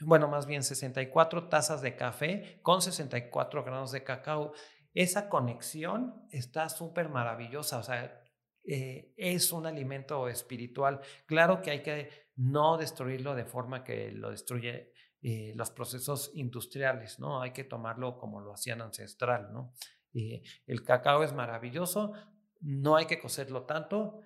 bueno, 0.00 0.28
más 0.28 0.46
bien 0.46 0.62
64 0.62 1.48
tazas 1.48 1.80
de 1.80 1.96
café 1.96 2.60
con 2.62 2.82
64 2.82 3.64
granos 3.64 3.92
de 3.92 4.02
cacao. 4.02 4.52
Esa 4.94 5.28
conexión 5.28 6.26
está 6.30 6.68
súper 6.68 7.08
maravillosa, 7.08 7.78
o 7.78 7.82
sea, 7.82 8.25
eh, 8.68 9.12
es 9.16 9.52
un 9.52 9.64
alimento 9.64 10.28
espiritual. 10.28 11.00
Claro 11.24 11.62
que 11.62 11.70
hay 11.70 11.82
que 11.82 12.10
no 12.34 12.76
destruirlo 12.76 13.34
de 13.34 13.44
forma 13.44 13.84
que 13.84 14.10
lo 14.10 14.30
destruye 14.30 14.92
eh, 15.22 15.52
los 15.54 15.70
procesos 15.70 16.32
industriales, 16.34 17.20
¿no? 17.20 17.40
Hay 17.40 17.52
que 17.52 17.64
tomarlo 17.64 18.18
como 18.18 18.40
lo 18.40 18.52
hacían 18.52 18.82
ancestral, 18.82 19.52
¿no? 19.52 19.72
Eh, 20.14 20.42
el 20.66 20.82
cacao 20.82 21.22
es 21.22 21.32
maravilloso, 21.32 22.12
no 22.60 22.96
hay 22.96 23.06
que 23.06 23.20
cocerlo 23.20 23.64
tanto 23.64 24.20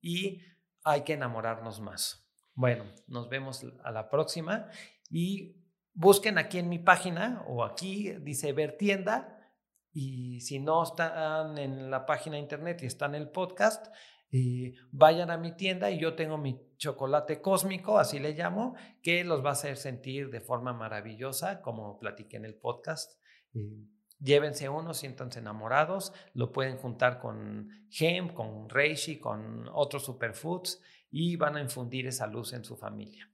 y 0.00 0.42
hay 0.82 1.02
que 1.02 1.12
enamorarnos 1.12 1.80
más. 1.80 2.28
Bueno, 2.54 2.84
nos 3.06 3.28
vemos 3.28 3.64
a 3.84 3.92
la 3.92 4.10
próxima 4.10 4.68
y 5.08 5.56
busquen 5.94 6.38
aquí 6.38 6.58
en 6.58 6.68
mi 6.68 6.80
página 6.80 7.44
o 7.46 7.64
aquí 7.64 8.12
dice 8.20 8.52
ver 8.52 8.76
tienda 8.76 9.35
y 9.98 10.42
si 10.42 10.58
no 10.58 10.82
están 10.82 11.56
en 11.56 11.90
la 11.90 12.04
página 12.04 12.36
de 12.36 12.42
internet 12.42 12.82
y 12.82 12.86
están 12.86 13.14
en 13.14 13.22
el 13.22 13.30
podcast, 13.30 13.86
eh, 14.30 14.74
vayan 14.92 15.30
a 15.30 15.38
mi 15.38 15.56
tienda 15.56 15.90
y 15.90 15.98
yo 15.98 16.14
tengo 16.14 16.36
mi 16.36 16.60
chocolate 16.76 17.40
cósmico, 17.40 17.98
así 17.98 18.18
le 18.18 18.34
llamo, 18.34 18.74
que 19.02 19.24
los 19.24 19.42
va 19.42 19.48
a 19.48 19.52
hacer 19.52 19.78
sentir 19.78 20.28
de 20.28 20.42
forma 20.42 20.74
maravillosa, 20.74 21.62
como 21.62 21.98
platiqué 21.98 22.36
en 22.36 22.44
el 22.44 22.56
podcast. 22.56 23.18
Eh, 23.54 23.86
llévense 24.18 24.68
uno, 24.68 24.92
siéntanse 24.92 25.38
enamorados, 25.38 26.12
lo 26.34 26.52
pueden 26.52 26.76
juntar 26.76 27.18
con 27.18 27.70
Gem, 27.88 28.34
con 28.34 28.68
Reishi, 28.68 29.18
con 29.18 29.66
otros 29.72 30.04
superfoods 30.04 30.78
y 31.10 31.36
van 31.36 31.56
a 31.56 31.62
infundir 31.62 32.06
esa 32.06 32.26
luz 32.26 32.52
en 32.52 32.64
su 32.64 32.76
familia. 32.76 33.32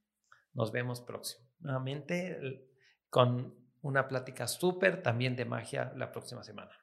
Nos 0.52 0.70
vemos 0.70 1.00
próximamente 1.00 2.68
con 3.10 3.61
una 3.82 4.08
plática 4.08 4.46
súper 4.46 5.02
también 5.02 5.36
de 5.36 5.44
magia 5.44 5.92
la 5.96 6.10
próxima 6.10 6.42
semana. 6.42 6.81